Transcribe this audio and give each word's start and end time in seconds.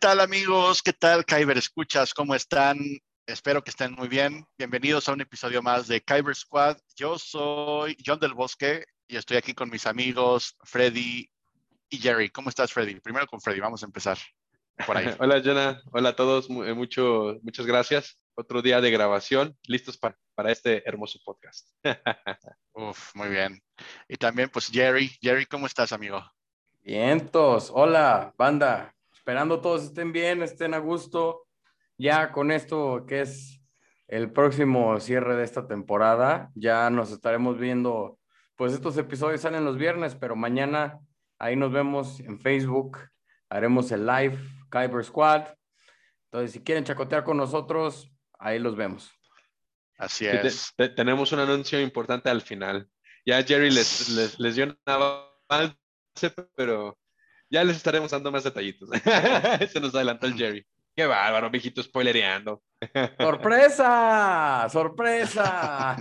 tal 0.00 0.20
amigos? 0.20 0.82
¿Qué 0.82 0.94
tal 0.94 1.26
Kyber 1.26 1.58
Escuchas? 1.58 2.14
¿Cómo 2.14 2.34
están? 2.34 2.78
Espero 3.26 3.62
que 3.62 3.68
estén 3.68 3.92
muy 3.92 4.08
bien. 4.08 4.46
Bienvenidos 4.56 5.06
a 5.06 5.12
un 5.12 5.20
episodio 5.20 5.62
más 5.62 5.88
de 5.88 6.00
Kyber 6.00 6.34
Squad. 6.34 6.78
Yo 6.96 7.18
soy 7.18 7.98
John 8.04 8.18
del 8.18 8.32
Bosque 8.32 8.86
y 9.06 9.16
estoy 9.16 9.36
aquí 9.36 9.52
con 9.52 9.68
mis 9.68 9.86
amigos 9.86 10.56
Freddy 10.62 11.30
y 11.90 11.98
Jerry. 11.98 12.30
¿Cómo 12.30 12.48
estás, 12.48 12.72
Freddy? 12.72 12.98
Primero 13.00 13.26
con 13.26 13.42
Freddy, 13.42 13.60
vamos 13.60 13.82
a 13.82 13.86
empezar 13.86 14.16
por 14.86 14.96
ahí. 14.96 15.04
Hola, 15.20 15.42
Jonah. 15.44 15.82
Hola 15.92 16.08
a 16.08 16.16
todos. 16.16 16.48
Eh, 16.48 16.72
mucho, 16.72 17.38
muchas 17.42 17.66
gracias. 17.66 18.18
Otro 18.36 18.62
día 18.62 18.80
de 18.80 18.90
grabación, 18.90 19.54
listos 19.64 19.98
para, 19.98 20.18
para 20.34 20.50
este 20.50 20.82
hermoso 20.88 21.18
podcast. 21.22 21.68
Uf, 22.72 23.14
muy 23.14 23.28
bien. 23.28 23.62
Y 24.08 24.16
también, 24.16 24.48
pues, 24.48 24.68
Jerry. 24.68 25.10
Jerry, 25.20 25.44
¿cómo 25.44 25.66
estás, 25.66 25.92
amigo? 25.92 26.24
Vientos. 26.80 27.70
Hola, 27.70 28.32
banda. 28.38 28.94
Esperando 29.20 29.60
todos 29.60 29.84
estén 29.84 30.12
bien, 30.12 30.42
estén 30.42 30.72
a 30.72 30.78
gusto. 30.78 31.46
Ya 31.98 32.32
con 32.32 32.50
esto 32.50 33.04
que 33.06 33.20
es 33.20 33.60
el 34.08 34.32
próximo 34.32 34.98
cierre 34.98 35.36
de 35.36 35.44
esta 35.44 35.66
temporada, 35.66 36.50
ya 36.54 36.88
nos 36.88 37.12
estaremos 37.12 37.58
viendo. 37.58 38.18
Pues 38.56 38.72
estos 38.72 38.96
episodios 38.96 39.42
salen 39.42 39.66
los 39.66 39.76
viernes, 39.76 40.14
pero 40.14 40.36
mañana 40.36 41.00
ahí 41.38 41.54
nos 41.54 41.70
vemos 41.70 42.18
en 42.20 42.40
Facebook. 42.40 42.96
Haremos 43.50 43.92
el 43.92 44.06
live 44.06 44.38
Kyber 44.70 45.04
Squad. 45.04 45.48
Entonces, 46.24 46.52
si 46.52 46.64
quieren 46.64 46.84
chacotear 46.84 47.22
con 47.22 47.36
nosotros, 47.36 48.10
ahí 48.38 48.58
los 48.58 48.74
vemos. 48.74 49.12
Así 49.98 50.26
es. 50.26 50.72
tenemos 50.96 51.30
un 51.32 51.40
anuncio 51.40 51.78
importante 51.78 52.30
al 52.30 52.40
final. 52.40 52.88
Ya 53.26 53.42
Jerry 53.42 53.70
les, 53.70 54.08
les, 54.08 54.40
les 54.40 54.56
dio 54.56 54.64
una 54.64 55.28
avance, 55.46 55.76
pero 56.56 56.98
ya 57.50 57.64
les 57.64 57.76
estaremos 57.76 58.10
dando 58.10 58.32
más 58.32 58.44
detallitos. 58.44 58.88
Se 59.72 59.80
nos 59.80 59.94
adelantó 59.94 60.26
el 60.26 60.34
Jerry. 60.34 60.64
Qué 60.94 61.06
bárbaro, 61.06 61.50
viejito 61.50 61.82
spoilereando. 61.82 62.62
¡Sorpresa! 63.18 64.68
¡Sorpresa! 64.70 65.96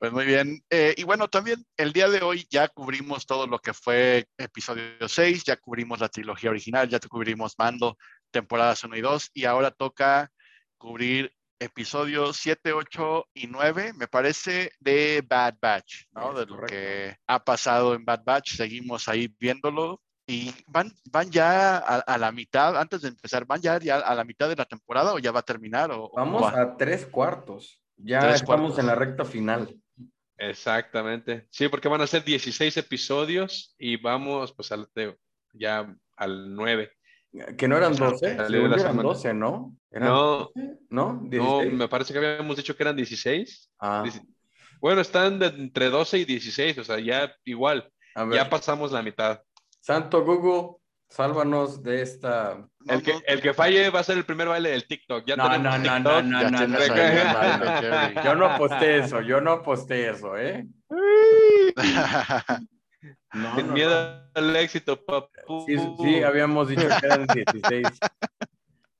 Pues 0.00 0.12
muy 0.12 0.24
bien. 0.24 0.64
Eh, 0.70 0.94
y 0.96 1.04
bueno, 1.04 1.28
también 1.28 1.62
el 1.76 1.92
día 1.92 2.08
de 2.08 2.22
hoy 2.22 2.46
ya 2.48 2.68
cubrimos 2.68 3.26
todo 3.26 3.46
lo 3.46 3.58
que 3.58 3.74
fue 3.74 4.26
episodio 4.38 5.06
6, 5.06 5.44
ya 5.44 5.58
cubrimos 5.58 6.00
la 6.00 6.08
trilogía 6.08 6.48
original, 6.48 6.88
ya 6.88 6.98
cubrimos 7.00 7.54
Mando, 7.58 7.98
temporadas 8.30 8.82
1 8.82 8.96
y 8.96 9.00
2, 9.02 9.30
y 9.34 9.44
ahora 9.44 9.70
toca 9.70 10.32
cubrir 10.78 11.34
episodios 11.60 12.38
7, 12.38 12.72
8 12.72 13.28
y 13.34 13.46
9, 13.46 13.92
me 13.96 14.08
parece, 14.08 14.72
de 14.80 15.22
Bad 15.26 15.56
Batch, 15.60 16.06
¿no? 16.12 16.34
de 16.34 16.46
lo 16.46 16.62
que 16.62 17.16
ha 17.26 17.44
pasado 17.44 17.94
en 17.94 18.04
Bad 18.04 18.24
Batch. 18.24 18.56
Seguimos 18.56 19.08
ahí 19.08 19.32
viéndolo. 19.38 20.02
Y 20.26 20.54
van, 20.68 20.92
van 21.10 21.28
ya 21.30 21.78
a, 21.78 22.16
la 22.16 22.30
mitad, 22.30 22.76
antes 22.78 23.02
de 23.02 23.08
empezar, 23.08 23.46
¿van 23.46 23.60
ya, 23.60 23.74
a 23.74 24.14
la 24.14 24.24
mitad 24.24 24.48
de 24.48 24.54
la 24.54 24.64
temporada 24.64 25.12
o 25.12 25.18
ya 25.18 25.32
va 25.32 25.40
a 25.40 25.44
terminar? 25.44 25.90
O, 25.90 26.12
Vamos 26.14 26.52
a 26.54 26.76
tres 26.76 27.04
cuartos. 27.06 27.82
Ya 27.96 28.32
estamos 28.32 28.78
en 28.78 28.86
la 28.86 28.94
recta 28.94 29.24
final. 29.24 29.76
Exactamente. 30.38 31.48
Sí, 31.50 31.68
porque 31.68 31.88
van 31.88 32.00
a 32.00 32.06
ser 32.06 32.24
16 32.24 32.76
episodios 32.76 33.74
y 33.76 33.96
vamos 33.96 34.52
pues 34.52 34.70
al, 34.70 34.88
ya 35.52 35.94
al 36.16 36.54
9. 36.54 36.92
Que 37.56 37.68
no 37.68 37.76
eran 37.76 37.94
12, 37.94 38.32
eran 38.32 38.96
12, 38.96 39.34
¿no? 39.34 39.76
no, 39.92 40.50
¿no? 40.88 41.28
No, 41.30 41.62
me 41.62 41.88
parece 41.88 42.12
que 42.12 42.18
habíamos 42.18 42.56
dicho 42.56 42.76
que 42.76 42.82
eran 42.82 42.96
16. 42.96 43.70
Ah. 43.80 44.04
Bueno, 44.80 45.00
están 45.00 45.40
entre 45.42 45.90
12 45.90 46.18
y 46.18 46.24
16, 46.24 46.78
o 46.78 46.84
sea, 46.84 46.98
ya 46.98 47.32
igual, 47.44 47.88
ya 48.32 48.50
pasamos 48.50 48.90
la 48.90 49.02
mitad. 49.02 49.40
Santo 49.80 50.24
Google, 50.24 50.78
sálvanos 51.08 51.82
de 51.82 52.02
esta. 52.02 52.66
El 52.86 53.02
que, 53.02 53.12
el 53.26 53.40
que 53.40 53.54
falle 53.54 53.90
va 53.90 54.00
a 54.00 54.04
ser 54.04 54.18
el 54.18 54.24
primer 54.24 54.48
baile 54.48 54.70
del 54.70 54.86
TikTok. 54.86 55.24
Ya 55.26 55.36
no, 55.36 55.48
no, 55.48 55.58
no, 55.58 55.78
no, 55.78 56.22
no, 56.22 56.22
no, 56.22 56.50
no, 56.50 56.78
Yo 58.24 58.34
no 58.34 58.46
aposté 58.46 58.98
eso, 58.98 59.20
yo 59.20 59.40
no 59.40 59.52
aposté 59.52 60.10
eso, 60.10 60.36
¿eh? 60.36 60.66
No, 63.32 63.54
Sin 63.54 63.72
miedo 63.72 64.28
al 64.34 64.56
éxito, 64.56 65.04
papu. 65.04 65.64
Sí, 65.66 65.76
sí, 66.02 66.22
habíamos 66.22 66.68
dicho 66.68 66.88
que 67.00 67.06
eran 67.06 67.26
16. 67.26 67.86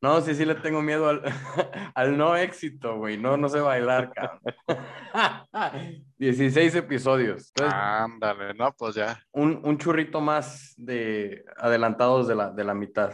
No, 0.03 0.23
sí, 0.23 0.35
sí 0.35 0.47
le 0.47 0.55
tengo 0.55 0.81
miedo 0.81 1.09
al, 1.09 1.23
al 1.95 2.17
no 2.17 2.35
éxito, 2.35 2.97
güey. 2.97 3.19
No, 3.19 3.37
no 3.37 3.49
sé 3.51 3.61
bailar, 3.61 4.13
cabrón. 4.13 4.41
16 6.19 6.75
episodios. 6.77 7.53
Ándale, 7.61 8.55
no, 8.55 8.73
pues 8.73 8.95
ya. 8.95 9.23
Un, 9.33 9.61
un, 9.63 9.77
churrito 9.77 10.21
más 10.21 10.73
de 10.79 11.45
adelantados 11.59 12.29
de 12.29 12.35
la, 12.35 12.51
de 12.51 12.65
la 12.65 12.73
mitad. 12.73 13.13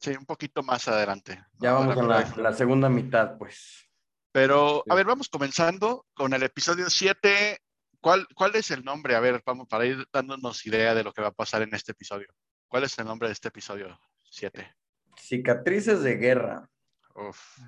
Sí, 0.00 0.10
un 0.10 0.26
poquito 0.26 0.62
más 0.62 0.86
adelante. 0.86 1.42
Ya 1.58 1.72
vamos 1.72 1.96
a 1.96 2.02
la, 2.02 2.32
la, 2.36 2.52
segunda 2.52 2.90
mitad, 2.90 3.38
pues. 3.38 3.88
Pero, 4.30 4.84
a 4.88 4.94
ver, 4.94 5.06
vamos 5.06 5.28
comenzando 5.28 6.04
con 6.14 6.34
el 6.34 6.42
episodio 6.42 6.90
7 6.90 7.58
¿Cuál, 8.00 8.26
¿Cuál 8.34 8.54
es 8.56 8.70
el 8.70 8.84
nombre? 8.84 9.14
A 9.14 9.20
ver, 9.20 9.42
vamos 9.44 9.66
para 9.68 9.86
ir 9.86 10.06
dándonos 10.12 10.64
idea 10.66 10.94
de 10.94 11.02
lo 11.02 11.12
que 11.12 11.22
va 11.22 11.28
a 11.28 11.32
pasar 11.32 11.62
en 11.62 11.74
este 11.74 11.92
episodio. 11.92 12.28
¿Cuál 12.68 12.84
es 12.84 12.98
el 12.98 13.06
nombre 13.06 13.28
de 13.28 13.32
este 13.32 13.48
episodio 13.48 13.98
7? 14.30 14.74
Cicatrices 15.16 16.02
de 16.02 16.16
guerra. 16.16 16.68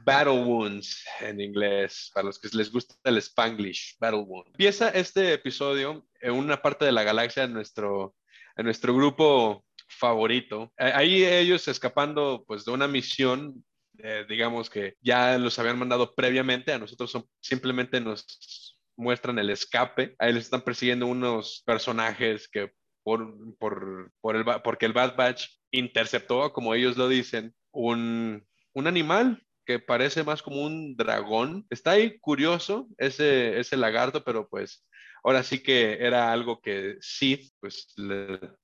Battle 0.05 0.45
Wounds 0.45 1.05
en 1.21 1.41
inglés, 1.41 2.11
para 2.15 2.27
los 2.27 2.39
que 2.39 2.49
les 2.57 2.71
gusta 2.71 2.95
el 3.05 3.19
Spanglish, 3.19 3.97
Battle 3.99 4.21
Wounds. 4.21 4.51
Empieza 4.51 4.91
este 4.91 5.33
episodio 5.33 6.07
en 6.21 6.33
una 6.33 6.61
parte 6.63 6.85
de 6.85 6.93
la 6.93 7.03
galaxia, 7.03 7.45
en 7.45 7.53
nuestro, 7.53 8.15
en 8.57 8.65
nuestro 8.65 8.95
grupo 8.95 9.65
favorito. 9.89 10.73
Ahí 10.77 11.25
ellos 11.25 11.67
escapando 11.67 12.45
pues 12.47 12.65
de 12.65 12.71
una 12.71 12.87
misión, 12.87 13.65
eh, 13.99 14.25
digamos 14.29 14.71
que 14.71 14.95
ya 15.01 15.37
los 15.37 15.59
habían 15.59 15.79
mandado 15.79 16.15
previamente, 16.15 16.73
a 16.73 16.79
nosotros 16.79 17.19
simplemente 17.41 18.01
nos 18.01 18.79
muestran 18.97 19.39
el 19.39 19.51
escape. 19.51 20.15
Ahí 20.19 20.33
les 20.33 20.45
están 20.45 20.63
persiguiendo 20.63 21.07
unos 21.07 21.63
personajes 21.67 22.49
que 22.49 22.73
por, 23.03 23.57
por, 23.59 24.13
por 24.21 24.37
el, 24.37 24.45
porque 24.63 24.87
el 24.87 24.93
Bad 24.93 25.17
Batch 25.17 25.49
interceptó, 25.71 26.53
como 26.53 26.75
ellos 26.75 26.97
lo 26.97 27.09
dicen, 27.09 27.55
un, 27.73 28.47
un 28.75 28.87
animal 28.87 29.43
que 29.67 29.79
parece 29.79 30.25
más 30.25 30.43
como 30.43 30.63
un 30.63 30.97
dragón. 30.97 31.67
Está 31.71 31.93
ahí 31.93 32.19
curioso 32.19 32.89
ese, 32.99 33.59
ese 33.59 33.77
lagarto, 33.77 34.25
pero 34.25 34.49
pues 34.49 34.85
ahora 35.23 35.43
sí 35.43 35.63
que 35.63 35.99
era 36.01 36.33
algo 36.33 36.61
que 36.61 36.97
Sith, 37.01 37.53
pues 37.61 37.95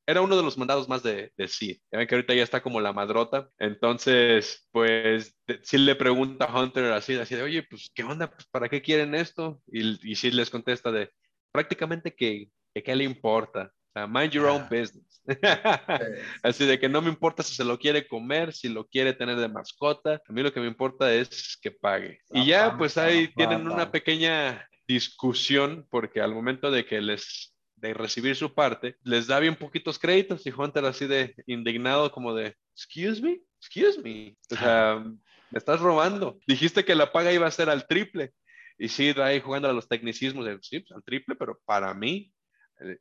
era 0.07 0.21
uno 0.21 0.37
de 0.37 0.43
los 0.43 0.59
mandados 0.59 0.89
más 0.89 1.03
de, 1.03 1.33
de 1.37 1.49
Sith. 1.49 1.83
Ya 1.91 1.99
ven 1.99 2.07
que 2.07 2.15
ahorita 2.15 2.35
ya 2.35 2.43
está 2.43 2.63
como 2.63 2.81
la 2.81 2.93
madrota. 2.93 3.49
Entonces, 3.59 4.67
pues 4.73 5.37
si 5.63 5.79
le 5.79 5.95
pregunta 5.95 6.47
a 6.47 6.61
Hunter 6.61 6.93
así, 6.93 7.17
así 7.17 7.35
de, 7.35 7.43
oye, 7.43 7.63
pues, 7.63 7.91
¿qué 7.95 8.05
onda? 8.05 8.31
Pues, 8.31 8.47
¿Para 8.47 8.69
qué 8.69 8.83
quieren 8.83 9.15
esto? 9.15 9.61
Y, 9.67 10.11
y 10.11 10.17
Sid 10.17 10.33
les 10.33 10.51
contesta 10.51 10.91
de, 10.91 11.11
prácticamente 11.53 12.15
que, 12.15 12.51
que 12.75 12.83
qué 12.83 12.97
le 12.97 13.05
importa. 13.05 13.73
O 13.89 13.93
sea, 13.99 14.07
mind 14.07 14.33
your 14.33 14.47
own 14.47 14.63
ah. 14.63 14.69
business. 14.71 15.23
Así 16.43 16.67
de 16.67 16.79
que 16.79 16.89
no 16.89 17.01
me 17.01 17.09
importa 17.09 17.43
si 17.43 17.55
se 17.55 17.65
lo 17.65 17.79
quiere 17.79 18.07
comer, 18.07 18.53
si 18.53 18.69
lo 18.69 18.87
quiere 18.87 19.15
tener 19.15 19.37
de 19.37 19.49
mascota. 19.49 20.21
A 20.29 20.33
mí 20.33 20.43
lo 20.43 20.53
que 20.53 20.61
me 20.61 20.67
importa 20.67 21.13
es 21.13 21.59
que 21.61 21.71
pague. 21.71 22.21
Y 22.31 22.47
ya, 22.47 22.77
pues 22.77 22.99
ahí 22.99 23.29
tienen 23.29 23.67
una 23.67 23.91
pequeña 23.91 24.69
discusión 24.87 25.87
porque 25.91 26.21
al 26.21 26.35
momento 26.35 26.71
de 26.71 26.87
que 26.87 27.01
les 27.01 27.57
de 27.77 27.95
recibir 27.95 28.35
su 28.37 28.55
parte, 28.55 28.97
les 29.03 29.27
da 29.27 29.39
bien 29.39 29.55
poquitos 29.55 29.99
créditos 29.99 30.47
y 30.47 30.51
Hunter 30.51 30.85
así 30.87 31.07
de 31.07 31.35
indignado 31.47 32.11
como 32.11 32.35
de, 32.35 32.57
excuse 32.75 33.23
me, 33.23 33.41
excuse 33.61 34.01
me, 34.01 34.37
o 34.51 34.57
sea, 34.57 35.05
me 35.51 35.59
estás 35.59 35.81
robando. 35.81 36.39
Dijiste 36.47 36.85
que 36.85 36.95
la 36.95 37.13
paga 37.13 37.33
iba 37.33 37.47
a 37.47 37.51
ser 37.51 37.69
al 37.69 37.87
triple. 37.87 38.33
Y 38.79 38.89
sí, 38.89 39.15
ahí 39.17 39.41
jugando 39.41 39.69
a 39.69 39.73
los 39.73 39.89
tecnicismos 39.89 40.45
de, 40.45 40.59
sí, 40.63 40.81
pues, 40.81 40.93
al 40.93 41.05
triple, 41.05 41.35
pero 41.37 41.61
para 41.65 41.95
mí. 41.95 42.33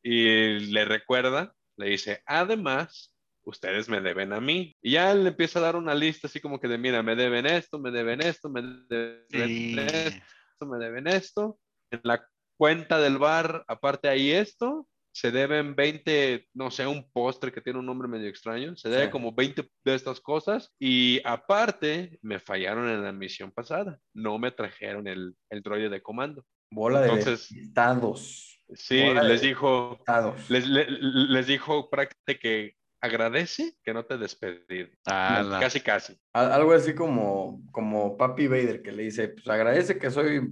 Y 0.03 0.59
le 0.71 0.85
recuerda, 0.85 1.53
le 1.77 1.89
dice, 1.89 2.21
además, 2.25 3.13
ustedes 3.43 3.89
me 3.89 4.01
deben 4.01 4.33
a 4.33 4.39
mí. 4.39 4.75
Y 4.81 4.91
ya 4.91 5.13
le 5.13 5.29
empieza 5.29 5.59
a 5.59 5.63
dar 5.63 5.75
una 5.75 5.95
lista 5.95 6.27
así 6.27 6.39
como 6.39 6.59
que 6.59 6.67
de, 6.67 6.77
mira, 6.77 7.03
me 7.03 7.15
deben 7.15 7.45
esto, 7.45 7.79
me 7.79 7.91
deben 7.91 8.21
esto, 8.21 8.49
me 8.49 8.61
deben 8.89 9.79
esto, 9.79 10.65
me 10.65 10.77
deben 10.77 11.07
esto 11.07 11.59
en 11.91 12.01
la 12.03 12.27
cuenta 12.57 12.99
del 12.99 13.17
bar, 13.17 13.63
aparte 13.67 14.07
ahí 14.07 14.31
esto, 14.31 14.87
se 15.15 15.31
deben 15.31 15.75
20, 15.75 16.49
no 16.55 16.69
sé, 16.69 16.85
un 16.85 17.09
postre 17.11 17.53
que 17.53 17.61
tiene 17.61 17.79
un 17.79 17.85
nombre 17.85 18.07
medio 18.07 18.27
extraño, 18.27 18.75
se 18.75 18.89
debe 18.89 19.09
como 19.09 19.33
20 19.33 19.69
de 19.85 19.95
estas 19.95 20.19
cosas 20.19 20.73
y 20.77 21.21
aparte 21.23 22.19
me 22.21 22.39
fallaron 22.39 22.89
en 22.89 23.01
la 23.01 23.13
misión 23.13 23.51
pasada, 23.51 23.97
no 24.13 24.37
me 24.37 24.51
trajeron 24.51 25.07
el, 25.07 25.33
el 25.49 25.61
droide 25.61 25.87
de 25.87 26.01
comando. 26.01 26.45
Bola 26.69 27.03
Entonces, 27.03 27.49
de 27.49 27.61
estados. 27.61 28.61
Sí, 28.73 29.03
les 29.13 29.41
dijo, 29.41 30.03
les, 30.49 30.67
les, 30.67 31.47
dijo 31.47 31.89
prácticamente 31.89 32.39
que 32.39 32.75
agradece 32.99 33.75
que 33.83 33.93
no 33.93 34.03
te 34.03 34.17
despedí. 34.17 34.89
Ah, 35.05 35.59
casi, 35.61 35.79
casi. 35.79 36.17
Algo 36.33 36.73
así 36.73 36.93
como, 36.93 37.61
como 37.71 38.17
Papi 38.17 38.47
Vader 38.47 38.81
que 38.81 38.91
le 38.91 39.03
dice, 39.03 39.29
pues 39.29 39.47
agradece 39.47 39.97
que 39.97 40.09
soy 40.09 40.51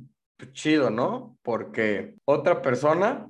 chido, 0.52 0.90
¿no? 0.90 1.38
Porque 1.42 2.16
otra 2.26 2.62
persona 2.62 3.28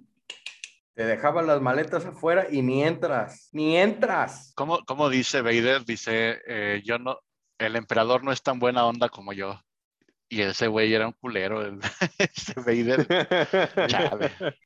te 0.96 1.06
dejaba 1.06 1.42
las 1.42 1.62
maletas 1.62 2.06
afuera 2.06 2.48
y 2.50 2.62
ni 2.62 2.84
entras, 2.84 3.50
ni 3.52 3.78
entras. 3.78 4.54
¿Cómo, 4.56 4.80
cómo 4.86 5.10
dice 5.10 5.42
Vader? 5.42 5.86
Dice, 5.86 6.42
eh, 6.48 6.82
yo 6.84 7.00
no, 7.00 7.20
el 7.58 7.76
emperador 7.76 8.24
no 8.24 8.32
es 8.32 8.42
tan 8.42 8.60
buena 8.60 8.86
onda 8.86 9.10
como 9.10 9.34
yo. 9.34 9.60
Y 10.30 10.42
ese 10.42 10.68
güey 10.68 10.94
era 10.94 11.08
un 11.08 11.14
culero, 11.14 11.62
el, 11.62 11.80
ese 12.18 12.54
Vader. 12.56 13.08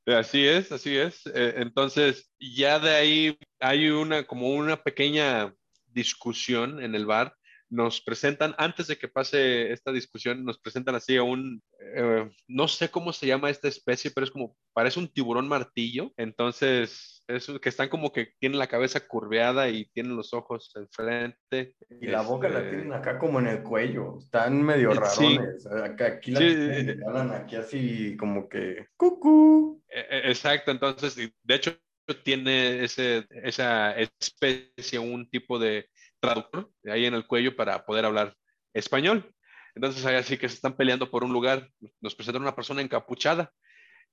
Así 0.06 0.48
es, 0.48 0.72
así 0.72 0.96
es. 0.96 1.26
Eh, 1.28 1.56
entonces, 1.58 2.32
ya 2.40 2.80
de 2.80 2.96
ahí 2.96 3.38
hay 3.60 3.90
una, 3.90 4.24
como 4.24 4.52
una 4.52 4.82
pequeña 4.82 5.54
discusión 5.88 6.82
en 6.82 6.96
el 6.96 7.06
bar. 7.06 7.36
Nos 7.70 8.00
presentan, 8.02 8.56
antes 8.58 8.88
de 8.88 8.98
que 8.98 9.10
pase 9.10 9.72
esta 9.74 9.92
discusión, 9.92 10.46
nos 10.46 10.58
presentan 10.58 10.96
así 10.96 11.18
a 11.18 11.24
un, 11.24 11.62
eh, 11.96 12.30
no 12.48 12.68
sé 12.70 12.90
cómo 12.90 13.12
se 13.12 13.28
llama 13.28 13.50
esta 13.50 13.68
especie, 13.68 14.12
pero 14.12 14.24
es 14.26 14.32
como, 14.32 14.56
parece 14.74 15.00
un 15.00 15.10
tiburón 15.10 15.50
martillo. 15.50 16.14
Entonces, 16.16 17.24
es 17.28 17.48
que 17.62 17.68
están 17.68 17.90
como 17.90 18.14
que 18.14 18.32
tienen 18.40 18.58
la 18.58 18.68
cabeza 18.68 19.06
curveada 19.06 19.68
y 19.70 19.86
tienen 19.94 20.16
los 20.16 20.34
ojos 20.34 20.72
enfrente. 20.76 21.76
Y 22.00 22.08
la 22.08 22.22
boca 22.22 22.48
la 22.48 22.60
Este, 22.60 22.70
tienen 22.70 22.94
acá 22.94 23.20
como 23.20 23.40
en 23.40 23.48
el 23.48 23.64
cuello. 23.64 24.18
Están 24.20 24.62
medio 24.64 24.92
Sí. 24.94 24.98
rarones. 25.38 25.66
Acá, 25.68 26.06
aquí 26.08 26.32
la 26.32 26.40
Sí. 26.40 26.46
tienen, 26.46 27.04
hablan 27.04 27.32
aquí 27.32 27.58
así 27.58 28.16
como 28.16 28.48
que 28.48 28.88
cucú. 28.96 29.84
E- 29.90 30.00
e- 30.00 30.30
Exacto, 30.30 30.72
entonces, 30.72 31.16
de 31.18 31.56
hecho, 31.56 31.78
tiene 32.24 32.86
ese, 32.86 33.26
esa 33.44 33.94
especie, 33.98 34.98
un 35.00 35.30
tipo 35.30 35.60
de 35.60 35.90
traductor 36.28 36.72
ahí 36.86 37.06
en 37.06 37.14
el 37.14 37.26
cuello 37.26 37.56
para 37.56 37.86
poder 37.86 38.06
hablar 38.06 38.36
español. 38.74 39.34
Entonces, 39.76 40.06
ahí 40.06 40.16
así 40.16 40.38
que 40.38 40.50
se 40.50 40.56
están 40.56 40.76
peleando 40.76 41.10
por 41.10 41.24
un 41.24 41.32
lugar, 41.32 41.70
nos 42.02 42.16
presentan 42.16 42.42
una 42.42 42.56
persona 42.56 42.82
encapuchada 42.82 43.52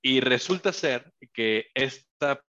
y 0.01 0.19
resulta 0.19 0.71
ser 0.71 1.11
que 1.33 1.67
esta 1.73 2.41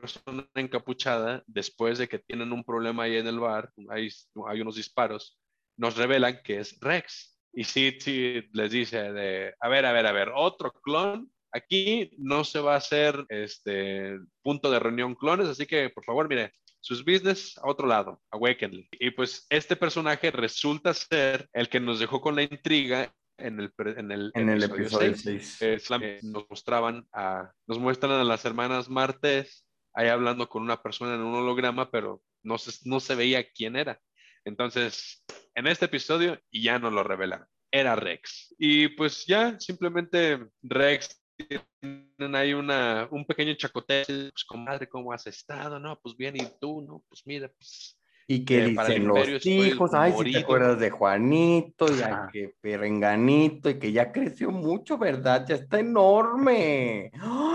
persona 0.00 0.48
encapuchada, 0.54 1.42
después 1.46 1.98
de 1.98 2.08
que 2.08 2.18
tienen 2.18 2.52
un 2.52 2.64
problema 2.64 3.04
ahí 3.04 3.16
en 3.16 3.26
el 3.26 3.40
bar, 3.40 3.70
hay, 3.88 4.08
hay 4.48 4.60
unos 4.60 4.76
disparos, 4.76 5.40
nos 5.76 5.96
revelan 5.96 6.40
que 6.42 6.58
es 6.58 6.78
Rex. 6.80 7.38
Y 7.52 7.64
sí, 7.64 7.98
sí, 8.00 8.48
les 8.52 8.70
dice 8.70 9.12
de, 9.12 9.54
a 9.60 9.68
ver, 9.68 9.84
a 9.84 9.92
ver, 9.92 10.06
a 10.06 10.12
ver, 10.12 10.32
otro 10.34 10.72
clon 10.72 11.30
Aquí 11.54 12.10
no 12.16 12.44
se 12.44 12.60
va 12.60 12.74
a 12.74 12.78
hacer 12.78 13.26
este 13.28 14.18
punto 14.42 14.70
de 14.70 14.78
reunión 14.78 15.14
clones, 15.14 15.48
así 15.48 15.66
que 15.66 15.90
por 15.90 16.02
favor, 16.02 16.26
mire, 16.26 16.52
sus 16.82 17.04
business 17.04 17.56
a 17.58 17.68
otro 17.68 17.86
lado, 17.86 18.20
Awakenly. 18.30 18.88
Y 18.92 19.10
pues 19.12 19.46
este 19.48 19.76
personaje 19.76 20.30
resulta 20.30 20.92
ser 20.92 21.48
el 21.52 21.68
que 21.68 21.80
nos 21.80 22.00
dejó 22.00 22.20
con 22.20 22.36
la 22.36 22.42
intriga 22.42 23.14
en 23.38 23.60
el, 23.60 23.72
en 23.78 24.10
el, 24.10 24.32
En 24.34 24.48
el 24.50 24.62
episodio 24.62 25.16
seis. 25.16 25.56
6. 25.58 25.62
Es 25.62 25.90
la 25.90 25.98
que 25.98 26.18
nos 26.22 26.44
mostraban 26.50 27.06
a, 27.12 27.50
nos 27.66 27.78
muestran 27.78 28.12
a 28.12 28.24
las 28.24 28.44
hermanas 28.44 28.88
Martes 28.88 29.66
ahí 29.94 30.08
hablando 30.08 30.48
con 30.48 30.62
una 30.62 30.82
persona 30.82 31.14
en 31.14 31.20
un 31.20 31.34
holograma, 31.34 31.90
pero 31.90 32.22
no 32.42 32.58
se, 32.58 32.72
no 32.88 33.00
se 33.00 33.14
veía 33.14 33.48
quién 33.50 33.76
era. 33.76 34.00
Entonces, 34.44 35.24
en 35.54 35.66
este 35.66 35.84
episodio 35.84 36.38
ya 36.50 36.78
nos 36.78 36.92
lo 36.92 37.04
revelan. 37.04 37.44
Era 37.70 37.94
Rex. 37.96 38.54
Y 38.58 38.88
pues 38.88 39.24
ya, 39.26 39.58
simplemente 39.60 40.46
Rex 40.62 41.21
tienen 41.36 42.34
ahí 42.34 42.52
una, 42.54 43.08
un 43.10 43.24
pequeño 43.24 43.54
chacoteo, 43.54 44.04
pues 44.06 44.44
comadre, 44.46 44.88
¿cómo 44.88 45.12
has 45.12 45.26
estado? 45.26 45.78
No, 45.78 45.98
pues 46.00 46.16
bien, 46.16 46.36
¿y 46.36 46.46
tú? 46.60 46.82
No, 46.82 47.02
pues 47.08 47.22
mira, 47.26 47.48
pues 47.48 47.98
Y 48.28 48.44
que 48.44 48.58
Eh, 48.58 48.68
dicen 48.68 49.06
los 49.06 49.46
hijos, 49.46 49.94
ay, 49.94 50.12
si 50.12 50.32
te 50.32 50.38
acuerdas 50.38 50.78
de 50.78 50.90
Juanito 50.90 51.90
y 51.90 52.00
Ajá. 52.02 52.30
que 52.32 52.54
Perenganito 52.60 53.68
y 53.70 53.78
que 53.78 53.92
ya 53.92 54.12
creció 54.12 54.50
mucho, 54.50 54.96
¿verdad? 54.98 55.44
Ya 55.48 55.56
está 55.56 55.80
enorme. 55.80 57.10
Ay, 57.14 57.51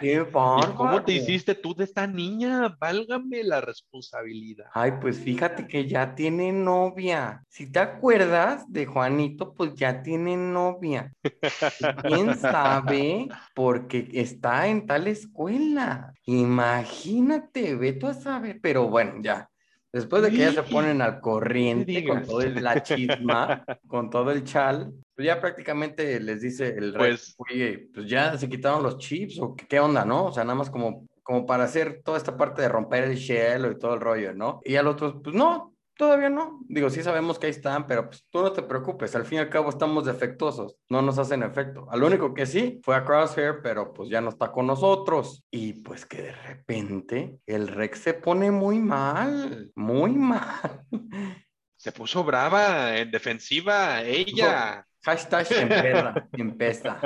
qué 0.00 0.14
¿y 0.14 0.18
bárbaro. 0.18 0.74
cómo 0.74 1.04
te 1.04 1.12
hiciste 1.12 1.54
tú 1.54 1.74
de 1.74 1.84
esta 1.84 2.06
niña? 2.06 2.76
Válgame 2.80 3.42
la 3.44 3.60
responsabilidad. 3.60 4.66
Ay, 4.74 4.92
pues 5.00 5.18
fíjate 5.18 5.66
que 5.66 5.86
ya 5.86 6.14
tiene 6.14 6.52
novia. 6.52 7.44
Si 7.48 7.70
te 7.70 7.78
acuerdas 7.78 8.64
de 8.68 8.86
Juanito, 8.86 9.54
pues 9.54 9.74
ya 9.74 10.02
tiene 10.02 10.36
novia. 10.36 11.12
¿Quién 12.06 12.34
sabe? 12.34 13.28
Porque 13.54 14.08
está 14.12 14.66
en 14.68 14.86
tal 14.86 15.06
escuela. 15.06 16.12
Imagínate, 16.24 17.74
ve 17.74 17.92
tú 17.92 18.06
a 18.06 18.14
saber. 18.14 18.58
Pero 18.62 18.88
bueno, 18.88 19.14
ya. 19.22 19.48
Después 19.92 20.22
de 20.22 20.30
que 20.30 20.38
ya 20.38 20.52
se 20.52 20.62
ponen 20.62 21.02
al 21.02 21.20
corriente 21.20 22.04
con 22.06 22.22
todo 22.24 22.40
el- 22.40 22.62
la 22.62 22.82
chisma, 22.82 23.64
con 23.86 24.08
todo 24.10 24.30
el 24.30 24.44
chal, 24.44 24.92
pues 25.14 25.26
ya 25.26 25.40
prácticamente 25.40 26.18
les 26.20 26.40
dice 26.40 26.68
el 26.68 26.94
rey, 26.94 27.10
Pues- 27.12 27.34
oye, 27.38 27.88
pues 27.92 28.08
ya 28.08 28.36
se 28.38 28.48
quitaron 28.48 28.82
los 28.82 28.98
chips 28.98 29.38
o 29.40 29.54
qué, 29.54 29.66
qué 29.66 29.80
onda, 29.80 30.04
¿no? 30.04 30.26
O 30.26 30.32
sea, 30.32 30.44
nada 30.44 30.54
más 30.56 30.70
como, 30.70 31.06
como 31.22 31.44
para 31.46 31.64
hacer 31.64 32.00
toda 32.02 32.16
esta 32.18 32.36
parte 32.36 32.62
de 32.62 32.68
romper 32.68 33.04
el 33.04 33.16
shell 33.16 33.70
y 33.70 33.78
todo 33.78 33.94
el 33.94 34.00
rollo, 34.00 34.32
¿no? 34.34 34.60
Y 34.64 34.76
al 34.76 34.86
otro, 34.86 35.20
pues 35.22 35.36
no, 35.36 35.71
todavía 35.96 36.28
no. 36.28 36.60
Digo, 36.68 36.90
sí 36.90 37.02
sabemos 37.02 37.38
que 37.38 37.46
ahí 37.46 37.50
están, 37.50 37.86
pero 37.86 38.08
pues 38.08 38.26
tú 38.30 38.42
no 38.42 38.52
te 38.52 38.62
preocupes, 38.62 39.14
al 39.14 39.24
fin 39.24 39.38
y 39.38 39.40
al 39.40 39.48
cabo 39.48 39.68
estamos 39.68 40.04
defectuosos, 40.04 40.76
no 40.88 41.02
nos 41.02 41.18
hacen 41.18 41.42
efecto. 41.42 41.86
Al 41.90 42.02
único 42.02 42.34
que 42.34 42.46
sí 42.46 42.80
fue 42.82 42.96
a 42.96 43.04
Crosshair, 43.04 43.60
pero 43.62 43.92
pues 43.92 44.08
ya 44.08 44.20
no 44.20 44.30
está 44.30 44.52
con 44.52 44.66
nosotros. 44.66 45.44
Y 45.50 45.74
pues 45.82 46.06
que 46.06 46.22
de 46.22 46.32
repente 46.32 47.38
el 47.46 47.68
Rex 47.68 47.98
se 47.98 48.14
pone 48.14 48.50
muy 48.50 48.78
mal, 48.78 49.70
muy 49.74 50.10
mal. 50.16 50.86
Se 51.76 51.92
puso 51.92 52.22
brava, 52.24 52.96
en 52.96 53.10
defensiva, 53.10 54.02
ella. 54.02 54.86
Hashtag 55.04 55.46
empeza, 55.50 56.28
empeza. 56.32 57.00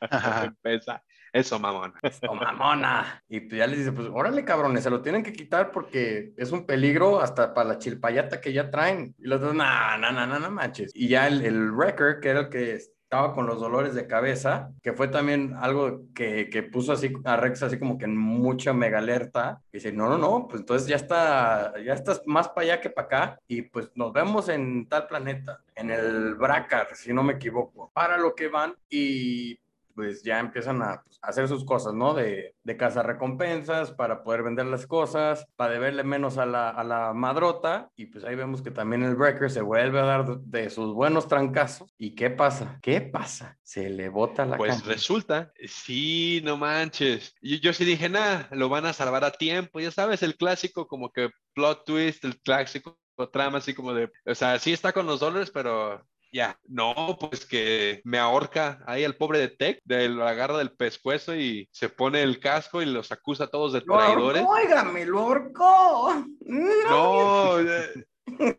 Empieza. 0.44 1.04
Eso, 1.38 1.58
mamón. 1.58 1.94
Esto, 2.02 2.34
mamona. 2.34 3.22
Y 3.28 3.48
ya 3.48 3.66
les 3.66 3.78
dice, 3.78 3.92
pues 3.92 4.08
órale, 4.12 4.44
cabrones, 4.44 4.82
se 4.82 4.90
lo 4.90 5.02
tienen 5.02 5.22
que 5.22 5.32
quitar 5.32 5.70
porque 5.70 6.32
es 6.36 6.50
un 6.50 6.66
peligro 6.66 7.20
hasta 7.20 7.54
para 7.54 7.68
la 7.68 7.78
chilpayata 7.78 8.40
que 8.40 8.52
ya 8.52 8.70
traen. 8.70 9.14
Y 9.18 9.28
los 9.28 9.40
dos, 9.40 9.54
no, 9.54 9.64
no, 9.98 10.12
no, 10.12 10.26
no, 10.26 10.38
no 10.38 10.50
manches. 10.50 10.90
Y 10.94 11.08
ya 11.08 11.28
el, 11.28 11.42
el 11.42 11.70
Wrecker, 11.70 12.18
que 12.20 12.28
era 12.30 12.40
el 12.40 12.48
que 12.48 12.74
estaba 12.74 13.32
con 13.32 13.46
los 13.46 13.58
dolores 13.58 13.94
de 13.94 14.06
cabeza, 14.06 14.70
que 14.82 14.92
fue 14.92 15.08
también 15.08 15.54
algo 15.58 16.02
que, 16.14 16.50
que 16.50 16.62
puso 16.62 16.92
así 16.92 17.10
a 17.24 17.36
Rex 17.36 17.62
así 17.62 17.78
como 17.78 17.96
que 17.96 18.04
en 18.04 18.16
mucha 18.16 18.74
mega 18.74 18.98
alerta. 18.98 19.62
Y 19.72 19.78
dice, 19.78 19.92
no, 19.92 20.08
no, 20.08 20.18
no, 20.18 20.46
pues 20.46 20.60
entonces 20.60 20.88
ya 20.88 20.96
está, 20.96 21.72
ya 21.82 21.94
estás 21.94 22.20
más 22.26 22.48
para 22.48 22.64
allá 22.64 22.80
que 22.80 22.90
para 22.90 23.06
acá. 23.06 23.40
Y 23.46 23.62
pues 23.62 23.90
nos 23.94 24.12
vemos 24.12 24.50
en 24.50 24.86
tal 24.88 25.06
planeta, 25.06 25.60
en 25.74 25.90
el 25.90 26.34
Bracar, 26.34 26.88
si 26.94 27.14
no 27.14 27.22
me 27.22 27.34
equivoco. 27.34 27.90
Para 27.94 28.18
lo 28.18 28.34
que 28.34 28.48
van 28.48 28.74
y 28.90 29.58
pues 29.98 30.22
ya 30.22 30.38
empiezan 30.38 30.80
a 30.80 31.02
pues, 31.02 31.18
hacer 31.22 31.48
sus 31.48 31.64
cosas, 31.64 31.92
¿no? 31.92 32.14
De, 32.14 32.54
de 32.62 32.76
cazar 32.76 33.04
recompensas 33.04 33.90
para 33.90 34.22
poder 34.22 34.44
vender 34.44 34.66
las 34.66 34.86
cosas, 34.86 35.44
para 35.56 35.72
deberle 35.72 36.04
menos 36.04 36.38
a 36.38 36.46
la, 36.46 36.70
a 36.70 36.84
la 36.84 37.12
madrota. 37.14 37.90
Y 37.96 38.06
pues 38.06 38.22
ahí 38.24 38.36
vemos 38.36 38.62
que 38.62 38.70
también 38.70 39.02
el 39.02 39.16
Breaker 39.16 39.50
se 39.50 39.60
vuelve 39.60 39.98
a 39.98 40.04
dar 40.04 40.24
de, 40.24 40.60
de 40.60 40.70
sus 40.70 40.94
buenos 40.94 41.26
trancazos. 41.26 41.92
¿Y 41.98 42.14
qué 42.14 42.30
pasa? 42.30 42.78
¿Qué 42.80 43.00
pasa? 43.00 43.58
Se 43.64 43.90
le 43.90 44.08
bota 44.08 44.46
la 44.46 44.56
Pues 44.56 44.86
resulta, 44.86 45.52
sí, 45.66 46.40
no 46.44 46.56
manches. 46.56 47.34
Y 47.40 47.58
yo 47.58 47.72
sí 47.72 47.84
dije, 47.84 48.08
nada, 48.08 48.48
lo 48.52 48.68
van 48.68 48.86
a 48.86 48.92
salvar 48.92 49.24
a 49.24 49.32
tiempo. 49.32 49.80
Ya 49.80 49.90
sabes, 49.90 50.22
el 50.22 50.36
clásico 50.36 50.86
como 50.86 51.10
que 51.10 51.30
plot 51.54 51.84
twist, 51.84 52.24
el 52.24 52.38
clásico 52.40 53.00
trama 53.32 53.58
así 53.58 53.74
como 53.74 53.94
de, 53.94 54.12
o 54.26 54.34
sea, 54.36 54.60
sí 54.60 54.72
está 54.72 54.92
con 54.92 55.06
los 55.06 55.18
dólares, 55.18 55.50
pero 55.52 56.06
ya, 56.30 56.58
no, 56.64 57.16
pues 57.18 57.46
que 57.46 58.00
me 58.04 58.18
ahorca 58.18 58.82
ahí 58.86 59.04
al 59.04 59.16
pobre 59.16 59.38
de 59.38 59.48
Tech, 59.48 59.80
de, 59.84 60.08
lo 60.08 60.26
agarra 60.26 60.58
del 60.58 60.72
pescuezo 60.72 61.34
y 61.34 61.68
se 61.72 61.88
pone 61.88 62.22
el 62.22 62.40
casco 62.40 62.82
y 62.82 62.86
los 62.86 63.12
acusa 63.12 63.44
a 63.44 63.50
todos 63.50 63.72
de 63.72 63.82
¡Lo 63.86 63.94
ahorcó, 63.94 64.32
traidores. 64.32 64.44
óigame, 64.46 65.06
lo 65.06 65.20
ahorcó! 65.20 66.26
No, 66.40 67.60
eh, 67.60 68.04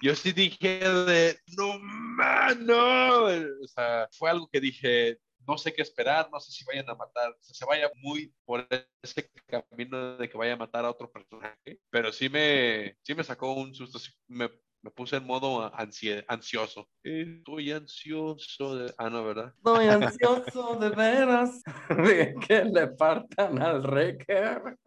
yo 0.01 0.15
sí 0.15 0.31
dije 0.31 0.79
de, 0.79 1.37
no, 1.57 1.79
man, 1.79 2.65
no. 2.65 3.25
O 3.25 3.67
sea, 3.67 4.07
fue 4.11 4.29
algo 4.29 4.47
que 4.51 4.59
dije, 4.59 5.19
no 5.47 5.57
sé 5.57 5.73
qué 5.73 5.81
esperar, 5.81 6.29
no 6.31 6.39
sé 6.39 6.51
si 6.51 6.63
vayan 6.65 6.89
a 6.89 6.95
matar, 6.95 7.31
o 7.31 7.41
sea, 7.41 7.55
se 7.55 7.65
vaya 7.65 7.89
muy 7.95 8.33
por 8.45 8.67
ese 9.01 9.29
camino 9.47 10.17
de 10.17 10.29
que 10.29 10.37
vaya 10.37 10.53
a 10.53 10.57
matar 10.57 10.85
a 10.85 10.91
otro 10.91 11.11
personaje, 11.11 11.79
pero 11.89 12.11
sí 12.11 12.29
me, 12.29 12.95
sí 13.01 13.15
me 13.15 13.23
sacó 13.23 13.53
un 13.53 13.73
susto, 13.73 13.97
sí 13.97 14.11
me, 14.27 14.49
me 14.81 14.91
puse 14.91 15.17
en 15.17 15.25
modo 15.25 15.71
ansie- 15.73 16.23
ansioso. 16.27 16.87
Estoy 17.03 17.71
ansioso 17.71 18.75
de... 18.75 18.93
Ah, 18.97 19.09
no, 19.09 19.23
¿verdad? 19.23 19.53
Estoy 19.57 19.87
ansioso 19.87 20.75
de 20.75 20.89
veras 20.89 21.61
de 21.89 22.35
que 22.47 22.63
le 22.65 22.87
partan 22.87 23.61
al 23.61 23.81
Wrecker. 23.81 24.77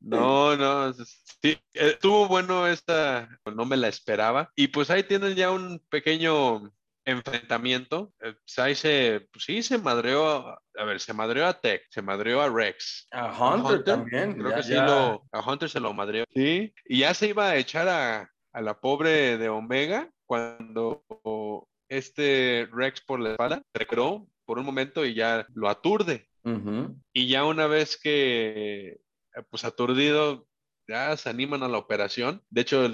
No, 0.00 0.54
no, 0.56 0.92
sí, 0.92 1.58
estuvo 1.72 2.28
bueno 2.28 2.66
esta, 2.66 3.26
no 3.54 3.64
me 3.64 3.76
la 3.76 3.88
esperaba. 3.88 4.50
Y 4.54 4.68
pues 4.68 4.90
ahí 4.90 5.02
tienen 5.02 5.34
ya 5.34 5.50
un 5.50 5.78
pequeño 5.88 6.70
enfrentamiento. 7.04 8.12
Eh, 8.20 8.32
pues 8.34 8.58
ahí 8.58 8.74
se, 8.74 9.26
pues 9.32 9.44
sí, 9.44 9.62
se 9.62 9.78
madreó, 9.78 10.48
a 10.76 10.84
ver, 10.84 11.00
se 11.00 11.12
madreó 11.12 11.46
a 11.46 11.60
Tech, 11.60 11.82
se 11.90 12.02
madreó 12.02 12.40
a 12.42 12.48
Rex. 12.48 13.06
A 13.12 13.32
Hunter, 13.54 13.84
también. 13.84 14.34
Creo 14.34 14.50
ya- 14.50 14.56
que 14.56 14.62
sí, 14.62 14.72
ya- 14.74 14.86
lo, 14.86 15.26
a 15.32 15.40
Hunter 15.50 15.68
se 15.68 15.80
lo 15.80 15.92
madreó. 15.92 16.24
Sí, 16.32 16.72
y 16.86 16.98
ya 16.98 17.14
se 17.14 17.28
iba 17.28 17.48
a 17.50 17.56
echar 17.56 17.88
a, 17.88 18.30
a 18.52 18.60
la 18.60 18.78
pobre 18.80 19.38
de 19.38 19.48
Omega 19.48 20.10
cuando 20.26 21.04
este 21.88 22.68
Rex 22.72 23.00
por 23.02 23.20
la 23.20 23.30
espalda 23.32 23.62
recreó 23.74 24.26
por 24.46 24.58
un 24.58 24.64
momento 24.64 25.04
y 25.04 25.14
ya 25.14 25.46
lo 25.54 25.68
aturde. 25.68 26.28
Y 27.14 27.28
ya 27.28 27.44
una 27.44 27.66
vez 27.66 27.98
que, 27.98 28.88
eh, 28.88 29.42
pues 29.50 29.64
aturdido, 29.64 30.46
ya 30.86 31.16
se 31.16 31.28
animan 31.28 31.62
a 31.62 31.68
la 31.68 31.78
operación. 31.78 32.42
De 32.50 32.62
hecho, 32.62 32.88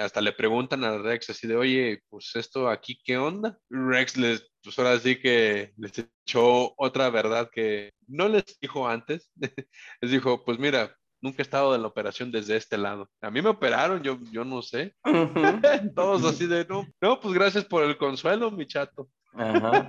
hasta 0.00 0.20
le 0.20 0.32
preguntan 0.32 0.84
a 0.84 0.98
Rex 0.98 1.30
así 1.30 1.46
de, 1.46 1.56
oye, 1.56 2.02
pues 2.08 2.32
esto 2.34 2.68
aquí, 2.68 2.98
¿qué 3.04 3.18
onda? 3.18 3.58
Rex 3.70 4.16
les, 4.16 4.50
pues 4.62 4.78
ahora 4.78 4.98
sí 4.98 5.16
que 5.16 5.72
les 5.76 5.92
echó 6.26 6.74
otra 6.76 7.10
verdad 7.10 7.50
que 7.52 7.92
no 8.06 8.28
les 8.28 8.44
dijo 8.60 8.88
antes. 8.88 9.30
Les 10.00 10.10
dijo, 10.10 10.44
pues 10.44 10.58
mira, 10.58 10.94
nunca 11.20 11.38
he 11.38 11.42
estado 11.42 11.74
en 11.74 11.82
la 11.82 11.88
operación 11.88 12.30
desde 12.30 12.56
este 12.56 12.76
lado. 12.76 13.08
A 13.22 13.30
mí 13.30 13.40
me 13.40 13.48
operaron, 13.48 14.02
yo, 14.02 14.18
yo 14.30 14.44
no 14.44 14.60
sé. 14.62 14.94
Todos 15.94 16.24
así 16.24 16.46
de, 16.46 16.66
no, 16.66 16.86
no, 17.00 17.20
pues 17.20 17.34
gracias 17.34 17.64
por 17.64 17.82
el 17.82 17.96
consuelo, 17.96 18.50
mi 18.50 18.66
chato. 18.66 19.08
Ajá. 19.32 19.88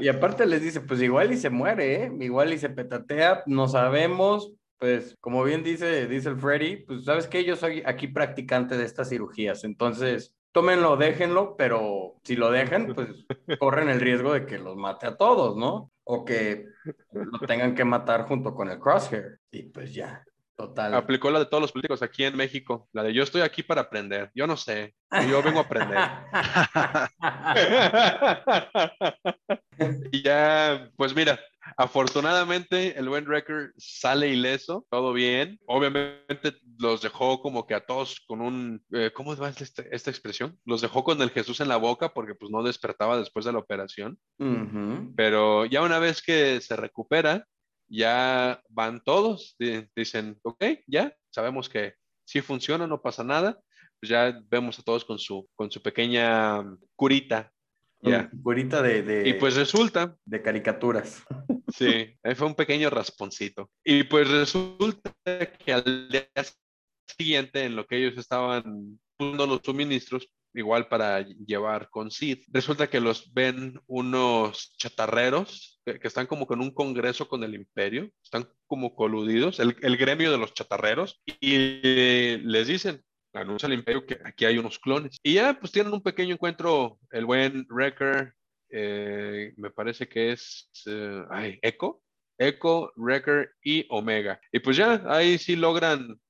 Y 0.00 0.08
aparte 0.08 0.46
les 0.46 0.62
dice, 0.62 0.80
pues 0.80 1.00
igual 1.02 1.32
y 1.32 1.36
se 1.36 1.50
muere, 1.50 2.04
¿eh? 2.04 2.12
Igual 2.20 2.52
y 2.52 2.58
se 2.58 2.68
petatea, 2.68 3.42
no 3.46 3.66
sabemos. 3.66 4.52
Pues 4.78 5.16
como 5.20 5.42
bien 5.42 5.62
dice, 5.62 6.06
dice 6.06 6.28
el 6.28 6.38
Freddy, 6.38 6.84
pues 6.84 7.04
sabes 7.04 7.26
que 7.26 7.44
yo 7.44 7.56
soy 7.56 7.82
aquí 7.84 8.08
practicante 8.08 8.76
de 8.76 8.84
estas 8.84 9.08
cirugías, 9.08 9.64
entonces 9.64 10.34
tómenlo, 10.52 10.96
déjenlo, 10.96 11.56
pero 11.56 12.16
si 12.24 12.36
lo 12.36 12.50
dejan, 12.50 12.94
pues 12.94 13.08
corren 13.60 13.88
el 13.88 14.00
riesgo 14.00 14.32
de 14.32 14.46
que 14.46 14.58
los 14.58 14.76
mate 14.76 15.06
a 15.06 15.16
todos, 15.16 15.56
¿no? 15.56 15.92
O 16.04 16.24
que 16.24 16.66
lo 17.12 17.38
tengan 17.46 17.74
que 17.74 17.84
matar 17.84 18.26
junto 18.26 18.54
con 18.54 18.70
el 18.70 18.78
crosshair. 18.78 19.40
Y 19.50 19.64
pues 19.64 19.94
ya, 19.94 20.24
total. 20.58 20.94
Aplicó 20.94 21.30
la 21.30 21.38
de 21.38 21.46
todos 21.46 21.60
los 21.60 21.72
políticos 21.72 22.02
aquí 22.02 22.24
en 22.24 22.36
México, 22.36 22.88
la 22.92 23.04
de 23.04 23.14
yo 23.14 23.22
estoy 23.22 23.42
aquí 23.42 23.62
para 23.62 23.82
aprender. 23.82 24.30
Yo 24.34 24.46
no 24.46 24.56
sé, 24.56 24.94
yo 25.30 25.42
vengo 25.42 25.60
a 25.60 25.62
aprender. 25.62 25.98
y 30.12 30.22
ya, 30.22 30.90
pues 30.96 31.14
mira, 31.14 31.38
afortunadamente 31.76 32.98
el 32.98 33.08
buen 33.08 33.24
Wrecker 33.24 33.72
sale 33.76 34.30
ileso, 34.30 34.84
todo 34.90 35.12
bien. 35.12 35.60
Obviamente 35.66 36.56
los 36.78 37.02
dejó 37.02 37.40
como 37.40 37.64
que 37.64 37.74
a 37.74 37.86
todos 37.86 38.20
con 38.26 38.40
un, 38.40 38.82
eh, 38.92 39.12
¿cómo 39.14 39.36
va 39.36 39.50
esta, 39.50 39.84
esta 39.92 40.10
expresión? 40.10 40.58
Los 40.64 40.80
dejó 40.80 41.04
con 41.04 41.22
el 41.22 41.30
Jesús 41.30 41.60
en 41.60 41.68
la 41.68 41.76
boca 41.76 42.08
porque 42.08 42.34
pues 42.34 42.50
no 42.50 42.64
despertaba 42.64 43.16
después 43.16 43.44
de 43.44 43.52
la 43.52 43.58
operación. 43.58 44.18
Pero 45.16 45.66
ya 45.66 45.82
una 45.82 46.00
vez 46.00 46.20
que 46.20 46.60
se 46.60 46.74
recupera, 46.74 47.46
ya 47.88 48.62
van 48.68 49.02
todos, 49.02 49.56
di- 49.58 49.86
dicen, 49.96 50.38
ok, 50.42 50.64
ya, 50.86 51.14
sabemos 51.30 51.68
que 51.68 51.94
sí 52.24 52.40
funciona, 52.40 52.86
no 52.86 53.00
pasa 53.00 53.24
nada. 53.24 53.60
Pues 54.00 54.10
ya 54.10 54.40
vemos 54.48 54.78
a 54.78 54.82
todos 54.82 55.04
con 55.04 55.18
su, 55.18 55.48
con 55.56 55.70
su 55.70 55.82
pequeña 55.82 56.64
curita. 56.94 57.50
Ya. 58.00 58.30
Curita 58.44 58.80
de, 58.80 59.02
de, 59.02 59.28
Y 59.28 59.32
pues 59.34 59.56
resulta, 59.56 60.16
de 60.24 60.40
caricaturas. 60.40 61.24
sí, 61.74 62.14
ahí 62.22 62.34
fue 62.36 62.46
un 62.46 62.54
pequeño 62.54 62.90
rasponcito. 62.90 63.70
Y 63.84 64.04
pues 64.04 64.30
resulta 64.30 65.12
que 65.64 65.72
al 65.72 66.08
día 66.08 66.28
siguiente, 67.08 67.64
en 67.64 67.74
lo 67.74 67.86
que 67.86 67.96
ellos 67.96 68.16
estaban 68.16 69.00
poniendo 69.16 69.46
los 69.48 69.60
suministros, 69.64 70.28
igual 70.58 70.88
para 70.88 71.20
llevar 71.20 71.88
con 71.90 72.10
Sid, 72.10 72.44
resulta 72.48 72.88
que 72.88 73.00
los 73.00 73.32
ven 73.32 73.80
unos 73.86 74.74
chatarreros 74.76 75.80
que, 75.84 76.08
están 76.08 76.26
como 76.26 76.46
con 76.46 76.60
un 76.60 76.72
congreso 76.72 77.28
con 77.28 77.42
el 77.44 77.54
imperio, 77.54 78.10
están 78.22 78.48
como 78.66 78.94
coludidos, 78.94 79.60
el, 79.60 79.76
el 79.80 79.96
gremio 79.96 80.30
de 80.30 80.38
los 80.38 80.52
chatarreros, 80.52 81.22
y 81.26 81.80
eh, 81.82 82.40
les 82.42 82.66
dicen, 82.66 83.02
anuncia 83.32 83.66
el 83.66 83.74
imperio 83.74 84.04
que 84.04 84.18
aquí 84.24 84.44
hay 84.44 84.58
unos 84.58 84.78
clones. 84.78 85.18
Y 85.22 85.34
ya 85.34 85.58
pues 85.58 85.72
tienen 85.72 85.92
un 85.92 86.02
pequeño 86.02 86.34
encuentro, 86.34 86.98
el 87.10 87.24
buen 87.24 87.66
Wrecker, 87.70 88.34
eh, 88.70 89.54
me 89.56 89.70
parece 89.70 90.08
que 90.08 90.32
es, 90.32 90.70
eh, 90.86 91.24
ay, 91.30 91.58
Echo, 91.62 92.02
Echo, 92.36 92.92
Wrecker 92.96 93.50
y 93.62 93.86
Omega. 93.88 94.40
Y 94.52 94.60
pues 94.60 94.76
ya 94.76 95.02
ahí 95.06 95.38
sí 95.38 95.56
logran, 95.56 96.20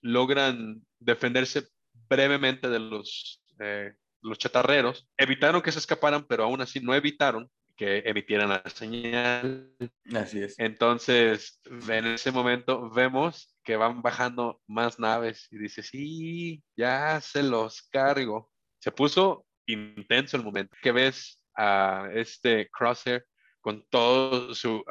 logran 0.00 0.82
defenderse 0.98 1.68
brevemente 2.08 2.68
de 2.68 2.80
los, 2.80 3.42
eh, 3.60 3.94
los 4.20 4.38
chatarreros. 4.38 5.08
Evitaron 5.16 5.62
que 5.62 5.72
se 5.72 5.78
escaparan, 5.78 6.24
pero 6.26 6.44
aún 6.44 6.60
así 6.60 6.80
no 6.80 6.94
evitaron 6.94 7.50
que 7.76 8.02
emitieran 8.06 8.50
la 8.50 8.62
señal. 8.70 9.70
Así 10.14 10.42
es. 10.42 10.58
Entonces, 10.58 11.60
en 11.64 12.06
ese 12.06 12.30
momento 12.30 12.90
vemos 12.90 13.54
que 13.64 13.76
van 13.76 14.02
bajando 14.02 14.60
más 14.66 14.98
naves 14.98 15.48
y 15.50 15.58
dice, 15.58 15.82
sí, 15.82 16.62
ya 16.76 17.20
se 17.20 17.42
los 17.42 17.82
cargo. 17.82 18.50
Se 18.78 18.92
puso 18.92 19.46
intenso 19.66 20.36
el 20.36 20.44
momento 20.44 20.76
que 20.80 20.92
ves 20.92 21.40
a 21.56 22.08
este 22.12 22.68
Crosshair 22.70 23.24
con 23.60 23.84
todo 23.88 24.54
su, 24.54 24.84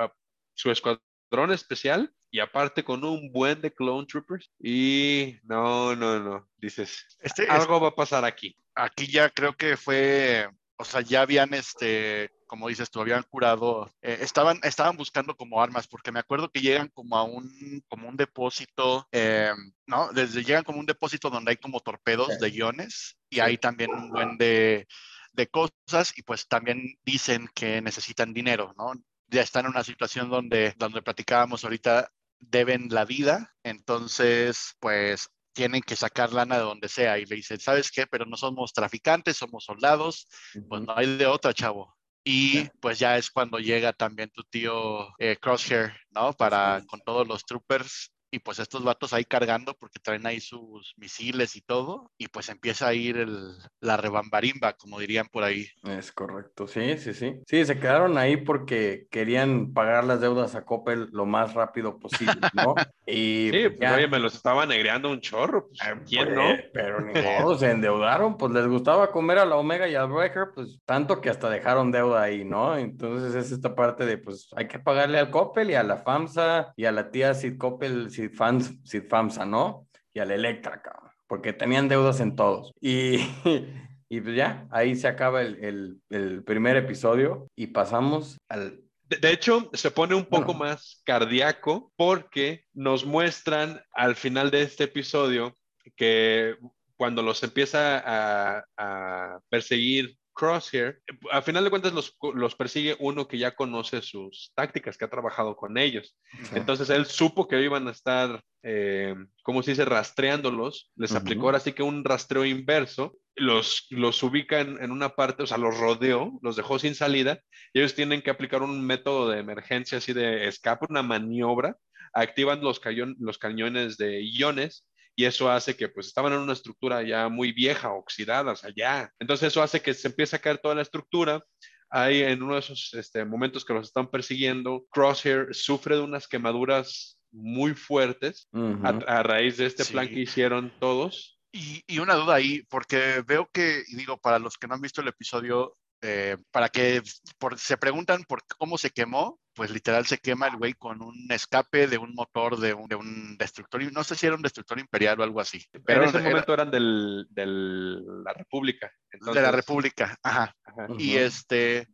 su 0.56 0.72
escuadrón 0.72 1.52
especial 1.52 2.12
y 2.34 2.40
aparte 2.40 2.84
con 2.84 3.06
un 3.06 3.32
buen 3.32 3.62
de 3.62 3.72
clone 3.72 4.08
troopers 4.08 4.50
y 4.60 5.38
no, 5.44 5.96
no, 5.96 6.20
no, 6.20 6.50
dices, 6.58 7.06
Este, 7.20 7.44
es- 7.44 7.50
algo 7.50 7.80
va 7.80 7.90
a 7.90 7.96
pasar 7.96 8.26
aquí. 8.26 8.58
aquí 8.74 9.06
ya 9.06 9.30
creo 9.30 9.54
que 9.56 9.78
fue, 9.78 10.50
o 10.78 10.84
sea, 10.84 11.02
ya 11.02 11.22
habían, 11.22 11.54
este, 11.54 12.32
como 12.48 12.70
dices 12.70 12.90
tú, 12.90 13.02
habían 13.02 13.22
curado, 13.22 13.88
eh, 14.02 14.18
estaban, 14.22 14.60
estaban 14.64 14.98
buscando 14.98 15.36
como 15.38 15.62
armas, 15.62 15.88
porque 15.88 16.12
me 16.12 16.20
acuerdo 16.20 16.50
que 16.50 16.60
llegan 16.62 16.88
como 16.90 17.16
a 17.18 17.24
un, 17.24 17.84
como 17.88 18.10
un 18.10 18.18
depósito, 18.18 19.08
eh, 19.12 19.52
¿no? 19.86 20.12
Desde 20.12 20.44
llegan 20.44 20.64
como 20.64 20.80
un 20.80 20.88
depósito 20.88 21.30
donde 21.30 21.52
hay 21.52 21.58
como 21.58 21.82
torpedos 21.82 22.30
Sí. 22.34 22.40
de 22.42 22.50
guiones 22.50 23.16
y 23.30 23.42
hay 23.42 23.60
también 23.60 23.92
un 23.92 24.10
buen 24.10 24.38
de, 24.40 24.88
de 25.34 25.48
cosas 25.48 26.18
y 26.18 26.24
pues 26.24 26.48
también 26.48 26.98
dicen 27.04 27.48
que 27.54 27.80
necesitan 27.82 28.34
dinero, 28.34 28.74
¿no? 28.76 28.92
Ya 29.28 29.42
están 29.42 29.66
en 29.66 29.72
una 29.72 29.84
situación 29.84 30.30
donde, 30.32 30.74
donde 30.78 31.02
platicábamos 31.04 31.64
ahorita, 31.64 32.12
deben 32.40 32.90
la 32.90 33.06
vida, 33.06 33.54
entonces, 33.64 34.76
pues 34.80 35.30
tienen 35.54 35.82
que 35.82 35.96
sacar 35.96 36.34
lana 36.34 36.58
de 36.58 36.64
donde 36.64 36.90
sea 36.90 37.20
y 37.20 37.26
le 37.26 37.36
dicen, 37.36 37.60
¿sabes 37.60 37.92
qué? 37.92 38.08
Pero 38.08 38.26
no 38.26 38.38
somos 38.38 38.74
traficantes, 38.74 39.38
somos 39.38 39.66
soldados, 39.66 40.28
pues 40.68 40.82
Ujú. 40.82 40.86
no 40.86 40.98
hay 40.98 41.18
de 41.18 41.28
otra, 41.28 41.54
chavo. 41.54 41.96
Y 42.24 42.70
pues 42.80 43.00
ya 43.00 43.18
es 43.18 43.30
cuando 43.30 43.60
llega 43.60 43.94
también 43.94 44.32
tu 44.32 44.44
tío 44.44 45.10
eh, 45.20 45.38
Crosshair, 45.40 45.94
¿no? 46.10 46.34
Para 46.34 46.82
con 46.88 47.02
todos 47.02 47.28
los 47.28 47.44
troopers 47.44 48.12
y 48.34 48.40
pues 48.40 48.58
estos 48.58 48.84
vatos 48.84 49.14
ahí 49.14 49.26
cargando 49.26 49.76
porque 49.76 50.00
traen 50.00 50.26
ahí 50.26 50.40
sus 50.40 50.96
misiles 50.98 51.56
y 51.56 51.62
todo 51.62 52.12
y 52.18 52.30
pues 52.30 52.50
empieza 52.50 52.88
a 52.88 52.96
ir 52.96 53.18
el, 53.18 53.52
la 53.80 53.96
rebambarimba, 53.96 54.74
como 54.74 54.98
dirían 54.98 55.28
por 55.32 55.44
ahí. 55.44 55.68
Es 55.84 56.12
correcto, 56.12 56.68
sí, 56.68 56.98
sí, 56.98 57.14
sí. 57.14 57.36
Sí, 57.46 57.64
se 57.64 57.80
quedaron 57.80 58.18
ahí 58.18 58.38
porque 58.38 59.06
querían 59.12 59.72
pagar 59.72 60.06
las 60.06 60.20
deudas 60.20 60.56
a 60.56 60.66
Coppel 60.66 61.10
lo 61.12 61.28
más 61.28 61.54
rápido 61.54 62.00
posible, 62.00 62.34
¿no? 62.54 62.74
Y 63.06 63.50
Sí, 63.52 63.68
pues, 63.68 63.80
ya, 63.82 63.96
oye, 63.96 64.08
me 64.08 64.18
los 64.18 64.34
estaba 64.34 64.66
negreando 64.66 65.12
un 65.12 65.20
chorro. 65.20 65.68
pues, 65.68 65.82
eh, 65.82 66.02
¿Quién 66.08 66.34
pues, 66.34 66.38
no? 66.38 66.56
Pero 66.74 67.02
ni 67.02 67.14
modo, 67.22 67.58
se 67.58 67.70
endeudaron, 67.70 68.38
pues 68.38 68.54
les 68.54 68.66
gustaba 68.66 69.12
comer 69.12 69.40
a 69.40 69.46
la 69.46 69.58
Omega 69.58 69.90
y 69.90 69.96
al 69.96 70.08
Breaker, 70.10 70.52
pues 70.56 70.80
tanto 70.86 71.20
que 71.20 71.30
hasta 71.30 71.50
dejaron 71.50 71.92
deuda 71.92 72.22
ahí, 72.24 72.46
¿no? 72.46 72.78
Entonces 72.78 73.36
es 73.36 73.52
esta 73.52 73.76
parte 73.76 74.06
de, 74.06 74.18
pues 74.18 74.50
hay 74.56 74.70
que 74.70 74.80
pagarle 74.80 75.20
al 75.20 75.30
Coppel 75.30 75.70
y 75.70 75.76
a 75.76 75.84
la 75.84 75.98
FAMSA 75.98 76.74
y 76.78 76.86
a 76.86 76.94
la 76.94 77.12
tía 77.12 77.34
Sid 77.34 77.58
Coppel, 77.58 78.10
Sid, 78.30 78.36
Fams, 78.36 78.74
Sid 78.84 79.04
FAMSA, 79.10 79.46
¿no? 79.46 79.88
Y 80.14 80.20
a 80.20 80.26
la 80.26 80.36
Electra, 80.36 80.82
cabrón, 80.82 81.12
porque 81.28 81.54
tenían 81.54 81.88
deudas 81.90 82.20
en 82.20 82.36
todos. 82.36 82.72
Y, 82.80 83.18
y 84.10 84.22
pues 84.22 84.36
ya, 84.36 84.68
ahí 84.72 84.96
se 84.96 85.08
acaba 85.08 85.42
el, 85.42 85.64
el, 85.64 86.02
el 86.10 86.44
primer 86.44 86.78
episodio 86.78 87.48
y 87.56 87.68
pasamos 87.68 88.38
al... 88.50 88.80
De, 89.10 89.18
de 89.18 89.32
hecho, 89.32 89.70
se 89.74 89.92
pone 89.92 90.16
un 90.16 90.26
poco 90.26 90.54
Bueno. 90.54 90.60
más 90.66 91.02
cardíaco 91.06 91.92
porque 91.98 92.66
nos 92.74 93.06
muestran 93.06 93.82
al 93.94 94.16
final 94.16 94.50
de 94.52 94.62
este 94.62 94.86
episodio 94.86 95.56
que 95.96 96.56
cuando 96.96 97.22
los 97.22 97.44
empieza 97.44 98.00
a, 98.06 98.64
a 98.78 99.40
perseguir 99.50 100.18
Crosshair, 100.34 101.00
al 101.32 101.44
final 101.44 101.64
de 101.64 101.70
cuentas 101.70 101.94
los, 101.94 102.18
los 102.34 102.56
persigue 102.56 102.96
uno 103.00 103.28
que 103.28 103.38
ya 103.38 103.56
conoce 103.56 104.02
sus 104.02 104.52
tácticas, 104.56 104.98
que 104.98 105.06
ha 105.06 105.10
trabajado 105.10 105.56
con 105.56 105.78
ellos. 105.78 106.18
Entonces 106.54 106.90
él 106.90 107.06
supo 107.06 107.48
que 107.48 107.62
iban 107.62 107.88
a 107.88 107.92
estar, 107.92 108.42
eh, 108.64 109.16
¿cómo 109.44 109.62
se 109.62 109.72
dice?, 109.72 109.86
rastreándolos. 109.86 110.92
Les 110.96 111.14
aplicó 111.14 111.46
ahora 111.46 111.60
sí 111.60 111.74
que 111.74 111.84
un 111.84 112.04
rastreo 112.04 112.46
inverso. 112.46 113.16
Los, 113.36 113.88
los 113.90 114.22
ubica 114.22 114.60
en, 114.60 114.82
en 114.84 114.92
una 114.92 115.10
parte, 115.10 115.44
o 115.44 115.48
sea, 115.48 115.58
los 115.58 115.78
rodeó, 115.78 116.40
los 116.42 116.56
dejó 116.56 116.78
sin 116.80 116.96
salida. 116.96 117.40
Y 117.74 117.80
ellos 117.80 117.96
tienen 117.96 118.22
que 118.22 118.30
aplicar 118.30 118.62
un 118.62 118.86
método 118.86 119.30
de 119.30 119.40
emergencia, 119.40 119.98
así 120.00 120.14
de 120.14 120.48
escape, 120.48 120.86
una 120.90 121.04
maniobra. 121.04 121.78
Activan 122.14 122.62
los, 122.62 122.80
cañón- 122.80 123.16
los 123.20 123.38
cañones 123.38 123.98
de 123.98 124.22
iones 124.24 124.86
y 125.16 125.26
eso 125.26 125.50
hace 125.52 125.76
que 125.76 125.90
pues 125.90 126.08
estaban 126.08 126.34
en 126.34 126.40
una 126.40 126.54
estructura 126.54 127.04
ya 127.04 127.30
muy 127.30 127.52
vieja, 127.52 127.92
oxidada, 127.94 128.52
o 128.54 128.56
sea, 128.56 128.72
ya. 128.76 129.12
Entonces 129.20 129.48
eso 129.50 129.62
hace 129.62 129.82
que 129.82 129.94
se 129.94 130.08
empiece 130.08 130.36
a 130.36 130.40
caer 130.40 130.58
toda 130.58 130.76
la 130.76 130.82
estructura. 130.82 131.44
Hay 131.90 132.24
en 132.24 132.42
uno 132.42 132.54
de 132.56 132.62
esos 132.62 132.94
este, 132.96 133.24
momentos 133.24 133.64
que 133.64 133.74
los 133.74 133.88
están 133.88 134.10
persiguiendo, 134.10 134.86
Crosshair 134.92 135.48
sufre 135.52 135.96
de 135.96 136.02
unas 136.02 136.28
quemaduras 136.28 137.20
muy 137.32 137.74
fuertes 137.76 138.48
a, 138.84 138.90
a 138.90 139.24
raíz 139.24 139.58
de 139.58 139.66
este 139.68 139.84
Sí. 139.84 139.94
plan 139.94 140.08
que 140.08 140.20
hicieron 140.22 140.72
todos. 140.80 141.40
Y, 141.52 141.84
y 141.88 142.00
una 142.00 142.16
duda 142.16 142.34
ahí, 142.36 142.64
porque 142.70 143.24
veo 143.28 143.48
que, 143.54 143.84
y 143.88 143.96
digo, 143.96 144.18
para 144.18 144.40
los 144.40 144.58
que 144.58 144.68
no 144.68 144.74
han 144.74 144.82
visto 144.82 145.02
el 145.02 145.08
episodio, 145.08 145.76
eh, 146.06 146.38
para 146.52 146.68
que 146.68 147.02
por, 147.38 147.58
se 147.58 147.78
preguntan 147.78 148.26
por 148.26 148.44
cómo 148.58 148.78
se 148.78 148.90
quemó, 148.90 149.40
pues 149.54 149.72
literal 149.72 150.06
se 150.06 150.18
quema 150.18 150.48
el 150.48 150.58
güey 150.58 150.74
con 150.74 151.02
un 151.02 151.32
escape 151.32 151.88
de 151.88 151.98
un 151.98 152.14
motor 152.14 152.60
de 152.60 152.74
un, 152.74 152.90
de 152.90 152.96
un 152.96 153.38
destructor, 153.38 153.82
no 153.94 154.04
sé 154.04 154.16
si 154.16 154.26
era 154.26 154.36
un 154.36 154.42
destructor 154.42 154.78
imperial 154.80 155.18
o 155.20 155.24
algo 155.24 155.40
así. 155.40 155.66
Pero 155.86 156.04
en 156.04 156.10
ese 156.10 156.20
momento 156.20 156.54
eran 156.54 156.70
del, 156.70 157.26
del, 157.30 158.24
la 158.24 158.34
República. 158.34 158.92
De 159.12 159.42
la 159.42 159.52
República, 159.52 160.18
ajá. 160.22 160.54
Y 161.00 161.16
este, 161.16 161.88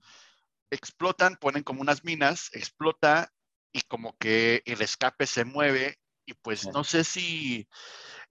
explotan, 0.71 1.35
ponen 1.35 1.61
como 1.61 1.81
unas 1.81 2.03
minas, 2.03 2.49
explota 2.53 3.31
y 3.71 3.81
como 3.81 4.17
que 4.17 4.63
el 4.65 4.81
escape 4.81 5.27
se 5.27 5.45
mueve 5.45 5.99
y 6.25 6.33
pues 6.33 6.67
no 6.67 6.83
sé 6.83 7.03
si 7.03 7.67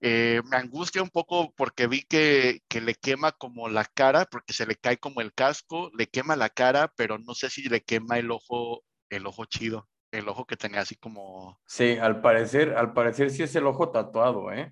eh, 0.01 0.41
me 0.49 0.57
angustia 0.57 1.03
un 1.03 1.09
poco 1.09 1.53
porque 1.55 1.87
vi 1.87 2.03
que, 2.03 2.61
que, 2.69 2.79
le 2.79 2.95
quema 2.95 3.33
como 3.33 3.67
la 3.67 3.83
cara, 3.85 4.25
porque 4.25 4.53
se 4.53 4.65
le 4.65 4.75
cae 4.75 4.97
como 4.97 5.19
el 5.21 5.33
casco, 5.33 5.91
le 5.97 6.07
quema 6.07 6.35
la 6.35 6.49
cara, 6.49 6.93
pero 6.95 7.17
no 7.17 7.33
sé 7.33 7.49
si 7.49 7.67
le 7.67 7.81
quema 7.81 8.17
el 8.17 8.31
ojo, 8.31 8.83
el 9.09 9.27
ojo 9.27 9.45
chido, 9.45 9.89
el 10.11 10.29
ojo 10.29 10.45
que 10.45 10.55
tenía 10.55 10.81
así 10.81 10.95
como... 10.95 11.59
Sí, 11.65 11.97
al 11.97 12.21
parecer, 12.21 12.77
al 12.77 12.93
parecer 12.93 13.29
sí 13.29 13.43
es 13.43 13.53
el 13.55 13.67
ojo 13.67 13.89
tatuado, 13.89 14.51
¿eh? 14.53 14.71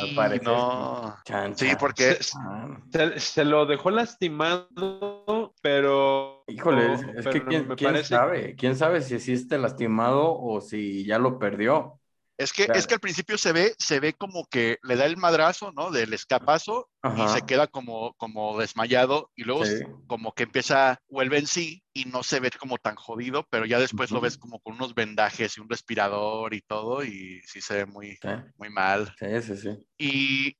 al 0.00 0.14
parecer, 0.14 0.46
no. 0.46 1.16
Sí, 1.54 1.72
porque 1.78 2.18
se, 3.16 3.44
lo 3.44 3.66
dejó 3.66 3.90
lastimado, 3.90 5.54
pero... 5.60 6.44
Híjole, 6.46 6.94
es, 7.16 7.26
que 7.26 7.44
quién, 7.44 7.66
quién 7.74 8.04
sabe, 8.04 8.54
quién 8.54 8.76
sabe 8.76 9.02
si 9.02 9.16
existe 9.16 9.58
lastimado 9.58 10.38
o 10.38 10.60
si 10.60 11.04
ya 11.04 11.18
lo 11.18 11.38
perdió. 11.38 12.00
Es 12.38 12.52
que, 12.52 12.68
es 12.74 12.86
que 12.86 12.94
al 12.94 13.00
principio 13.00 13.38
se 13.38 13.52
ve, 13.52 13.74
se 13.78 13.98
ve 13.98 14.12
como 14.12 14.46
que 14.46 14.78
le 14.82 14.96
da 14.96 15.06
el 15.06 15.16
madrazo, 15.16 15.72
¿no? 15.72 15.90
Del 15.90 16.12
escapazo 16.12 16.90
y 17.16 17.28
se 17.28 17.42
queda 17.42 17.66
como, 17.66 18.12
como 18.14 18.58
desmayado 18.58 19.30
y 19.34 19.44
luego 19.44 19.62
como 20.06 20.32
que 20.32 20.42
empieza, 20.42 21.00
vuelve 21.08 21.38
en 21.38 21.46
sí 21.46 21.82
y 21.94 22.04
no 22.04 22.22
se 22.22 22.40
ve 22.40 22.50
como 22.50 22.76
tan 22.76 22.94
jodido, 22.96 23.46
pero 23.48 23.64
ya 23.64 23.78
después 23.78 24.10
lo 24.10 24.20
ves 24.20 24.36
como 24.36 24.60
con 24.60 24.74
unos 24.74 24.94
vendajes 24.94 25.56
y 25.56 25.60
un 25.60 25.68
respirador 25.68 26.52
y 26.52 26.60
todo 26.60 27.04
y 27.04 27.40
sí 27.46 27.62
se 27.62 27.74
ve 27.74 27.86
muy, 27.86 28.18
muy 28.56 28.68
mal. 28.68 29.14
Sí, 29.18 29.42
sí, 29.42 29.56
sí. 29.56 29.86
Y 29.96 30.56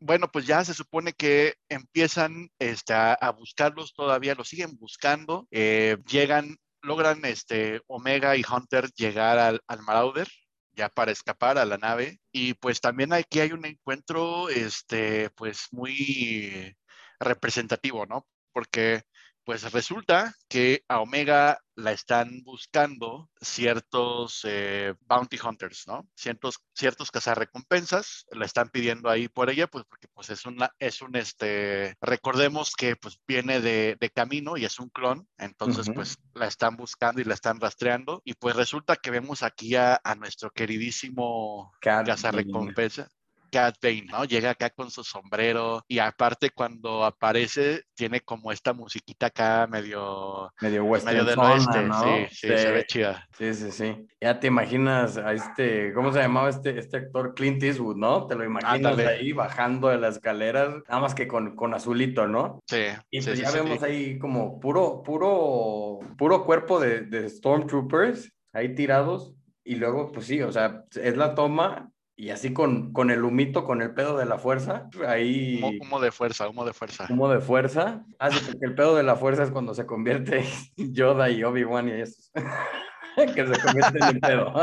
bueno, 0.00 0.30
pues 0.30 0.46
ya 0.46 0.62
se 0.62 0.74
supone 0.74 1.14
que 1.14 1.54
empiezan 1.70 2.50
este, 2.58 2.92
a, 2.92 3.34
buscarlos 3.38 3.94
todavía, 3.94 4.34
los 4.34 4.48
siguen 4.48 4.76
buscando, 4.76 5.48
eh, 5.50 5.96
llegan, 6.06 6.58
logran 6.82 7.24
este, 7.24 7.80
Omega 7.86 8.36
y 8.36 8.44
Hunter 8.46 8.90
llegar 8.94 9.38
al, 9.38 9.62
al 9.66 9.80
Marauder 9.80 10.28
ya 10.74 10.88
para 10.88 11.12
escapar 11.12 11.58
a 11.58 11.64
la 11.64 11.78
nave. 11.78 12.20
Y 12.32 12.54
pues 12.54 12.80
también 12.80 13.12
aquí 13.12 13.40
hay 13.40 13.52
un 13.52 13.64
encuentro, 13.66 14.48
este, 14.48 15.30
pues 15.30 15.68
muy 15.72 16.76
representativo, 17.20 18.06
¿no? 18.06 18.26
Porque 18.52 19.02
pues 19.44 19.70
resulta 19.72 20.34
que 20.48 20.82
a 20.88 21.00
Omega 21.00 21.58
la 21.76 21.92
están 21.92 22.42
buscando 22.44 23.28
ciertos 23.40 24.40
eh, 24.44 24.94
bounty 25.00 25.38
hunters, 25.44 25.84
¿no? 25.86 26.08
Ciertos, 26.14 26.60
ciertos 26.72 27.10
cazarrecompensas, 27.10 28.26
la 28.30 28.46
están 28.46 28.68
pidiendo 28.68 29.10
ahí 29.10 29.28
por 29.28 29.50
ella, 29.50 29.66
pues 29.66 29.84
porque 29.88 30.08
pues 30.14 30.30
es 30.30 30.46
una, 30.46 30.70
es 30.78 31.02
un, 31.02 31.16
este, 31.16 31.94
recordemos 32.00 32.72
que 32.76 32.96
pues 32.96 33.18
viene 33.26 33.60
de, 33.60 33.96
de 34.00 34.10
camino 34.10 34.56
y 34.56 34.64
es 34.64 34.78
un 34.78 34.88
clon, 34.88 35.28
entonces 35.36 35.90
pues 35.94 36.16
la 36.34 36.46
están 36.46 36.76
buscando 36.76 37.20
y 37.20 37.24
la 37.24 37.34
están 37.34 37.60
rastreando 37.60 38.22
y 38.24 38.34
pues 38.34 38.56
resulta 38.56 38.96
que 38.96 39.10
vemos 39.10 39.42
aquí 39.42 39.74
a, 39.74 40.00
a 40.02 40.14
nuestro 40.14 40.50
queridísimo 40.50 41.72
cazarrecompensa, 41.80 43.08
Cat 43.54 43.76
Bane, 43.80 44.06
¿no? 44.10 44.24
Llega 44.24 44.50
acá 44.50 44.68
con 44.70 44.90
su 44.90 45.04
sombrero 45.04 45.84
y 45.86 46.00
aparte 46.00 46.50
cuando 46.50 47.04
aparece 47.04 47.84
tiene 47.94 48.18
como 48.20 48.50
esta 48.50 48.72
musiquita 48.72 49.26
acá 49.26 49.68
medio 49.70 50.52
medio 50.60 50.84
western 50.84 51.14
medio 51.14 51.24
del 51.24 51.38
oeste, 51.38 51.82
¿no? 51.82 52.02
sí, 52.02 52.26
sí, 52.30 52.48
se 52.48 52.72
ve 52.72 52.84
chida. 52.84 53.28
Sí, 53.38 53.54
sí, 53.54 53.70
sí. 53.70 54.06
Ya 54.20 54.40
te 54.40 54.48
imaginas 54.48 55.18
a 55.18 55.32
este, 55.32 55.92
¿cómo 55.92 56.12
se 56.12 56.18
llamaba 56.18 56.48
este, 56.48 56.76
este 56.76 56.96
actor? 56.96 57.34
Clint 57.34 57.62
Eastwood, 57.62 57.96
¿no? 57.96 58.26
Te 58.26 58.34
lo 58.34 58.44
imaginas 58.44 58.98
ahí 58.98 59.32
bajando 59.32 59.86
de 59.88 59.98
las 59.98 60.16
escaleras, 60.16 60.82
nada 60.88 61.00
más 61.00 61.14
que 61.14 61.28
con, 61.28 61.54
con 61.54 61.74
azulito, 61.74 62.26
¿no? 62.26 62.60
Sí. 62.66 62.86
Y 63.12 63.20
pues 63.20 63.38
ya 63.38 63.52
vemos 63.52 63.84
ahí 63.84 64.18
como 64.18 64.58
puro, 64.58 65.00
puro, 65.04 66.00
puro 66.18 66.44
cuerpo 66.44 66.80
de, 66.80 67.02
de 67.02 67.28
Stormtroopers 67.28 68.32
ahí 68.52 68.74
tirados. 68.74 69.32
Y 69.62 69.76
luego, 69.76 70.10
pues 70.12 70.26
sí, 70.26 70.42
o 70.42 70.50
sea, 70.50 70.84
es 70.94 71.16
la 71.16 71.34
toma 71.34 71.93
y 72.16 72.30
así 72.30 72.52
con, 72.52 72.92
con 72.92 73.10
el 73.10 73.24
humito, 73.24 73.64
con 73.64 73.82
el 73.82 73.92
pedo 73.92 74.16
de 74.16 74.24
la 74.24 74.38
fuerza, 74.38 74.88
ahí... 75.06 75.60
Humo, 75.80 76.00
de 76.00 76.12
fuerza, 76.12 76.48
humo 76.48 76.64
de 76.64 76.72
fuerza. 76.72 77.06
Humo 77.10 77.28
de 77.28 77.40
fuerza. 77.40 78.04
Ah, 78.20 78.30
sí, 78.30 78.38
porque 78.46 78.66
el 78.66 78.74
pedo 78.76 78.94
de 78.94 79.02
la 79.02 79.16
fuerza 79.16 79.42
es 79.42 79.50
cuando 79.50 79.74
se 79.74 79.84
convierte 79.84 80.44
Yoda 80.76 81.28
y 81.30 81.42
Obi-Wan 81.42 81.88
y 81.88 81.92
eso. 81.92 82.30
que 83.34 83.46
se 83.46 83.60
convierten 83.60 84.02
en 84.02 84.20
pedo. 84.20 84.52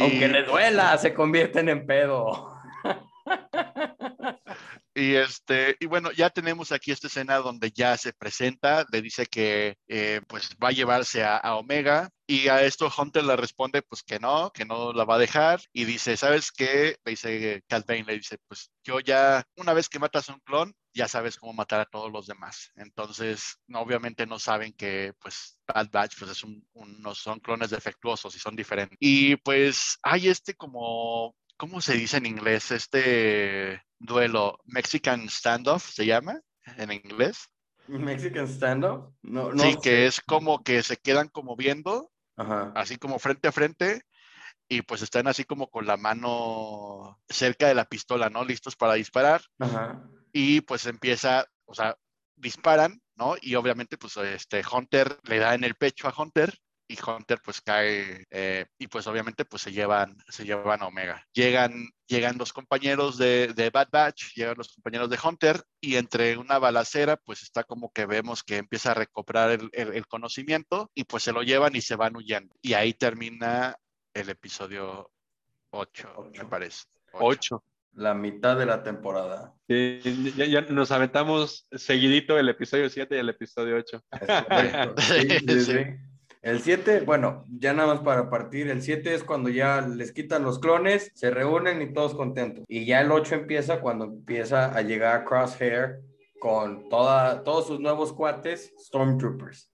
Aunque 0.00 0.28
le 0.28 0.44
duela, 0.44 0.96
se 0.96 1.12
convierten 1.12 1.68
en 1.68 1.86
pedo. 1.86 2.56
Y 4.94 5.14
este, 5.14 5.76
y 5.80 5.86
bueno, 5.86 6.12
ya 6.12 6.28
tenemos 6.30 6.70
aquí 6.70 6.90
esta 6.92 7.06
escena 7.06 7.38
donde 7.38 7.70
ya 7.70 7.96
se 7.96 8.12
presenta, 8.12 8.84
le 8.92 9.00
dice 9.00 9.24
que 9.26 9.76
eh, 9.88 10.20
pues 10.28 10.50
va 10.62 10.68
a 10.68 10.72
llevarse 10.72 11.24
a, 11.24 11.40
Omega 11.56 12.10
y 12.26 12.48
a 12.48 12.62
esto 12.62 12.92
Hunter 12.96 13.24
le 13.24 13.36
responde 13.36 13.82
pues 13.82 14.02
que 14.02 14.18
no, 14.18 14.50
que 14.52 14.64
no 14.64 14.92
la 14.92 15.04
va 15.04 15.14
a 15.14 15.18
dejar 15.18 15.60
y 15.72 15.84
dice, 15.84 16.16
¿sabes 16.16 16.52
qué? 16.52 16.96
Le 17.04 17.10
dice 17.10 17.62
Bane, 17.70 18.04
le 18.04 18.18
dice, 18.18 18.36
pues 18.46 18.70
yo 18.84 19.00
ya, 19.00 19.44
una 19.56 19.72
vez 19.72 19.88
que 19.88 19.98
matas 19.98 20.28
a 20.28 20.34
un 20.34 20.40
clon, 20.40 20.74
ya 20.94 21.08
sabes 21.08 21.36
cómo 21.36 21.52
matar 21.52 21.80
a 21.80 21.86
todos 21.86 22.12
los 22.12 22.26
demás. 22.26 22.70
Entonces, 22.76 23.56
obviamente 23.72 24.26
no 24.26 24.38
saben 24.38 24.72
que 24.74 25.12
pues 25.20 25.58
Bad 25.66 25.90
Batch 25.90 26.18
pues 26.18 26.30
es 26.32 26.44
un, 26.44 26.66
no 26.74 27.14
son 27.14 27.40
clones 27.40 27.70
defectuosos 27.70 28.34
y 28.36 28.38
son 28.38 28.56
diferentes. 28.56 28.98
Y 29.00 29.36
pues 29.36 29.98
hay 30.02 30.28
este 30.28 30.54
como 30.54 31.34
¿cómo 31.62 31.80
se 31.80 31.92
dice 31.92 32.16
en 32.16 32.26
inglés? 32.26 32.72
Este 32.72 33.80
duelo, 34.00 34.58
Mexican 34.64 35.28
Standoff, 35.28 35.88
¿se 35.88 36.04
llama 36.04 36.40
en 36.76 36.90
inglés? 36.90 37.48
Mexican 37.86 38.48
Standoff? 38.48 39.14
No, 39.22 39.52
no 39.52 39.62
sí, 39.62 39.76
que 39.80 40.06
es 40.06 40.20
como 40.20 40.64
que 40.64 40.82
se 40.82 40.96
quedan 40.96 41.28
como 41.28 41.54
viendo, 41.54 42.10
así 42.74 42.96
como 42.96 43.20
frente 43.20 43.46
a 43.46 43.52
frente, 43.52 44.02
y 44.68 44.82
pues 44.82 45.02
están 45.02 45.28
así 45.28 45.44
como 45.44 45.70
con 45.70 45.86
la 45.86 45.96
mano 45.96 47.20
cerca 47.28 47.68
de 47.68 47.76
la 47.76 47.84
pistola, 47.84 48.28
¿no? 48.28 48.44
Listos 48.44 48.74
para 48.74 48.94
disparar. 48.94 49.42
Y 50.32 50.62
pues 50.62 50.86
empieza, 50.86 51.46
o 51.64 51.76
sea, 51.76 51.96
disparan, 52.34 53.00
¿no? 53.14 53.36
Y 53.40 53.54
obviamente 53.54 53.96
pues 53.98 54.16
este 54.16 54.64
Hunter 54.68 55.16
le 55.22 55.38
da 55.38 55.54
en 55.54 55.62
el 55.62 55.76
pecho 55.76 56.08
a 56.08 56.14
Hunter 56.20 56.58
y 56.92 56.98
Hunter 57.10 57.40
pues 57.42 57.62
cae 57.62 58.26
eh, 58.30 58.66
y 58.78 58.86
pues 58.86 59.06
obviamente 59.06 59.46
pues 59.46 59.62
se 59.62 59.72
llevan, 59.72 60.16
se 60.28 60.44
llevan 60.44 60.82
a 60.82 60.86
Omega. 60.86 61.26
Llegan, 61.32 61.88
llegan 62.06 62.36
los 62.36 62.52
compañeros 62.52 63.16
de, 63.16 63.54
de, 63.54 63.70
Bad 63.70 63.88
Batch, 63.90 64.34
llegan 64.34 64.58
los 64.58 64.74
compañeros 64.74 65.08
de 65.08 65.18
Hunter 65.22 65.62
y 65.80 65.96
entre 65.96 66.36
una 66.36 66.58
balacera 66.58 67.16
pues 67.16 67.42
está 67.42 67.64
como 67.64 67.90
que 67.92 68.04
vemos 68.04 68.42
que 68.42 68.58
empieza 68.58 68.90
a 68.90 68.94
recobrar 68.94 69.50
el, 69.50 69.70
el, 69.72 70.06
conocimiento 70.06 70.90
y 70.94 71.04
pues 71.04 71.22
se 71.22 71.32
lo 71.32 71.42
llevan 71.42 71.74
y 71.74 71.80
se 71.80 71.96
van 71.96 72.14
huyendo. 72.14 72.54
Y 72.60 72.74
ahí 72.74 72.92
termina 72.92 73.74
el 74.12 74.28
episodio 74.28 75.10
8, 75.70 76.30
me 76.36 76.44
parece. 76.44 76.84
8. 77.12 77.64
La 77.94 78.12
mitad 78.12 78.58
de 78.58 78.66
la 78.66 78.82
temporada. 78.82 79.54
ya, 79.66 80.46
ya, 80.46 80.60
nos 80.62 80.90
aventamos 80.90 81.66
seguidito 81.72 82.38
el 82.38 82.50
episodio 82.50 82.90
7 82.90 83.16
y 83.16 83.18
el 83.18 83.28
episodio 83.30 83.76
8. 83.76 84.04
sí, 84.98 85.28
sí, 85.46 85.60
sí. 85.60 86.11
El 86.42 86.60
7, 86.60 87.02
bueno, 87.02 87.44
ya 87.48 87.72
nada 87.72 87.94
más 87.94 88.02
para 88.02 88.28
partir, 88.28 88.68
el 88.68 88.82
7 88.82 89.14
es 89.14 89.22
cuando 89.22 89.48
ya 89.48 89.80
les 89.80 90.12
quitan 90.12 90.42
los 90.42 90.58
clones, 90.58 91.12
se 91.14 91.30
reúnen 91.30 91.80
y 91.80 91.92
todos 91.92 92.14
contentos. 92.14 92.64
Y 92.66 92.84
ya 92.84 93.00
el 93.00 93.12
8 93.12 93.36
empieza 93.36 93.80
cuando 93.80 94.06
empieza 94.06 94.76
a 94.76 94.82
llegar 94.82 95.24
Crosshair 95.24 96.00
con 96.40 96.88
toda, 96.88 97.44
todos 97.44 97.68
sus 97.68 97.78
nuevos 97.78 98.12
cuates, 98.12 98.74
Stormtroopers. 98.76 99.70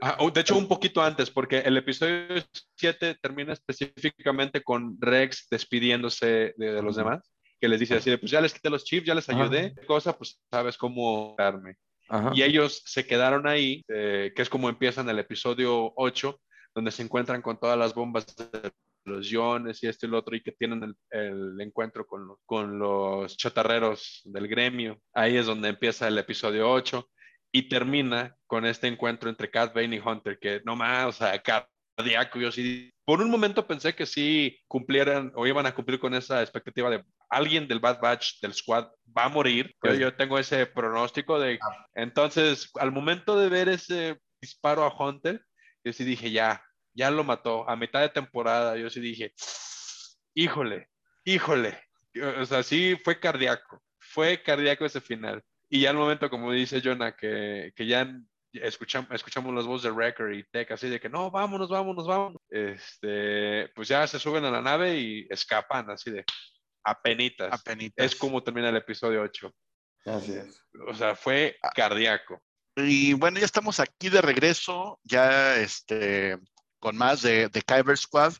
Ah, 0.00 0.16
oh, 0.20 0.30
de 0.30 0.42
hecho, 0.42 0.56
un 0.56 0.68
poquito 0.68 1.02
antes, 1.02 1.28
porque 1.28 1.58
el 1.58 1.76
episodio 1.76 2.40
7 2.76 3.16
termina 3.20 3.52
específicamente 3.52 4.62
con 4.62 4.96
Rex 5.00 5.48
despidiéndose 5.50 6.54
de, 6.56 6.82
los 6.82 6.94
demás, 6.94 7.32
que 7.60 7.66
les 7.66 7.80
dice 7.80 7.96
así 7.96 8.10
de, 8.10 8.18
pues 8.18 8.30
ya 8.30 8.40
les 8.40 8.54
quité 8.54 8.70
los 8.70 8.84
chips, 8.84 9.06
ya 9.06 9.14
les 9.16 9.28
ayudé, 9.28 9.74
cosa, 9.88 10.16
pues 10.16 10.40
sabes 10.48 10.76
cómo 10.78 11.34
darme. 11.36 11.74
Y 12.34 12.42
ellos 12.42 12.82
se 12.84 13.06
quedaron 13.06 13.46
ahí, 13.46 13.84
eh, 13.88 14.32
que 14.34 14.42
es 14.42 14.48
como 14.48 14.68
empiezan 14.68 15.08
el 15.08 15.18
episodio 15.18 15.92
8, 15.96 16.40
donde 16.74 16.90
se 16.90 17.02
encuentran 17.02 17.42
con 17.42 17.58
todas 17.58 17.78
las 17.78 17.94
bombas 17.94 18.26
de 18.36 18.70
los 19.04 19.30
iones 19.30 19.82
y 19.82 19.88
esto 19.88 20.06
y 20.06 20.10
lo 20.10 20.18
otro, 20.18 20.36
y 20.36 20.42
que 20.42 20.52
tienen 20.52 20.94
el, 21.10 21.60
encuentro 21.60 22.06
con 22.06 22.36
con 22.44 22.78
los 22.78 23.36
chatarreros 23.36 24.22
del 24.24 24.48
gremio. 24.48 24.98
Ahí 25.14 25.36
es 25.36 25.46
donde 25.46 25.70
empieza 25.70 26.08
el 26.08 26.18
episodio 26.18 26.70
8 26.70 27.08
y 27.52 27.68
termina 27.68 28.34
con 28.46 28.64
este 28.64 28.88
encuentro 28.88 29.28
entre 29.28 29.50
Cat 29.50 29.74
Bane 29.74 29.96
y 29.96 30.00
Hunter, 30.00 30.38
que 30.38 30.62
no 30.64 30.74
más, 30.74 31.06
o 31.06 31.12
sea, 31.12 31.40
cardíaco, 31.42 32.38
yo 32.38 32.50
sí, 32.50 32.90
por 33.04 33.20
un 33.20 33.30
momento 33.30 33.66
pensé 33.66 33.94
que 33.94 34.06
sí 34.06 34.58
cumplieran 34.66 35.32
o 35.34 35.46
iban 35.46 35.66
a 35.66 35.74
cumplir 35.74 36.00
con 36.00 36.14
esa 36.14 36.40
expectativa 36.40 36.88
de 36.90 37.04
alguien 37.32 37.66
del 37.66 37.80
Bad 37.80 38.00
Batch 38.00 38.40
del 38.40 38.54
squad 38.54 38.88
va 39.16 39.24
a 39.24 39.28
morir. 39.28 39.66
Yo, 39.68 39.74
Pues- 39.80 39.98
yo 39.98 40.14
tengo 40.14 40.38
ese 40.38 40.66
pronóstico 40.66 41.40
de... 41.40 41.58
Ah. 41.62 41.86
Entonces, 41.94 42.70
al 42.78 42.92
momento 42.92 43.38
de 43.38 43.48
ver 43.48 43.68
ese 43.68 44.18
disparo 44.40 44.84
a 44.84 44.94
Hunter, 44.94 45.42
yo 45.84 45.92
sí 45.92 46.04
dije, 46.04 46.30
ya, 46.30 46.62
ya 46.94 47.10
lo 47.10 47.24
mató. 47.24 47.68
A 47.68 47.74
mitad 47.76 48.00
de 48.00 48.10
temporada, 48.10 48.76
yo 48.76 48.90
sí 48.90 49.00
dije, 49.00 49.32
híjole, 50.34 50.88
híjole. 51.24 51.78
O 52.40 52.44
sea, 52.44 52.62
sí 52.62 52.96
fue 53.02 53.18
cardíaco. 53.18 53.82
Fue 53.98 54.42
cardíaco 54.42 54.84
ese 54.84 55.00
final. 55.00 55.42
Y 55.70 55.80
ya 55.80 55.90
al 55.90 55.96
momento, 55.96 56.28
como 56.28 56.52
dice 56.52 56.82
Jonah, 56.84 57.16
que, 57.16 57.72
que 57.74 57.86
ya 57.86 58.06
escuchamos, 58.52 59.10
escuchamos 59.12 59.54
las 59.54 59.64
voces 59.64 59.84
de 59.84 59.90
Wrecker 59.92 60.34
y 60.34 60.44
Tech 60.50 60.70
así 60.72 60.90
de 60.90 61.00
que 61.00 61.08
no, 61.08 61.30
vámonos, 61.30 61.70
vámonos, 61.70 62.06
vámonos. 62.06 62.42
Este, 62.50 63.68
pues 63.74 63.88
ya 63.88 64.06
se 64.06 64.18
suben 64.18 64.44
a 64.44 64.50
la 64.50 64.60
nave 64.60 64.98
y 64.98 65.26
escapan 65.30 65.88
así 65.90 66.10
de 66.10 66.24
apenitas. 66.84 67.52
Apenitas. 67.52 68.06
Es 68.06 68.16
como 68.16 68.42
termina 68.42 68.68
el 68.68 68.76
episodio 68.76 69.22
8. 69.22 69.54
Así 70.06 70.32
es. 70.32 70.64
O 70.86 70.94
sea, 70.94 71.14
fue 71.14 71.56
cardíaco. 71.74 72.42
Y 72.76 73.12
bueno, 73.14 73.38
ya 73.38 73.44
estamos 73.44 73.80
aquí 73.80 74.08
de 74.08 74.22
regreso, 74.22 74.98
ya 75.04 75.56
este, 75.56 76.38
con 76.78 76.96
más 76.96 77.22
de, 77.22 77.48
de 77.48 77.62
Kyber 77.62 77.96
Squad. 77.96 78.34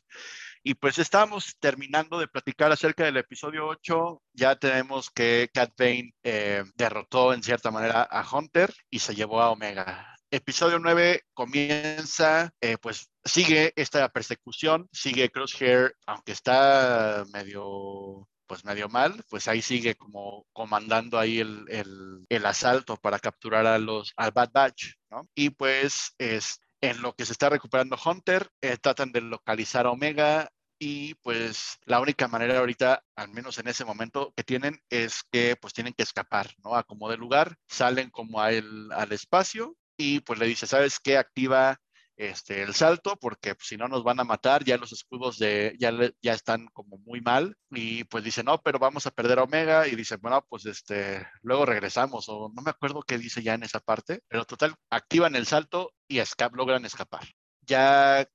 Y 0.65 0.75
pues 0.75 0.97
estábamos 0.97 1.57
terminando 1.59 2.17
de 2.17 2.27
platicar 2.27 2.71
acerca 2.71 3.03
del 3.03 3.17
episodio 3.17 3.67
8. 3.67 4.21
Ya 4.33 4.55
tenemos 4.55 5.09
que 5.09 5.49
Cat 5.53 5.73
Bane 5.77 6.13
eh, 6.23 6.63
derrotó 6.75 7.33
en 7.33 7.43
cierta 7.43 7.69
manera 7.69 8.03
a 8.03 8.25
Hunter 8.25 8.73
y 8.89 8.99
se 8.99 9.13
llevó 9.13 9.41
a 9.41 9.51
Omega. 9.51 10.15
Episodio 10.31 10.79
9 10.79 11.25
comienza, 11.33 12.51
eh, 12.61 12.77
pues 12.81 13.09
sigue 13.23 13.73
esta 13.75 14.09
persecución, 14.09 14.87
sigue 14.91 15.29
Crosshair, 15.29 15.95
aunque 16.07 16.31
está 16.31 17.25
medio 17.31 18.27
pues 18.53 18.65
medio 18.65 18.87
mal, 18.87 19.23
pues 19.31 19.47
ahí 19.47 19.63
sigue 19.63 19.95
como 19.95 20.45
comandando 20.53 21.17
ahí 21.17 21.39
el, 21.39 21.65
el, 21.69 22.23
el 22.29 22.45
asalto 22.45 22.97
para 22.97 23.17
capturar 23.17 23.65
a 23.65 23.79
los, 23.79 24.13
al 24.15 24.29
Bad 24.29 24.51
Batch, 24.53 24.93
¿no? 25.09 25.27
Y 25.33 25.49
pues 25.49 26.13
es, 26.19 26.59
en 26.79 27.01
lo 27.01 27.15
que 27.15 27.25
se 27.25 27.31
está 27.31 27.49
recuperando 27.49 27.97
Hunter, 28.05 28.47
eh, 28.61 28.77
tratan 28.77 29.11
de 29.11 29.21
localizar 29.21 29.87
a 29.87 29.89
Omega 29.89 30.51
y 30.77 31.15
pues 31.15 31.79
la 31.85 31.99
única 31.99 32.27
manera 32.27 32.59
ahorita, 32.59 33.03
al 33.15 33.29
menos 33.29 33.57
en 33.57 33.69
ese 33.69 33.85
momento 33.85 34.31
que 34.37 34.43
tienen, 34.43 34.79
es 34.91 35.23
que 35.31 35.55
pues 35.55 35.73
tienen 35.73 35.93
que 35.93 36.03
escapar, 36.03 36.51
¿no? 36.63 36.75
A 36.75 36.83
como 36.83 37.09
de 37.09 37.17
lugar, 37.17 37.55
salen 37.67 38.11
como 38.11 38.39
a 38.39 38.49
al 38.49 39.11
espacio 39.13 39.75
y 39.97 40.19
pues 40.19 40.37
le 40.37 40.45
dice, 40.45 40.67
¿sabes 40.67 40.99
qué? 40.99 41.17
Activa 41.17 41.79
este, 42.17 42.61
el 42.61 42.73
salto, 42.73 43.17
porque 43.19 43.55
si 43.59 43.77
no 43.77 43.87
nos 43.87 44.03
van 44.03 44.19
a 44.19 44.23
matar, 44.23 44.63
ya 44.63 44.77
los 44.77 44.91
escudos 44.91 45.37
de, 45.39 45.75
ya, 45.79 45.91
ya 46.21 46.33
están 46.33 46.67
como 46.67 46.97
muy 46.99 47.21
mal, 47.21 47.55
y 47.71 48.03
pues 48.05 48.23
dice, 48.23 48.43
no, 48.43 48.61
pero 48.61 48.79
vamos 48.79 49.05
a 49.07 49.11
perder 49.11 49.39
a 49.39 49.43
Omega, 49.43 49.87
y 49.87 49.95
dice, 49.95 50.17
bueno, 50.17 50.45
pues 50.47 50.65
este, 50.65 51.25
luego 51.41 51.65
regresamos, 51.65 52.25
o 52.29 52.51
no 52.53 52.61
me 52.61 52.71
acuerdo 52.71 53.01
qué 53.01 53.17
dice 53.17 53.41
ya 53.41 53.55
en 53.55 53.63
esa 53.63 53.79
parte, 53.79 54.21
pero 54.27 54.45
total, 54.45 54.75
activan 54.89 55.35
el 55.35 55.45
salto 55.45 55.91
y 56.07 56.17
esca- 56.19 56.51
logran 56.53 56.85
escapar. 56.85 57.23
Ya 57.61 58.27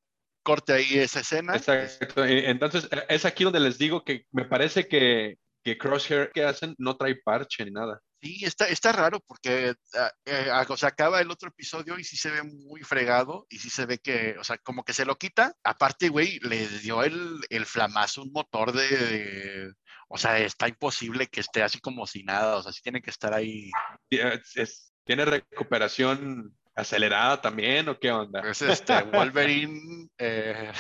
corte 0.43 0.73
ahí 0.73 0.99
esa 0.99 1.21
escena. 1.21 1.55
Exacto. 1.57 2.25
Entonces, 2.25 2.89
eh, 2.91 3.05
es 3.11 3.25
aquí 3.27 3.45
donde 3.45 3.61
les 3.61 3.77
digo 3.77 4.03
que 4.03 4.25
me 4.33 4.47
parece 4.47 4.89
que, 4.89 5.37
que 5.63 5.77
Crosshair 5.77 6.31
que 6.33 6.45
hacen 6.45 6.75
no 6.79 6.97
trae 6.97 7.17
parche 7.17 7.65
ni 7.65 7.71
nada. 7.71 8.01
Sí, 8.21 8.45
está, 8.45 8.67
está 8.67 8.91
raro 8.93 9.21
porque 9.21 9.75
ah, 9.95 10.11
eh, 10.25 10.51
o 10.69 10.77
sea, 10.77 10.89
acaba 10.89 11.21
el 11.21 11.31
otro 11.31 11.49
episodio 11.51 11.99
y 11.99 12.05
sí 12.05 12.17
se 12.17 12.31
ve 12.31 12.43
muy 12.43 12.83
fregado 12.83 13.47
y 13.49 13.59
sí 13.59 13.71
se 13.71 13.87
ve 13.87 13.99
que, 13.99 14.37
o 14.41 14.45
sea, 14.45 14.59
como 14.59 14.83
que 14.85 14.93
se 14.93 15.05
lo 15.05 15.17
quita. 15.17 15.55
Aparte, 15.63 16.09
güey, 16.09 16.41
le 16.41 16.67
dio 16.81 17.05
el, 17.05 17.39
el 17.49 17.65
flamazo 17.65 18.23
un 18.23 18.33
motor 18.33 18.73
de, 18.73 18.89
de- 18.89 19.73
o 20.09 20.19
sea, 20.19 20.39
está 20.39 20.67
imposible 20.69 21.29
que 21.29 21.41
esté 21.41 21.63
así 21.63 21.81
como 21.81 22.07
si 22.07 22.25
nada, 22.25 22.57
o 22.57 22.63
sea, 22.63 22.73
sí 22.73 22.81
tiene 22.83 23.01
que 23.03 23.11
estar 23.11 23.33
ahí. 23.33 23.71
Eh, 24.11 24.41
es- 24.57 24.93
¿Tiene 25.05 25.25
recuperación 25.25 26.55
acelerada 26.75 27.41
también 27.41 27.89
o 27.89 27.99
qué 27.99 28.11
onda? 28.11 28.41
Es 28.41 28.63
este, 28.63 28.93
Wolverine, 29.13 30.09
eh, 30.19 30.73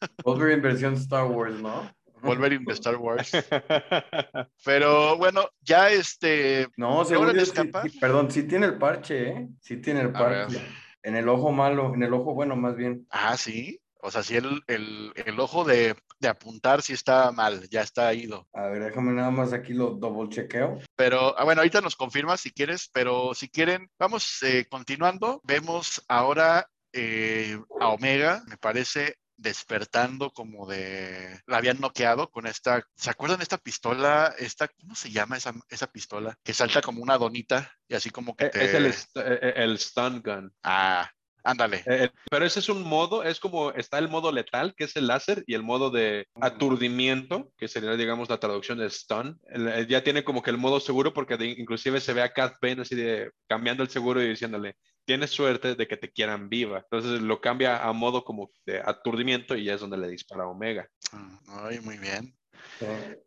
Wolverine 0.24 0.62
versión 0.62 0.94
Star 0.94 1.24
Wars, 1.26 1.60
¿no? 1.60 1.92
Wolverine 2.58 2.64
de 2.66 2.72
Star 2.74 2.96
Wars. 2.96 3.30
Pero 4.64 5.16
bueno, 5.16 5.48
ya 5.60 5.90
este, 5.90 6.68
No, 6.76 7.04
según 7.04 7.26
¿Logran 7.28 7.44
yo 7.44 7.52
sí- 7.52 7.58
escapar? 7.60 7.90
sí, 7.90 7.98
perdón, 7.98 8.30
sí 8.30 8.42
tiene 8.44 8.66
el 8.66 8.78
parche, 8.78 9.28
¿eh? 9.28 9.48
Sí 9.60 9.76
tiene 9.78 10.00
el 10.02 10.12
parche. 10.12 10.60
En 11.02 11.16
el 11.16 11.28
ojo 11.28 11.50
malo, 11.50 11.94
en 11.94 12.02
el 12.02 12.12
ojo 12.12 12.34
bueno, 12.34 12.56
más 12.56 12.76
bien. 12.76 13.06
ah, 13.10 13.36
sí, 13.36 13.80
o 14.02 14.10
sea, 14.10 14.22
sí 14.22 14.36
el, 14.36 14.62
el, 14.66 15.12
el 15.14 15.40
ojo 15.40 15.64
de, 15.64 15.94
de 16.18 16.28
apuntar 16.28 16.82
sí 16.82 16.92
está 16.92 17.32
mal, 17.32 17.68
ya 17.70 17.80
está 17.82 18.12
ido. 18.12 18.46
A 18.52 18.66
ver, 18.66 18.84
déjame 18.84 19.12
nada 19.12 19.30
más 19.30 19.52
aquí 19.54 19.72
lo 19.72 19.90
double 19.92 20.28
chequeo. 20.28 20.78
Pero 20.96 21.38
ah, 21.38 21.44
bueno, 21.44 21.60
ahorita 21.62 21.80
nos 21.80 21.96
confirmas 21.96 22.40
si 22.40 22.50
quieres, 22.52 22.90
pero 22.92 23.32
si 23.34 23.48
quieren, 23.48 23.88
vamos 23.98 24.42
eh, 24.42 24.66
continuando. 24.70 25.40
Vemos 25.44 26.04
ahora 26.08 26.66
eh, 26.92 27.58
a 27.78 27.88
Omega, 27.88 28.42
me 28.46 28.58
parece, 28.58 29.16
despertando 29.40 30.30
como 30.30 30.66
de... 30.66 31.40
La 31.46 31.56
habían 31.56 31.80
noqueado 31.80 32.30
con 32.30 32.46
esta... 32.46 32.84
¿Se 32.94 33.10
acuerdan 33.10 33.38
de 33.38 33.44
esta 33.44 33.58
pistola? 33.58 34.34
Esta, 34.38 34.68
¿Cómo 34.68 34.94
se 34.94 35.10
llama 35.10 35.36
esa, 35.36 35.54
esa 35.68 35.90
pistola? 35.90 36.36
Que 36.44 36.52
salta 36.54 36.80
como 36.82 37.02
una 37.02 37.18
donita 37.18 37.72
y 37.88 37.94
así 37.94 38.10
como 38.10 38.36
que 38.36 38.50
te... 38.50 38.64
Es 38.64 38.74
el, 38.74 38.86
st- 38.86 39.20
eh, 39.20 39.52
el 39.56 39.78
stun 39.78 40.22
gun. 40.22 40.52
Ah, 40.62 41.10
ándale. 41.42 41.82
Eh, 41.86 42.10
pero 42.30 42.44
ese 42.44 42.60
es 42.60 42.68
un 42.68 42.82
modo, 42.82 43.22
es 43.22 43.40
como 43.40 43.70
está 43.72 43.98
el 43.98 44.08
modo 44.10 44.30
letal, 44.30 44.74
que 44.76 44.84
es 44.84 44.94
el 44.96 45.06
láser, 45.06 45.42
y 45.46 45.54
el 45.54 45.62
modo 45.62 45.90
de 45.90 46.26
aturdimiento, 46.40 47.50
que 47.56 47.66
sería, 47.68 47.96
digamos, 47.96 48.28
la 48.28 48.38
traducción 48.38 48.78
de 48.78 48.90
stun. 48.90 49.40
El- 49.48 49.68
eh, 49.68 49.86
ya 49.88 50.04
tiene 50.04 50.22
como 50.22 50.42
que 50.42 50.50
el 50.50 50.58
modo 50.58 50.80
seguro, 50.80 51.14
porque 51.14 51.36
de- 51.38 51.46
inclusive 51.58 52.00
se 52.00 52.12
ve 52.12 52.22
a 52.22 52.32
Cat 52.32 52.56
Bane 52.60 52.82
así 52.82 52.94
de 52.94 53.30
cambiando 53.48 53.82
el 53.82 53.88
seguro 53.88 54.22
y 54.22 54.28
diciéndole, 54.28 54.76
tienes 55.10 55.30
suerte 55.30 55.74
de 55.74 55.88
que 55.88 55.96
te 55.96 56.12
quieran 56.12 56.48
viva. 56.48 56.78
Entonces 56.78 57.20
lo 57.20 57.40
cambia 57.40 57.82
a 57.84 57.92
modo 57.92 58.22
como 58.24 58.52
de 58.64 58.78
aturdimiento 58.80 59.56
y 59.56 59.64
ya 59.64 59.74
es 59.74 59.80
donde 59.80 59.96
le 59.98 60.06
dispara 60.08 60.44
a 60.44 60.46
Omega. 60.46 60.86
Mm, 61.12 61.36
Ay, 61.48 61.80
muy 61.80 61.98
bien. 61.98 62.32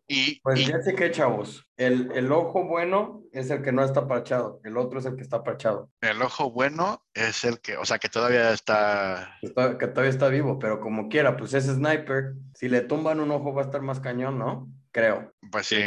Y, 0.08 0.40
Pues 0.42 0.62
y- 0.62 0.68
ya 0.68 0.82
sé 0.82 0.96
que, 0.96 1.12
chavos. 1.12 1.66
El, 1.76 2.10
el 2.14 2.32
ojo 2.32 2.64
bueno 2.66 3.24
es 3.34 3.50
el 3.50 3.62
que 3.62 3.74
no 3.74 3.84
está 3.84 4.08
parchado. 4.08 4.62
El 4.64 4.78
otro 4.78 5.00
es 5.00 5.06
el 5.06 5.18
que 5.18 5.24
está 5.24 5.44
parchado. 5.44 5.90
el 6.00 6.22
ojo 6.22 6.52
bueno 6.52 7.04
es 7.14 7.44
el 7.44 7.60
que, 7.60 7.76
o 7.76 7.84
sea, 7.84 8.00
que 8.00 8.08
todavía 8.08 8.54
está... 8.54 9.38
Que, 9.42 9.48
está- 9.48 9.78
que 9.78 9.88
todavía 9.88 10.10
está 10.12 10.30
vivo, 10.30 10.58
pero 10.60 10.80
como 10.80 11.10
quiera, 11.10 11.36
pues 11.36 11.54
ese 11.54 11.74
sniper, 11.74 12.36
si 12.56 12.70
le 12.70 12.80
tumban 12.80 13.20
un 13.20 13.30
ojo 13.32 13.54
va 13.54 13.62
a 13.64 13.66
estar 13.66 13.82
más 13.82 14.00
cañón, 14.00 14.40
¿no? 14.40 14.70
Creo. 14.92 15.34
Pues 15.52 15.68
sí. 15.68 15.82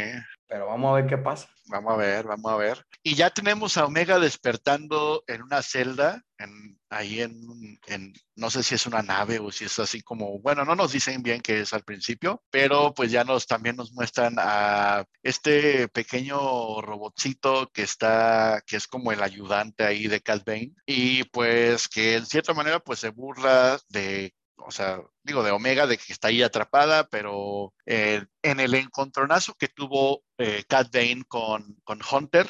Pero 0.47 0.67
vamos 0.67 0.91
a 0.91 1.01
ver 1.01 1.07
qué 1.07 1.17
pasa. 1.17 1.49
Vamos 1.65 1.93
a 1.93 1.97
ver, 1.97 2.25
vamos 2.25 2.51
a 2.51 2.55
ver. 2.55 2.85
Y 3.03 3.15
ya 3.15 3.29
tenemos 3.29 3.77
a 3.77 3.85
Omega 3.85 4.17
despertando 4.19 5.23
en 5.27 5.41
una 5.41 5.61
celda, 5.61 6.23
en, 6.37 6.79
ahí 6.89 7.21
en, 7.21 7.77
en, 7.87 8.13
no 8.35 8.49
sé 8.49 8.63
si 8.63 8.75
es 8.75 8.85
una 8.85 9.01
nave 9.01 9.39
o 9.39 9.51
si 9.51 9.65
es 9.65 9.77
así 9.79 10.01
como, 10.01 10.39
bueno, 10.39 10.63
no 10.63 10.75
nos 10.75 10.93
dicen 10.93 11.21
bien 11.21 11.41
qué 11.41 11.59
es 11.61 11.73
al 11.73 11.83
principio, 11.83 12.41
pero 12.49 12.93
pues 12.93 13.11
ya 13.11 13.25
nos 13.25 13.45
también 13.45 13.75
nos 13.75 13.91
muestran 13.91 14.35
a 14.37 15.03
este 15.21 15.89
pequeño 15.89 16.81
robotcito 16.81 17.69
que 17.73 17.83
está, 17.83 18.61
que 18.65 18.77
es 18.77 18.87
como 18.87 19.11
el 19.11 19.21
ayudante 19.21 19.83
ahí 19.83 20.07
de 20.07 20.21
Cat 20.21 20.45
Bane, 20.45 20.73
y 20.85 21.25
pues 21.25 21.89
que 21.89 22.15
en 22.15 22.25
cierta 22.25 22.53
manera 22.53 22.79
pues 22.79 22.99
se 22.99 23.09
burla 23.09 23.79
de 23.89 24.33
o 24.57 24.71
sea, 24.71 25.01
digo, 25.23 25.43
de 25.43 25.51
Omega, 25.51 25.87
de 25.87 25.97
que 25.97 26.13
está 26.13 26.29
ahí 26.29 26.41
atrapada, 26.41 27.07
pero 27.07 27.73
eh, 27.85 28.25
en 28.41 28.59
el 28.59 28.73
encontronazo 28.73 29.53
que 29.55 29.67
tuvo 29.67 30.23
eh, 30.37 30.63
Cat 30.67 30.91
Bane 30.91 31.23
con, 31.27 31.77
con 31.83 31.99
Hunter, 32.09 32.47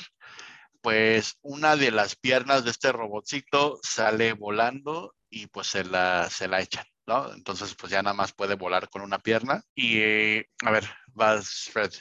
pues 0.81 1.37
una 1.41 1.75
de 1.75 1.91
las 1.91 2.15
piernas 2.15 2.63
de 2.63 2.71
este 2.71 2.91
robotcito 2.91 3.79
sale 3.83 4.33
volando 4.33 5.15
y 5.29 5.47
pues 5.47 5.67
se 5.67 5.83
la, 5.83 6.29
se 6.29 6.47
la 6.47 6.61
echan, 6.61 6.85
¿no? 7.05 7.33
Entonces, 7.33 7.75
pues 7.75 7.91
ya 7.91 8.01
nada 8.01 8.13
más 8.13 8.33
puede 8.33 8.55
volar 8.55 8.89
con 8.89 9.01
una 9.01 9.19
pierna. 9.19 9.61
Y, 9.75 9.99
eh, 9.99 10.49
a 10.63 10.71
ver, 10.71 10.85
vas, 11.07 11.69
Fred. 11.71 11.91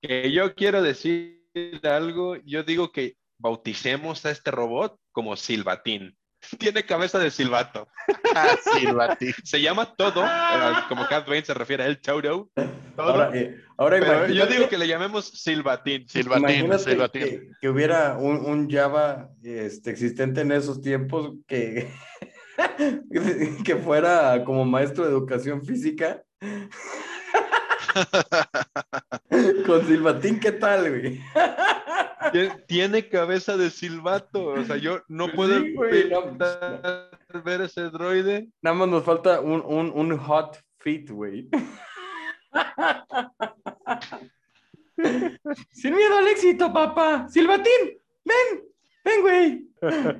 Que 0.00 0.32
yo 0.32 0.54
quiero 0.54 0.82
decir 0.82 1.42
algo, 1.84 2.36
yo 2.44 2.62
digo 2.62 2.92
que 2.92 3.16
bauticemos 3.38 4.24
a 4.26 4.30
este 4.30 4.50
robot 4.50 4.98
como 5.12 5.36
Silvatín. 5.36 6.16
Tiene 6.58 6.84
cabeza 6.84 7.18
de 7.18 7.30
silbato. 7.30 7.88
Ah. 8.34 8.56
Se 9.44 9.60
llama 9.60 9.94
todo, 9.96 10.24
como 10.88 11.06
Cat 11.08 11.26
Bane 11.26 11.44
se 11.44 11.54
refiere 11.54 11.84
a 11.84 11.86
él, 11.86 12.00
Todo. 12.00 12.50
Ahora, 12.96 13.30
eh, 13.34 13.56
ahora 13.76 13.98
Pero 14.00 14.28
yo 14.28 14.46
digo 14.46 14.68
que 14.68 14.78
le 14.78 14.88
llamemos 14.88 15.26
Silvatín. 15.26 16.08
Silvatín, 16.08 16.48
Imagínate 16.48 16.90
Silvatín. 16.90 17.22
que, 17.22 17.50
que 17.60 17.68
hubiera 17.68 18.16
un, 18.16 18.36
un 18.44 18.70
Java 18.70 19.30
este, 19.42 19.90
existente 19.90 20.40
en 20.40 20.52
esos 20.52 20.80
tiempos 20.80 21.32
que, 21.46 21.90
que 23.64 23.76
fuera 23.76 24.44
como 24.44 24.64
maestro 24.64 25.04
de 25.04 25.10
educación 25.10 25.64
física. 25.64 26.22
Con 29.66 29.86
Silvatín, 29.86 30.40
¿qué 30.40 30.52
tal, 30.52 30.88
güey? 30.90 31.20
Tien- 32.32 32.64
Tiene 32.66 33.08
cabeza 33.08 33.56
de 33.56 33.70
silbato. 33.70 34.46
O 34.48 34.64
sea, 34.64 34.76
yo 34.76 35.00
no 35.08 35.26
Pues 35.26 35.36
puedo 35.36 35.60
sí, 35.60 35.74
güey, 35.74 36.10
no, 36.10 36.24
evitar 36.24 37.18
ver 37.44 37.60
ese 37.62 37.82
droide. 37.90 38.48
Nada 38.62 38.76
más 38.76 38.88
nos 38.88 39.04
falta 39.04 39.40
un, 39.40 39.62
un, 39.64 39.90
un 39.94 40.18
hot 40.18 40.58
fit, 40.78 41.08
güey. 41.10 41.48
Sin 45.70 45.94
miedo 45.94 46.18
al 46.18 46.28
éxito, 46.28 46.72
papá. 46.72 47.28
Silvatín, 47.28 47.98
ven, 48.24 48.64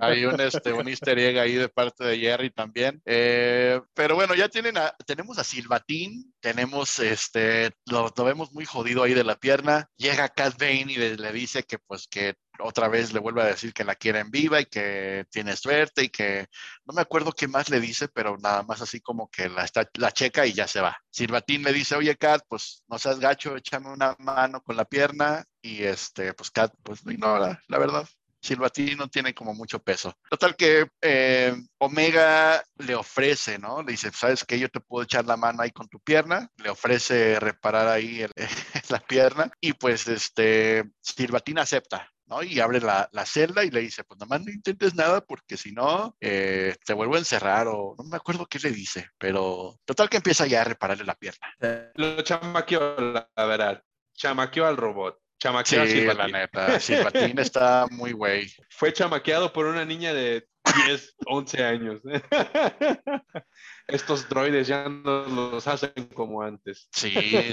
Hay 0.01 0.25
un, 0.25 0.40
este, 0.40 0.72
un 0.72 0.87
easter 0.88 1.18
egg 1.18 1.38
ahí 1.38 1.55
de 1.55 1.68
parte 1.68 2.05
de 2.05 2.18
Jerry 2.18 2.51
también. 2.51 3.01
Eh, 3.05 3.81
pero 3.94 4.14
bueno, 4.14 4.35
ya 4.35 4.49
tienen 4.49 4.77
a- 4.77 4.94
tenemos 5.07 5.38
a 5.38 5.44
Silvatín, 5.44 6.35
tenemos, 6.40 6.99
este, 6.99 7.70
lo, 7.87 8.12
vemos 8.25 8.53
muy 8.53 8.64
jodido 8.64 9.03
ahí 9.03 9.14
de 9.14 9.25
la 9.25 9.37
pierna. 9.37 9.88
Llega 9.96 10.29
Cat 10.29 10.59
Bane 10.59 10.92
y 10.92 10.96
le, 10.96 11.16
le 11.16 11.33
dice 11.33 11.62
que 11.64 11.79
pues 11.79 12.07
que 12.07 12.35
otra 12.59 12.88
vez 12.88 13.12
le 13.12 13.20
vuelve 13.20 13.42
a 13.42 13.46
decir 13.46 13.72
que 13.75 13.85
la 13.85 13.94
quieren 13.94 14.31
viva 14.31 14.61
y 14.61 14.66
que 14.66 15.27
tiene 15.31 15.57
suerte 15.57 16.05
y 16.05 16.09
que 16.09 16.46
no 16.87 16.94
me 16.94 17.03
acuerdo 17.03 17.33
qué 17.33 17.49
más 17.49 17.68
le 17.68 17.81
dice, 17.81 18.09
pero 18.09 18.38
nada 18.38 18.62
más 18.62 18.81
así 18.81 19.01
como 19.01 19.29
que 19.31 19.49
la, 19.49 19.64
está, 19.64 19.88
la 19.94 20.11
checa 20.12 20.46
y 20.46 20.53
ya 20.53 20.66
se 20.66 20.81
va. 20.81 20.96
Silvatín 21.11 21.62
le 21.62 21.72
dice, 21.72 21.96
oye 21.96 22.16
Cat, 22.16 22.42
pues 22.49 22.85
no 22.88 22.99
seas 22.99 23.18
gacho, 23.20 23.57
échame 23.57 23.90
una 23.90 24.14
mano 24.18 24.62
con 24.62 24.77
la 24.77 24.85
pierna 24.85 25.44
y 25.61 25.83
este, 25.83 26.33
pues 26.35 26.51
Cat 26.51 26.72
pues 26.83 27.05
lo 27.05 27.12
ignora, 27.12 27.61
la 27.68 27.79
verdad. 27.79 28.07
Silvatín 28.46 28.98
no 28.98 29.09
tiene 29.09 29.35
como 29.35 29.54
mucho 29.54 29.82
peso. 29.82 30.16
Total 30.30 30.56
que 30.56 30.88
eh, 31.00 31.54
Omega 31.78 32.62
le 32.78 32.94
ofrece, 32.94 33.59
¿no? 33.59 33.82
Le 33.82 33.92
dice, 33.92 34.11
¿sabes 34.12 34.44
qué? 34.44 34.59
Yo 34.59 34.68
te 34.68 34.80
puedo 34.80 35.04
echar 35.04 35.24
la 35.26 35.37
mano 35.37 35.62
ahí 35.62 35.70
con 35.70 35.88
tu 35.88 36.00
pierna. 36.00 36.50
Le 36.56 36.70
ofrece 36.70 37.38
reparar 37.40 37.88
ahí 37.88 38.24
la 38.88 39.00
pierna. 39.00 39.50
Y 39.61 39.72
pues 39.74 40.06
este, 40.09 40.85
Silvatín 41.00 41.59
acepta, 41.59 42.11
¿no? 42.26 42.42
Y 42.42 42.61
abre 42.61 42.80
la, 42.80 43.09
la 43.12 43.26
celda 43.26 43.64
y 43.64 43.70
le 43.70 43.80
dice, 43.80 44.04
pues 44.04 44.18
nomás 44.20 44.42
no 44.42 44.50
intentes 44.50 44.94
nada 44.94 45.20
porque 45.20 45.56
si 45.56 45.72
no, 45.72 46.16
eh, 46.20 46.76
te 46.85 46.94
vuelvo 46.94 47.16
a 47.16 47.18
encerrar 47.18 47.66
o 47.68 47.94
no 47.98 48.04
me 48.04 48.16
acuerdo 48.16 48.46
qué 48.46 48.59
le 48.59 48.70
dice, 48.70 49.11
pero 49.18 49.78
total 49.85 50.09
que 50.09 50.18
empieza 50.18 50.46
ya 50.46 50.62
a 50.62 50.64
repararle 50.64 51.04
la 51.04 51.14
pierna. 51.14 51.46
Lo 51.94 52.22
chamaqueó, 52.22 52.96
la 53.00 53.28
verdad. 53.37 53.82
Chamaqueó 54.14 54.66
al 54.66 54.76
robot. 54.76 55.20
Chamaqueó 55.38 55.83
a 55.83 55.87
Sí, 55.87 56.05
la 56.05 56.29
neta, 56.29 56.81
Silvatín 56.81 57.38
está 57.38 57.87
muy 57.90 58.12
güey. 58.12 58.51
Fue 58.70 58.92
chamaqueado 58.92 59.53
por 59.53 59.66
una 59.66 59.85
niña 59.85 60.14
de 60.14 60.49
10, 60.87 61.14
11 61.27 61.62
años. 61.64 62.01
Estos 63.87 64.29
droides 64.29 64.66
ya 64.66 64.88
no 64.88 65.25
los 65.27 65.66
hacen 65.66 65.92
como 66.14 66.42
antes. 66.42 66.88
Sí, 66.92 67.12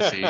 sí. 0.09 0.21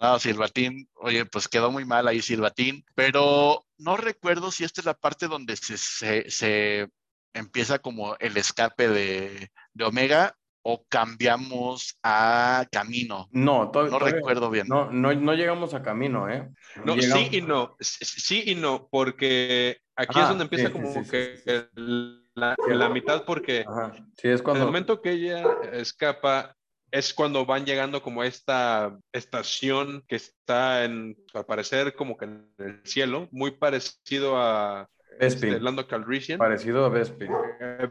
No, 0.00 0.18
Silvatín, 0.18 0.88
oye, 0.94 1.26
pues 1.26 1.48
quedó 1.48 1.70
muy 1.70 1.84
mal 1.84 2.06
ahí 2.08 2.22
Silvatín, 2.22 2.84
pero 2.94 3.66
no 3.78 3.96
recuerdo 3.96 4.50
si 4.50 4.64
esta 4.64 4.80
es 4.80 4.84
la 4.84 4.94
parte 4.94 5.26
donde 5.26 5.56
se, 5.56 5.76
se- 5.76 6.30
se 6.30 6.88
empieza 7.34 7.78
como 7.80 8.16
el 8.18 8.36
escape 8.36 8.88
de, 8.88 9.50
de 9.74 9.84
Omega 9.84 10.36
o 10.68 10.84
cambiamos 10.88 11.96
a 12.02 12.66
Camino. 12.72 13.28
No, 13.30 13.70
to- 13.70 13.84
No 13.84 13.90
todavía- 13.98 14.14
recuerdo 14.16 14.50
bien. 14.50 14.66
No, 14.68 14.90
no, 14.90 15.14
no 15.14 15.34
llegamos 15.34 15.74
a 15.74 15.82
camino, 15.82 16.28
¿eh? 16.28 16.48
No, 16.84 16.96
Llegamos- 16.96 17.28
sí 17.30 17.36
y 17.38 17.40
no. 17.42 17.76
Sí 17.80 18.42
y 18.46 18.54
no, 18.56 18.88
porque 18.90 19.78
aquí 19.94 20.18
es 20.18 20.24
Ah, 20.24 20.28
donde 20.30 20.44
empieza 20.44 20.66
sí, 20.66 20.72
como 20.72 20.92
sí, 20.92 21.08
que 21.10 21.36
sí, 21.36 21.42
sí. 21.46 22.22
La, 22.34 22.54
la 22.68 22.88
mitad, 22.88 23.24
porque 23.24 23.64
Ajá. 23.66 23.92
Sí, 23.94 24.02
es 24.22 24.24
en 24.24 24.30
el 24.32 24.42
cuando. 24.42 24.66
momento 24.66 25.00
que 25.00 25.12
ella 25.12 25.42
escapa 25.72 26.54
es 26.90 27.14
cuando 27.14 27.46
van 27.46 27.64
llegando 27.64 28.02
como 28.02 28.22
a 28.22 28.26
esta 28.26 28.96
estación 29.12 30.04
que 30.08 30.16
está 30.16 30.84
en, 30.84 31.16
al 31.32 31.46
parecer, 31.46 31.94
como 31.94 32.16
que 32.16 32.24
en 32.26 32.52
el 32.58 32.80
cielo, 32.84 33.28
muy 33.30 33.52
parecido 33.52 34.36
a 34.36 34.88
este, 35.20 35.60
Lando 35.60 35.86
Calrissian. 35.86 36.38
Parecido 36.38 36.84
a 36.84 36.88
Bespin. 36.90 37.30
Eh, 37.60 37.88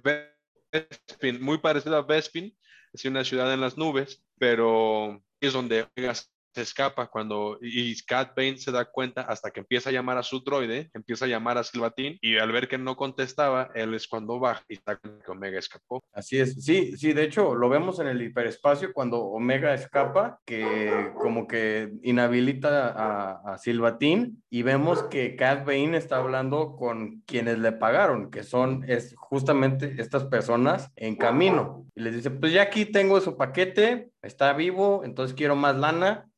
Bespin, 0.71 1.41
muy 1.41 1.57
parecido 1.57 1.95
a 1.97 2.01
Bespin, 2.03 2.55
es 2.95 3.05
una 3.05 3.23
ciudad 3.23 3.53
en 3.53 3.61
las 3.61 3.77
nubes, 3.77 4.23
pero 4.37 5.21
es 5.41 5.53
donde 5.53 5.87
Omega 5.95 6.13
se 6.55 6.61
escapa 6.61 7.07
cuando 7.07 7.57
y 7.61 8.01
Cat 8.05 8.33
Bane 8.35 8.57
se 8.57 8.71
da 8.71 8.85
cuenta 8.85 9.21
hasta 9.21 9.51
que 9.51 9.59
empieza 9.59 9.89
a 9.89 9.93
llamar 9.93 10.17
a 10.17 10.23
su 10.23 10.39
droide, 10.39 10.89
empieza 10.93 11.25
a 11.25 11.27
llamar 11.27 11.57
a 11.57 11.63
Silvatín 11.63 12.17
y 12.21 12.37
al 12.37 12.53
ver 12.53 12.69
que 12.69 12.77
no 12.77 12.95
contestaba, 12.95 13.71
él 13.75 13.93
es 13.93 14.07
cuando 14.07 14.39
baja 14.39 14.63
y 14.69 14.75
está 14.75 14.97
que 14.97 15.09
Omega 15.31 15.59
escapó. 15.59 16.01
Así 16.13 16.39
es. 16.39 16.63
Sí, 16.63 16.95
sí, 16.95 17.11
de 17.11 17.23
hecho, 17.23 17.55
lo 17.55 17.67
vemos 17.67 17.99
en 17.99 18.07
el 18.07 18.21
hiperespacio 18.21 18.93
cuando 18.93 19.19
Omega 19.19 19.73
escapa, 19.73 20.39
que 20.45 21.11
como 21.19 21.45
que 21.45 21.91
inhabilita 22.03 22.87
a, 22.89 23.53
a 23.53 23.57
Silvatín 23.57 24.41
y 24.49 24.61
vemos 24.61 25.03
que 25.03 25.35
Cat 25.35 25.65
Bane 25.65 25.97
está 25.97 26.17
hablando 26.17 26.77
con 26.77 27.21
quienes 27.25 27.59
le 27.59 27.73
pagaron, 27.73 28.31
que 28.31 28.43
son 28.43 28.85
es 28.87 29.13
justamente 29.17 29.95
estas 29.97 30.23
personas 30.23 30.89
en 30.95 31.17
camino. 31.17 31.84
Y 31.95 32.01
les 32.01 32.15
dice, 32.15 32.29
pues 32.29 32.51
ya 32.51 32.63
aquí 32.63 32.85
tengo 32.85 33.19
su 33.21 33.37
paquete, 33.37 34.09
está 34.21 34.53
vivo, 34.53 35.03
entonces 35.05 35.35
quiero 35.35 35.55
más 35.55 35.77
lana. 35.77 36.29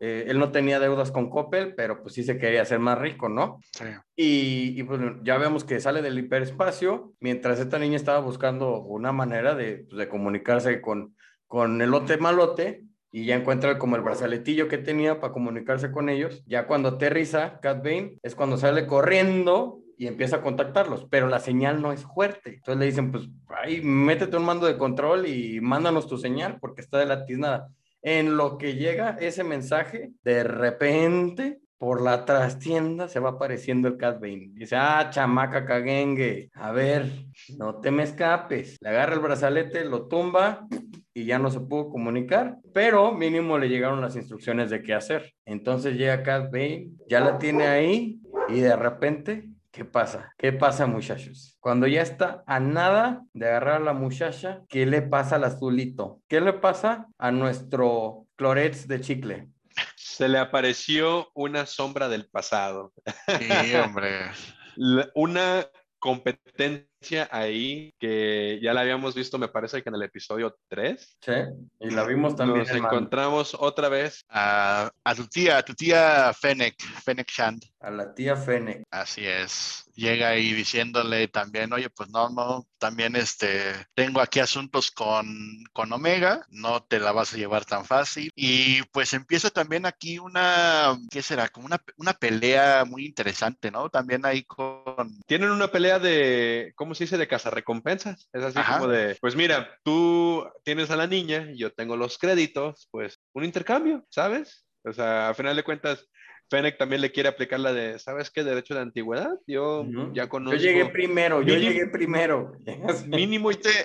Eh, 0.00 0.24
él 0.28 0.38
no 0.38 0.50
tenía 0.50 0.80
deudas 0.80 1.12
con 1.12 1.30
Coppel, 1.30 1.74
pero 1.74 2.02
pues 2.02 2.14
sí 2.14 2.24
se 2.24 2.38
quería 2.38 2.62
hacer 2.62 2.78
más 2.78 2.98
rico, 2.98 3.28
¿no? 3.28 3.60
Sí. 3.72 3.84
Y, 4.16 4.80
y, 4.80 4.82
pues 4.82 5.00
ya 5.22 5.38
vemos 5.38 5.64
que 5.64 5.80
sale 5.80 6.02
del 6.02 6.18
hiperespacio, 6.18 7.14
mientras 7.20 7.60
esta 7.60 7.78
niña 7.78 7.96
estaba 7.96 8.18
buscando 8.18 8.80
una 8.80 9.12
manera 9.12 9.54
de, 9.54 9.86
pues, 9.88 9.98
de 9.98 10.08
comunicarse 10.08 10.80
con, 10.80 11.14
con 11.46 11.80
el 11.80 11.90
lote 11.90 12.16
malote 12.16 12.84
y 13.12 13.26
ya 13.26 13.36
encuentra 13.36 13.78
como 13.78 13.94
el 13.94 14.02
brazaletillo 14.02 14.66
que 14.66 14.78
tenía 14.78 15.20
para 15.20 15.32
comunicarse 15.32 15.92
con 15.92 16.08
ellos. 16.08 16.42
Ya 16.46 16.66
cuando 16.66 16.88
aterriza 16.88 17.60
Cat 17.60 17.84
Bane 17.84 18.18
es 18.22 18.34
cuando 18.34 18.56
sale 18.56 18.86
corriendo 18.88 19.83
y 19.96 20.06
empieza 20.06 20.36
a 20.36 20.42
contactarlos, 20.42 21.06
pero 21.10 21.28
la 21.28 21.40
señal 21.40 21.80
no 21.80 21.92
es 21.92 22.04
fuerte. 22.04 22.54
Entonces 22.56 22.78
le 22.78 22.86
dicen, 22.86 23.12
pues, 23.12 23.28
ay, 23.48 23.80
métete 23.82 24.36
un 24.36 24.44
mando 24.44 24.66
de 24.66 24.78
control 24.78 25.26
y 25.26 25.60
mándanos 25.60 26.06
tu 26.06 26.18
señal 26.18 26.58
porque 26.60 26.80
está 26.80 26.98
de 26.98 27.06
la 27.06 27.24
tiznada. 27.24 27.68
En 28.02 28.36
lo 28.36 28.58
que 28.58 28.74
llega 28.74 29.16
ese 29.20 29.44
mensaje, 29.44 30.12
de 30.24 30.44
repente, 30.44 31.60
por 31.78 32.02
la 32.02 32.24
trastienda 32.24 33.08
se 33.08 33.20
va 33.20 33.30
apareciendo 33.30 33.88
el 33.88 33.96
Cat 33.96 34.20
Bane. 34.20 34.50
Dice, 34.52 34.76
ah, 34.76 35.08
chamaca 35.10 35.66
caguengue, 35.66 36.50
a 36.54 36.72
ver, 36.72 37.10
no 37.58 37.80
te 37.80 37.90
me 37.90 38.02
escapes. 38.02 38.78
Le 38.80 38.88
agarra 38.88 39.14
el 39.14 39.20
brazalete, 39.20 39.84
lo 39.84 40.06
tumba 40.06 40.66
y 41.12 41.26
ya 41.26 41.38
no 41.38 41.50
se 41.50 41.60
pudo 41.60 41.90
comunicar, 41.90 42.56
pero 42.72 43.12
mínimo 43.12 43.58
le 43.58 43.68
llegaron 43.68 44.00
las 44.00 44.16
instrucciones 44.16 44.70
de 44.70 44.82
qué 44.82 44.94
hacer. 44.94 45.32
Entonces 45.44 45.96
llega 45.96 46.22
Cat 46.22 46.50
Bane, 46.50 46.88
ya 47.08 47.20
la 47.20 47.38
tiene 47.38 47.66
ahí 47.66 48.20
y 48.48 48.60
de 48.60 48.76
repente 48.76 49.48
¿Qué 49.74 49.84
pasa? 49.84 50.32
¿Qué 50.38 50.52
pasa, 50.52 50.86
muchachos? 50.86 51.56
Cuando 51.58 51.88
ya 51.88 52.00
está 52.00 52.44
a 52.46 52.60
nada 52.60 53.24
de 53.32 53.48
agarrar 53.48 53.82
a 53.82 53.84
la 53.84 53.92
muchacha, 53.92 54.62
¿qué 54.68 54.86
le 54.86 55.02
pasa 55.02 55.34
al 55.34 55.42
azulito? 55.42 56.20
¿Qué 56.28 56.40
le 56.40 56.52
pasa 56.52 57.08
a 57.18 57.32
nuestro 57.32 58.28
clorets 58.36 58.86
de 58.86 59.00
chicle? 59.00 59.48
Se 59.96 60.28
le 60.28 60.38
apareció 60.38 61.28
una 61.34 61.66
sombra 61.66 62.08
del 62.08 62.28
pasado, 62.30 62.92
Sí, 63.26 63.74
hombre. 63.74 64.30
Una 65.16 65.66
competencia 65.98 66.88
ahí 67.30 67.94
que 67.98 68.58
ya 68.62 68.72
la 68.72 68.82
habíamos 68.82 69.14
visto, 69.14 69.38
me 69.38 69.48
parece 69.48 69.82
que 69.82 69.88
en 69.88 69.94
el 69.94 70.02
episodio 70.02 70.56
3. 70.68 71.18
Sí, 71.20 71.32
y 71.80 71.90
la 71.90 72.04
vimos 72.04 72.36
también 72.36 72.60
Nos 72.60 72.70
en 72.70 72.78
encontramos 72.78 73.56
otra 73.58 73.88
vez 73.88 74.24
A, 74.28 74.90
a 75.04 75.14
tu 75.14 75.26
tía, 75.26 75.58
a 75.58 75.62
tu 75.62 75.74
tía 75.74 76.32
Fennec, 76.32 76.76
Fennec 77.04 77.30
Shand. 77.30 77.62
a 77.80 77.90
la 77.90 78.14
tía 78.14 78.36
Fennec. 78.36 78.84
Así 78.90 79.26
es. 79.26 79.84
Llega 79.94 80.30
ahí 80.30 80.52
diciéndole 80.52 81.28
también, 81.28 81.72
oye, 81.72 81.88
pues 81.88 82.08
no, 82.10 82.28
no, 82.30 82.66
también 82.78 83.14
este, 83.14 83.72
tengo 83.94 84.20
aquí 84.20 84.40
asuntos 84.40 84.90
con, 84.90 85.26
con 85.72 85.92
Omega, 85.92 86.44
no 86.50 86.82
te 86.82 86.98
la 86.98 87.12
vas 87.12 87.32
a 87.32 87.36
llevar 87.36 87.64
tan 87.64 87.84
fácil. 87.84 88.30
Y 88.34 88.82
pues 88.92 89.14
empieza 89.14 89.50
también 89.50 89.86
aquí 89.86 90.18
una, 90.18 90.98
¿qué 91.10 91.22
será? 91.22 91.48
Como 91.48 91.66
una, 91.66 91.80
una 91.96 92.12
pelea 92.12 92.84
muy 92.84 93.06
interesante, 93.06 93.70
¿no? 93.70 93.88
También 93.88 94.26
ahí 94.26 94.42
con, 94.44 95.20
tienen 95.26 95.50
una 95.50 95.68
pelea 95.68 95.98
de, 95.98 96.72
¿cómo 96.74 96.93
se 96.94 97.04
dice? 97.04 97.18
De 97.18 97.28
cazarrecompensas. 97.28 98.28
Es 98.32 98.42
así 98.42 98.58
Ajá. 98.58 98.78
como 98.78 98.90
de, 98.90 99.16
pues 99.20 99.36
mira, 99.36 99.78
tú 99.82 100.44
tienes 100.64 100.90
a 100.90 100.96
la 100.96 101.06
niña, 101.06 101.50
yo 101.54 101.72
tengo 101.72 101.96
los 101.96 102.18
créditos, 102.18 102.88
pues 102.90 103.20
un 103.34 103.44
intercambio, 103.44 104.04
¿sabes? 104.10 104.66
O 104.84 104.92
sea, 104.92 105.28
a 105.30 105.34
final 105.34 105.56
de 105.56 105.62
cuentas, 105.62 106.08
Fennec 106.50 106.76
también 106.76 107.00
le 107.00 107.10
quiere 107.10 107.28
aplicar 107.30 107.58
la 107.58 107.72
de, 107.72 107.98
¿sabes 107.98 108.30
qué? 108.30 108.44
Derecho 108.44 108.74
de 108.74 108.80
antigüedad. 108.80 109.30
Yo 109.46 109.86
ya 110.12 110.28
conozco. 110.28 110.56
Yo 110.58 110.62
llegué 110.62 110.84
primero, 110.86 111.40
yo 111.40 111.54
Mínimo- 111.54 111.70
llegué 111.72 111.86
primero. 111.86 112.52
Mínimo, 113.06 113.50
y 113.50 113.54
te- 113.54 113.84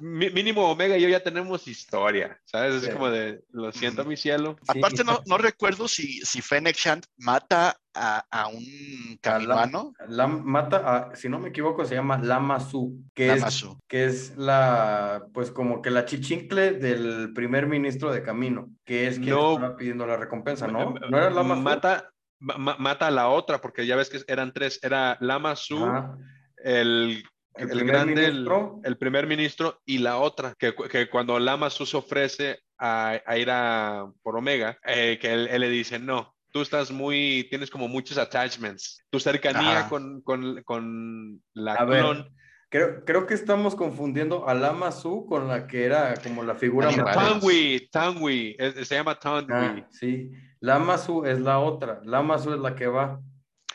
mínimo 0.00 0.68
Omega 0.70 0.96
y 0.96 1.02
yo 1.02 1.08
ya 1.08 1.22
tenemos 1.22 1.66
historia, 1.68 2.40
¿sabes? 2.44 2.74
Es 2.76 2.82
Sí. 2.84 2.90
como 2.90 3.10
de, 3.10 3.42
lo 3.50 3.70
siento, 3.72 4.04
mi 4.04 4.16
cielo. 4.16 4.56
Sí. 4.72 4.78
aparte 4.78 5.04
no, 5.04 5.20
no 5.26 5.38
recuerdo 5.38 5.88
si, 5.88 6.20
si 6.22 6.40
Fennec 6.42 6.76
Shand 6.76 7.04
mata 7.18 7.76
a, 7.94 8.24
a 8.30 8.48
un 8.48 9.18
caminoano, 9.20 9.92
La 10.08 10.26
mata, 10.26 10.76
a- 11.10 11.16
si 11.16 11.28
no 11.28 11.38
me 11.38 11.48
equivoco, 11.48 11.84
se 11.84 11.94
llama 11.94 12.18
Lama 12.18 12.60
Su, 12.60 13.02
que 13.14 13.32
es 13.32 13.64
que 13.88 14.04
es 14.04 14.36
la, 14.36 15.24
pues 15.32 15.50
como 15.50 15.80
que 15.82 15.90
la 15.90 16.04
chichincle 16.04 16.72
del 16.72 17.32
primer 17.34 17.66
ministro 17.66 18.12
de 18.12 18.22
Camino, 18.22 18.70
que 18.84 19.06
es 19.06 19.18
quien 19.18 19.30
No. 19.30 19.54
estaba 19.54 19.76
pidiendo 19.76 20.06
la 20.06 20.16
recompensa, 20.16 20.66
¿no? 20.66 20.90
¿No 21.10 21.16
era 21.16 21.30
Lama 21.30 21.54
Su? 21.56 21.60
Mata, 21.62 22.10
ma- 22.38 22.58
ma- 22.58 22.76
mata 22.78 23.06
a 23.06 23.10
la 23.10 23.28
otra, 23.28 23.60
porque 23.60 23.86
ya 23.86 23.96
ves 23.96 24.10
que 24.10 24.20
eran 24.28 24.52
tres, 24.52 24.78
era 24.82 25.16
Lama 25.20 25.56
Su, 25.56 25.84
Ajá. 25.84 26.18
el, 26.62 27.24
El 27.58 27.70
el, 27.70 27.76
primer 27.76 27.86
grande, 27.86 28.24
el, 28.24 28.32
ministro. 28.32 28.80
el 28.84 28.98
primer 28.98 29.26
ministro 29.26 29.80
y 29.84 29.98
la 29.98 30.18
otra, 30.18 30.54
que, 30.58 30.74
que 30.74 31.08
cuando 31.08 31.38
Lama 31.38 31.70
Su 31.70 31.86
se 31.86 31.96
ofrece 31.96 32.60
a, 32.78 33.20
a 33.24 33.38
ir 33.38 33.48
a 33.50 34.10
por 34.22 34.36
Omega, 34.36 34.78
eh, 34.84 35.18
que 35.20 35.32
él, 35.32 35.48
él 35.50 35.60
le 35.60 35.68
dice, 35.68 35.98
no, 35.98 36.34
tú 36.52 36.62
estás 36.62 36.90
muy, 36.90 37.46
tienes 37.50 37.70
como 37.70 37.86
muchos 37.86 38.16
attachments. 38.16 39.04
Tu 39.10 39.20
cercanía 39.20 39.88
con, 39.88 40.22
con, 40.22 40.62
con 40.62 41.42
la 41.52 41.74
A 41.74 41.84
ver, 41.84 42.00
clon. 42.00 42.34
Creo, 42.68 43.04
creo 43.04 43.26
que 43.26 43.34
estamos 43.34 43.76
confundiendo 43.76 44.48
a 44.48 44.54
Lama 44.54 44.90
Su 44.90 45.26
con 45.26 45.48
la 45.48 45.66
que 45.66 45.84
era 45.84 46.14
como 46.22 46.42
la 46.42 46.54
figura 46.54 46.90
materna. 46.90 47.12
Tanwi, 47.12 47.88
Tanwi, 47.92 48.56
se 48.84 48.94
llama 48.94 49.18
Tanwi. 49.18 49.52
Ah, 49.52 49.86
sí. 49.90 50.32
Lama 50.60 50.98
Su 50.98 51.24
es 51.24 51.40
la 51.40 51.58
otra. 51.58 52.00
Lama 52.04 52.38
Su 52.38 52.54
es 52.54 52.60
la 52.60 52.74
que 52.74 52.86
va. 52.86 53.20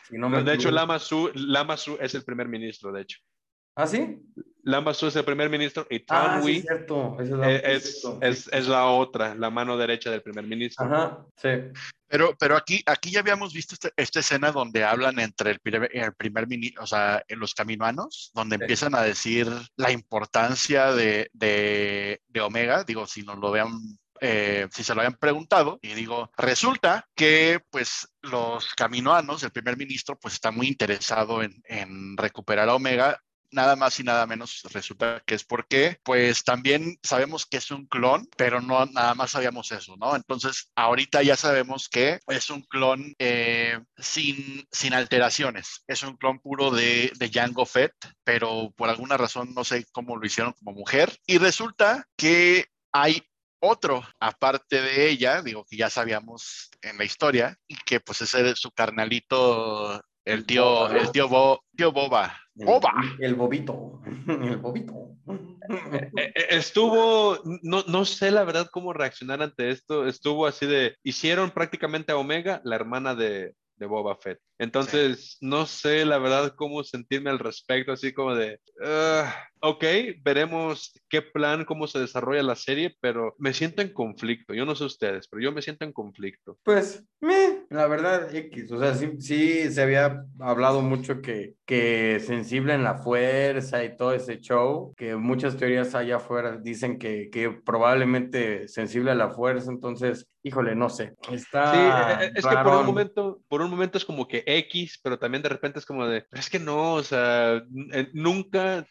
Si 0.08 0.18
no 0.18 0.28
me 0.28 0.42
de 0.42 0.54
hecho. 0.54 0.70
Lama 0.70 0.98
Su, 0.98 1.30
Lama 1.34 1.76
Su 1.76 1.96
es 2.00 2.14
el 2.14 2.24
primer 2.24 2.48
ministro, 2.48 2.92
de 2.92 3.02
hecho. 3.02 3.18
¿Ah, 3.74 3.86
sí? 3.86 4.20
Lama 4.64 4.94
Su 4.94 5.08
es 5.08 5.16
el 5.16 5.24
primer 5.24 5.50
ministro 5.50 5.86
y 5.90 5.96
Ah, 5.96 5.98
sí, 5.98 6.04
Tanwi 6.06 6.56
es 6.56 6.62
cierto. 6.62 7.16
Es 7.20 7.30
la 7.30 7.50
es, 7.50 7.64
es, 7.64 8.04
es- 8.20 8.48
es 8.52 8.68
la 8.68 8.86
otra, 8.86 9.34
la 9.34 9.50
mano 9.50 9.76
derecha 9.76 10.10
del 10.10 10.22
primer 10.22 10.46
ministro. 10.46 10.84
Ajá, 10.86 11.26
sí. 11.36 11.48
Pero, 12.06 12.36
pero 12.38 12.56
aquí, 12.56 12.82
aquí 12.86 13.10
ya 13.10 13.20
habíamos 13.20 13.52
visto 13.54 13.74
este- 13.74 13.92
esta 13.96 14.20
escena 14.20 14.52
donde 14.52 14.84
hablan 14.84 15.18
entre 15.18 15.50
el 15.52 15.58
primer, 15.60 15.90
el 15.92 16.14
primer 16.14 16.46
ministro, 16.46 16.84
o 16.84 16.86
sea, 16.86 17.24
en 17.26 17.40
los 17.40 17.54
caminoanos, 17.54 18.30
donde 18.34 18.56
Sí. 18.56 18.62
empiezan 18.62 18.94
a 18.94 19.02
decir 19.02 19.48
la 19.76 19.90
importancia 19.90 20.92
de, 20.92 21.28
de, 21.32 22.20
de 22.28 22.40
Omega, 22.40 22.84
digo, 22.84 23.06
si 23.06 23.22
nos 23.22 23.38
lo 23.38 23.50
vean, 23.50 23.72
eh, 24.20 24.68
si 24.70 24.84
se 24.84 24.94
lo 24.94 25.00
habían 25.00 25.16
preguntado, 25.16 25.80
y 25.82 25.94
digo, 25.94 26.30
resulta 26.36 27.08
que 27.16 27.60
pues 27.70 28.06
los 28.20 28.72
caminoanos, 28.74 29.42
el 29.42 29.50
primer 29.50 29.76
ministro, 29.76 30.16
pues 30.20 30.34
está 30.34 30.52
muy 30.52 30.68
interesado 30.68 31.42
en, 31.42 31.60
en 31.64 32.16
recuperar 32.16 32.68
a 32.68 32.74
Omega 32.76 33.18
nada 33.52 33.76
más 33.76 33.98
y 34.00 34.02
nada 34.02 34.26
menos 34.26 34.62
resulta 34.72 35.22
que 35.26 35.34
es 35.34 35.44
porque, 35.44 35.98
pues 36.02 36.44
también 36.44 36.98
sabemos 37.02 37.46
que 37.46 37.58
es 37.58 37.70
un 37.70 37.86
clon, 37.86 38.28
pero 38.36 38.60
no 38.60 38.86
nada 38.86 39.14
más 39.14 39.32
sabíamos 39.32 39.70
eso, 39.72 39.96
¿no? 39.96 40.16
Entonces, 40.16 40.70
ahorita 40.74 41.22
ya 41.22 41.36
sabemos 41.36 41.88
que 41.88 42.20
es 42.26 42.50
un 42.50 42.62
clon 42.62 43.14
eh, 43.18 43.78
sin, 43.96 44.66
sin 44.70 44.94
alteraciones, 44.94 45.84
es 45.86 46.02
un 46.02 46.16
clon 46.16 46.40
puro 46.40 46.70
de, 46.70 47.12
de 47.16 47.30
Jango 47.30 47.66
Fett, 47.66 47.94
pero 48.24 48.72
por 48.76 48.88
alguna 48.88 49.16
razón 49.16 49.54
no 49.54 49.64
sé 49.64 49.86
cómo 49.92 50.16
lo 50.16 50.26
hicieron 50.26 50.54
como 50.54 50.72
mujer, 50.72 51.16
y 51.26 51.38
resulta 51.38 52.06
que 52.16 52.66
hay 52.92 53.22
otro, 53.64 54.04
aparte 54.18 54.82
de 54.82 55.08
ella, 55.08 55.40
digo 55.40 55.64
que 55.64 55.76
ya 55.76 55.88
sabíamos 55.88 56.68
en 56.82 56.98
la 56.98 57.04
historia, 57.04 57.56
y 57.68 57.76
que 57.76 58.00
pues 58.00 58.20
ese 58.20 58.50
es 58.50 58.58
su 58.58 58.72
carnalito, 58.72 60.02
el 60.24 60.38
El 60.38 60.46
tío, 60.46 60.88
el 60.90 61.10
tío, 61.10 61.28
Bo- 61.28 61.62
tío 61.76 61.92
Boba. 61.92 62.36
El- 62.56 62.66
Boba. 62.66 62.92
El 63.18 63.34
bobito. 63.34 64.00
El 64.28 64.56
bobito. 64.58 65.16
Eh, 66.16 66.32
eh, 66.34 66.46
Estuvo, 66.50 67.38
no, 67.62 67.82
no 67.86 68.04
sé 68.04 68.30
la 68.30 68.44
verdad 68.44 68.68
cómo 68.70 68.92
reaccionar 68.92 69.42
ante 69.42 69.70
esto. 69.70 70.06
Estuvo 70.06 70.46
así 70.46 70.66
de, 70.66 70.96
hicieron 71.02 71.50
prácticamente 71.50 72.12
a 72.12 72.16
Omega 72.16 72.60
la 72.64 72.76
hermana 72.76 73.14
de, 73.14 73.54
de 73.76 73.86
Boba 73.86 74.16
Fett. 74.16 74.38
Entonces, 74.58 75.38
no 75.40 75.66
sé 75.66 76.04
la 76.04 76.18
verdad 76.18 76.54
cómo 76.56 76.84
sentirme 76.84 77.30
al 77.30 77.38
respecto, 77.38 77.92
así 77.92 78.12
como 78.12 78.34
de, 78.34 78.60
"Ah, 78.84 79.34
ok, 79.60 79.84
veremos 80.22 80.92
qué 81.08 81.22
plan, 81.22 81.64
cómo 81.64 81.86
se 81.86 81.98
desarrolla 81.98 82.42
la 82.42 82.56
serie, 82.56 82.96
pero 83.00 83.34
me 83.38 83.54
siento 83.54 83.82
en 83.82 83.92
conflicto. 83.92 84.54
Yo 84.54 84.64
no 84.64 84.74
sé 84.74 84.84
ustedes, 84.84 85.28
pero 85.28 85.42
yo 85.42 85.52
me 85.52 85.62
siento 85.62 85.84
en 85.84 85.92
conflicto. 85.92 86.58
Pues, 86.62 87.04
meh, 87.20 87.64
la 87.70 87.86
verdad, 87.86 88.34
X. 88.34 88.70
O 88.72 88.78
sea, 88.78 88.94
sí, 88.94 89.10
sí 89.20 89.72
se 89.72 89.82
había 89.82 90.24
hablado 90.40 90.82
mucho 90.82 91.20
que, 91.22 91.54
que 91.64 92.20
sensible 92.20 92.74
en 92.74 92.82
la 92.84 92.98
fuerza 92.98 93.84
y 93.84 93.96
todo 93.96 94.12
ese 94.12 94.38
show, 94.40 94.92
que 94.96 95.16
muchas 95.16 95.56
teorías 95.56 95.94
allá 95.94 96.16
afuera 96.16 96.56
dicen 96.56 96.98
que, 96.98 97.30
que 97.30 97.50
probablemente 97.50 98.68
sensible 98.68 99.10
a 99.12 99.14
la 99.14 99.30
fuerza, 99.30 99.70
entonces, 99.70 100.28
híjole, 100.42 100.74
no 100.74 100.88
sé. 100.88 101.14
Está 101.30 101.70
Sí, 101.72 101.78
eh, 102.24 102.32
es 102.34 102.44
que 102.46 102.56
por 102.56 102.74
un 102.74 102.86
momento, 102.86 103.40
por 103.48 103.62
un 103.62 103.70
momento 103.70 103.98
es 103.98 104.04
como 104.04 104.26
que 104.26 104.41
X, 104.46 105.00
pero 105.02 105.18
también 105.18 105.42
de 105.42 105.48
repente 105.48 105.78
es 105.78 105.86
como 105.86 106.06
de, 106.06 106.22
"Pero 106.22 106.40
es 106.40 106.50
que 106.50 106.58
no, 106.58 106.94
o 106.94 107.02
sea, 107.02 107.56
eh, 107.92 108.08
nunca, 108.12 108.86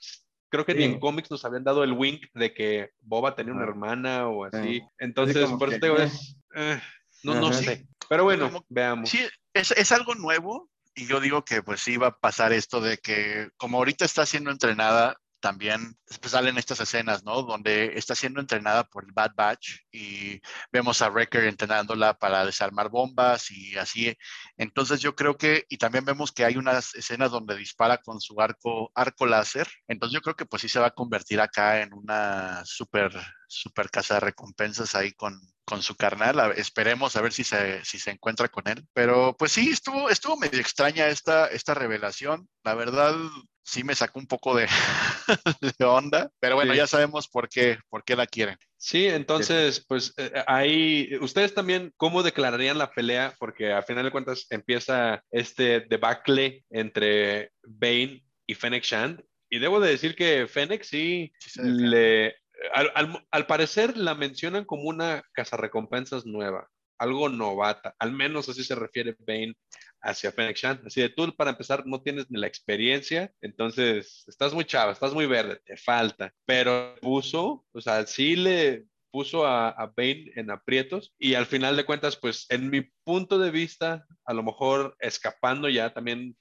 creo 0.50 0.66
que 0.66 0.76
ni 0.76 0.84
en 0.84 1.00
cómics 1.00 1.32
nos 1.32 1.46
habían 1.46 1.64
dado 1.64 1.84
el 1.84 1.94
wink 1.94 2.26
de 2.34 2.54
que 2.54 2.90
Boba 3.00 3.36
tenía 3.36 3.54
una 3.54 3.64
hermana 3.64 4.28
o 4.28 4.46
así. 4.46 4.80
Sí. 4.80 4.82
Entonces, 5.00 5.50
por 5.52 5.70
eso 5.70 5.80
te 5.80 5.86
digo, 5.88 5.98
eh. 6.00 6.04
es, 6.06 6.38
eh, 6.56 6.82
no, 7.24 7.36
no 7.36 7.54
sé. 7.54 7.88
Pero 8.10 8.24
bueno, 8.26 8.48
Como- 8.48 8.66
veamos. 8.70 9.10
Sí, 9.10 9.20
es, 9.54 9.72
es 9.72 9.92
algo 9.92 10.16
nuevo 10.16 10.70
y 10.94 11.08
yo 11.08 11.20
digo 11.22 11.46
que 11.46 11.64
pues 11.64 11.80
sí 11.80 11.96
va 11.96 12.08
a 12.08 12.18
pasar 12.20 12.52
esto 12.52 12.82
de 12.82 12.98
que 12.98 13.50
como 13.56 13.78
ahorita 13.78 14.04
está 14.04 14.26
siendo 14.26 14.52
entrenada, 14.52 15.16
también 15.42 15.98
pues, 16.22 16.32
salen 16.32 16.58
estas 16.58 16.80
escenas, 16.80 17.24
¿no? 17.26 17.42
Donde 17.42 17.98
está 17.98 18.16
siendo 18.16 18.40
entrenada 18.40 18.86
por 18.86 19.04
el 19.04 19.12
Bad 19.12 19.32
Batch 19.36 19.80
y 19.92 20.40
vemos 20.72 21.02
a 21.02 21.10
Wrecker 21.10 21.44
entrenándola 21.44 22.14
para 22.18 22.46
desarmar 22.46 22.90
bombas 22.90 23.52
y 23.52 23.78
así. 23.78 24.16
Entonces 24.58 25.02
yo 25.02 25.16
creo 25.16 25.38
que, 25.38 25.66
y 25.70 25.78
también 25.78 26.06
vemos 26.06 26.32
que 26.32 26.46
hay 26.46 26.58
unas 26.58 26.96
escenas 26.96 27.32
donde 27.32 27.58
dispara 27.58 27.98
con 27.98 28.22
su 28.22 28.40
arco, 28.40 28.92
arco 28.96 29.26
láser. 29.26 29.68
Entonces 29.88 30.14
yo 30.14 30.22
creo 30.22 30.36
que 30.36 30.46
pues 30.46 30.62
sí 30.62 30.70
se 30.70 30.80
va 30.80 30.88
a 30.88 30.92
convertir 30.96 31.42
acá 31.42 31.82
en 31.82 31.94
una 31.94 32.64
super, 32.66 33.12
super 33.48 33.90
casa 33.90 34.16
de 34.16 34.20
recompensas 34.22 34.96
ahí 34.96 35.12
con, 35.14 35.40
con 35.66 35.82
su 35.82 35.96
carnal. 35.96 36.54
Esperemos 36.58 37.16
a 37.16 37.22
ver 37.22 37.34
si 37.34 37.44
se, 37.44 37.84
si 37.84 38.00
se 38.00 38.12
encuentra 38.12 38.48
con 38.50 38.68
él. 38.68 38.88
Pero 38.94 39.36
pues 39.38 39.52
sí, 39.52 39.70
estuvo, 39.70 40.10
estuvo 40.10 40.38
medio 40.38 40.60
extraña 40.60 41.08
esta, 41.08 41.48
esta 41.48 41.74
revelación. 41.74 42.48
La 42.64 42.76
verdad, 42.76 43.16
sí 43.64 43.84
me 43.84 43.96
sacó 43.96 44.20
un 44.20 44.28
poco 44.28 44.56
de, 44.56 44.68
de 45.80 45.86
onda. 45.86 46.30
Pero 46.40 46.56
bueno, 46.56 46.72
Sí. 46.74 46.78
ya 46.78 46.88
sabemos 46.88 47.28
por 47.28 47.48
qué, 47.50 47.78
por 47.90 48.04
qué 48.04 48.16
la 48.16 48.28
quieren. 48.28 48.58
Sí, 48.78 49.06
entonces, 49.08 49.86
pues 49.88 50.14
eh, 50.18 50.32
ahí, 50.48 51.10
ustedes 51.22 51.54
también, 51.54 51.94
¿cómo 51.98 52.24
declararían 52.24 52.78
la 52.78 52.92
pelea? 52.92 53.36
Porque 53.40 53.72
a 53.74 53.84
final 53.84 54.04
de 54.06 54.12
cuentas 54.12 54.48
empieza 54.50 55.24
este 55.32 55.82
debacle 55.82 56.64
entre 56.70 57.52
Bane 57.64 58.24
y 58.48 58.56
Fennec 58.56 58.84
Shand. 58.84 59.24
Y 59.50 59.60
debo 59.60 59.80
de 59.80 59.92
decir 59.92 60.16
que 60.16 60.48
Fennec 60.48 60.84
sí 60.84 61.32
le, 61.58 62.36
al, 62.74 62.92
al- 62.96 63.28
al 63.30 63.46
parecer 63.48 63.98
la 63.98 64.16
mencionan 64.16 64.66
como 64.66 64.84
una 64.84 65.24
cazarrecompensas 65.34 66.26
nueva, 66.26 66.68
algo 66.98 67.30
novata, 67.30 67.94
al 68.00 68.14
menos 68.14 68.48
así 68.50 68.64
se 68.64 68.76
refiere 68.76 69.16
Bane 69.20 69.54
hacia 70.02 70.32
Fennec 70.32 70.58
Shand. 70.58 70.88
Así 70.88 71.02
de 71.02 71.10
tú, 71.10 71.36
para 71.36 71.52
empezar, 71.52 71.86
no 71.86 72.02
tienes 72.02 72.30
ni 72.30 72.40
la 72.40 72.48
experiencia, 72.48 73.34
entonces 73.42 74.24
estás 74.28 74.54
muy 74.54 74.66
chava, 74.66 74.92
estás 74.92 75.14
muy 75.14 75.26
verde, 75.26 75.60
te 75.66 75.78
falta. 75.78 76.34
Pero 76.46 76.96
puso, 77.02 77.66
o 77.72 77.82
sea, 77.82 78.06
sí 78.06 78.36
le 78.36 78.86
puso 79.12 79.46
a, 79.46 79.70
a 79.70 79.88
Bane 79.88 80.32
en 80.36 80.50
aprietos 80.52 81.14
y 81.20 81.34
al 81.36 81.46
final 81.46 81.76
de 81.76 81.86
cuentas, 81.86 82.16
pues 82.16 82.46
en 82.50 82.70
mi 82.70 82.90
punto 83.04 83.38
de 83.40 83.52
vista, 83.52 84.08
a 84.26 84.34
lo 84.34 84.42
mejor 84.42 84.96
escapando 85.00 85.68
ya 85.70 85.94
también 85.94 86.38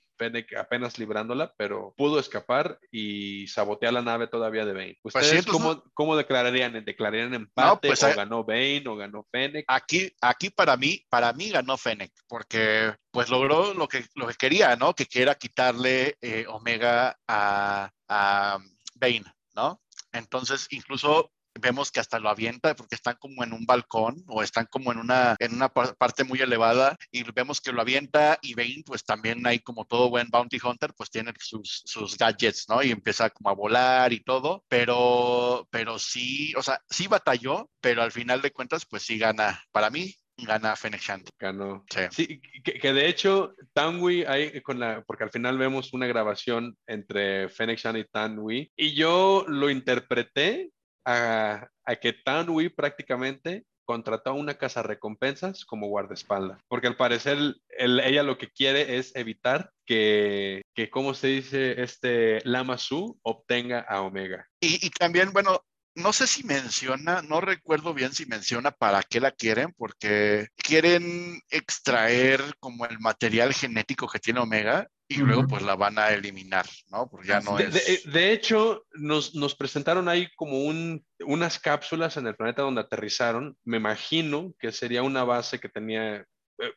apenas 0.59 0.99
librándola, 0.99 1.55
pero 1.57 1.95
pudo 1.97 2.19
escapar 2.19 2.79
y 2.91 3.47
sabotear 3.49 3.93
la 3.93 4.03
nave 4.03 4.27
todavía 4.27 4.65
de 4.65 4.73
Bane. 4.73 4.99
Pues 5.03 5.15
¿Ustedes 5.15 5.31
sí, 5.31 5.39
entonces 5.39 5.63
cómo, 5.63 5.85
cómo 5.95 6.17
declararían? 6.17 6.85
¿Declararían 6.85 7.35
empate 7.35 7.89
pues, 7.89 8.03
o 8.03 8.09
eh, 8.09 8.15
ganó 8.15 8.45
Bane 8.45 8.85
o 8.87 8.97
ganó 8.97 9.27
Fennec? 9.31 9.65
Aquí, 9.69 10.13
aquí 10.21 10.51
para 10.51 10.77
mí, 10.77 11.05
para 11.09 11.33
mí 11.33 11.51
ganó 11.51 11.77
Fennec, 11.77 12.13
porque 12.29 12.95
pues 13.11 13.29
logró 13.29 13.75
lo 13.75 13.89
que, 13.89 14.05
lo 14.15 14.27
que 14.29 14.35
quería, 14.35 14.77
¿no? 14.77 14.95
Que 14.95 15.07
quiera 15.07 15.35
quitarle 15.35 16.17
eh, 16.21 16.47
Omega 16.49 17.19
a, 17.27 17.91
a 18.09 18.59
Bane, 18.95 19.25
¿no? 19.55 19.81
Entonces, 20.13 20.67
incluso 20.71 21.31
vemos 21.55 21.91
que 21.91 22.01
hasta 22.01 22.19
lo 22.19 22.29
avienta 22.29 22.75
porque 22.75 22.95
están 22.95 23.17
como 23.19 23.43
en 23.45 23.53
un 23.53 23.67
balcón 23.67 24.23
o 24.29 24.43
están 24.43 24.67
como 24.71 24.93
en 24.93 24.99
una, 24.99 25.37
en 25.39 25.55
una 25.55 25.69
par- 25.69 25.97
parte 25.97 26.25
muy 26.25 26.41
elevada 26.41 26.97
y 27.11 27.23
vemos 27.33 27.61
que 27.61 27.73
lo 27.73 27.81
avienta 27.81 28.39
y 28.43 28.55
Bane 28.55 28.83
pues 28.87 29.05
también 29.05 29.47
hay 29.47 29.61
como 29.61 29.85
todo 29.85 30.11
buen 30.11 30.29
bounty 30.31 30.59
hunter 30.63 30.93
pues 30.97 31.11
tiene 31.11 31.33
sus, 31.39 31.83
sus 31.85 32.17
gadgets, 32.17 32.69
¿no? 32.69 32.83
Y 32.83 32.91
empieza 32.91 33.31
como 33.31 33.51
a 33.51 33.55
volar 33.55 34.13
y 34.13 34.21
todo, 34.21 34.65
pero, 34.69 35.67
pero 35.71 35.99
sí, 35.99 36.55
o 36.57 36.63
sea, 36.63 36.81
sí 36.89 37.07
batalló, 37.07 37.71
pero 37.81 38.03
al 38.03 38.13
final 38.13 38.43
de 38.43 38.53
cuentas 38.53 38.87
pues 38.87 39.03
sí 39.03 39.19
gana, 39.19 39.63
para 39.73 39.91
mí 39.91 40.15
gana 40.37 40.75
Fennec 40.75 41.03
Shand. 41.03 41.29
Ganó. 41.39 41.85
Sí. 41.91 42.01
Sí, 42.11 42.41
que, 42.65 42.75
que 42.79 42.93
de 42.93 43.09
hecho, 43.09 43.55
Tanwi, 43.75 44.25
ahí 44.25 44.61
con 44.63 44.79
la, 44.81 45.03
porque 45.03 45.25
al 45.25 45.31
final 45.31 45.59
vemos 45.59 45.93
una 45.93 46.07
grabación 46.07 46.77
entre 46.87 47.49
Fennec 47.51 47.79
Shan 47.79 47.97
y 47.99 48.05
Tanwi, 48.05 48.73
y 48.75 48.95
yo 48.95 49.45
lo 49.49 49.69
interpreté 49.69 50.71
a, 51.11 51.97
que 52.01 52.13
Tanwi 52.13 52.69
prácticamente 52.69 53.65
contrató 53.85 54.35
una 54.35 54.55
casa 54.55 54.83
recompensas 54.85 55.65
como 55.65 55.89
guardaespaldas, 55.89 56.61
porque 56.69 56.87
al 56.87 56.97
parecer 56.97 57.39
el- 57.77 58.01
ella 58.01 58.23
lo 58.23 58.39
que 58.39 58.49
quiere 58.49 58.99
es 58.99 59.15
evitar 59.17 59.73
que, 59.85 60.63
que 60.75 60.91
¿cómo 60.91 61.13
se 61.15 61.27
dice? 61.27 61.83
Este 61.83 62.41
Lama 62.45 62.79
Su 62.79 63.19
obtenga 63.23 63.81
a 63.81 64.03
Omega. 64.03 64.47
Y 64.61 64.91
también, 64.91 65.33
bueno, 65.33 65.65
no 65.97 66.13
sé 66.13 66.29
si 66.29 66.45
menciona, 66.45 67.23
no 67.23 67.41
recuerdo 67.41 67.93
bien 67.93 68.13
si 68.13 68.27
menciona 68.27 68.71
para 68.71 69.03
qué 69.03 69.19
la 69.19 69.33
quieren, 69.33 69.75
porque 69.77 70.49
quieren 70.57 71.41
extraer 71.51 72.41
como 72.61 72.87
el 72.87 73.01
material 73.01 73.53
genético 73.53 74.07
que 74.09 74.21
tiene 74.21 74.39
Omega 74.41 74.87
y 75.11 75.19
luego 75.19 75.47
pues 75.47 75.63
la 75.63 75.75
van 75.75 75.99
a 75.99 76.11
eliminar, 76.11 76.67
¿no? 76.89 77.11
Porque 77.11 77.27
ya 77.29 77.41
no 77.41 77.57
de, 77.57 77.65
es... 77.65 78.05
de- 78.05 78.11
de 78.13 78.33
hecho, 78.33 78.85
nos, 78.93 79.35
nos 79.35 79.55
presentaron 79.57 80.09
ahí 80.09 80.29
como 80.37 80.65
un, 80.65 81.05
unas 81.27 81.59
cápsulas 81.59 82.17
en 82.17 82.27
el 82.29 82.37
planeta 82.37 82.63
donde 82.63 82.81
aterrizaron. 82.83 83.57
Me 83.65 83.79
imagino 83.79 84.55
que 84.59 84.71
sería 84.73 85.03
una 85.03 85.25
base 85.25 85.59
que 85.59 85.69
tenía 85.69 86.19
eh, 86.19 86.27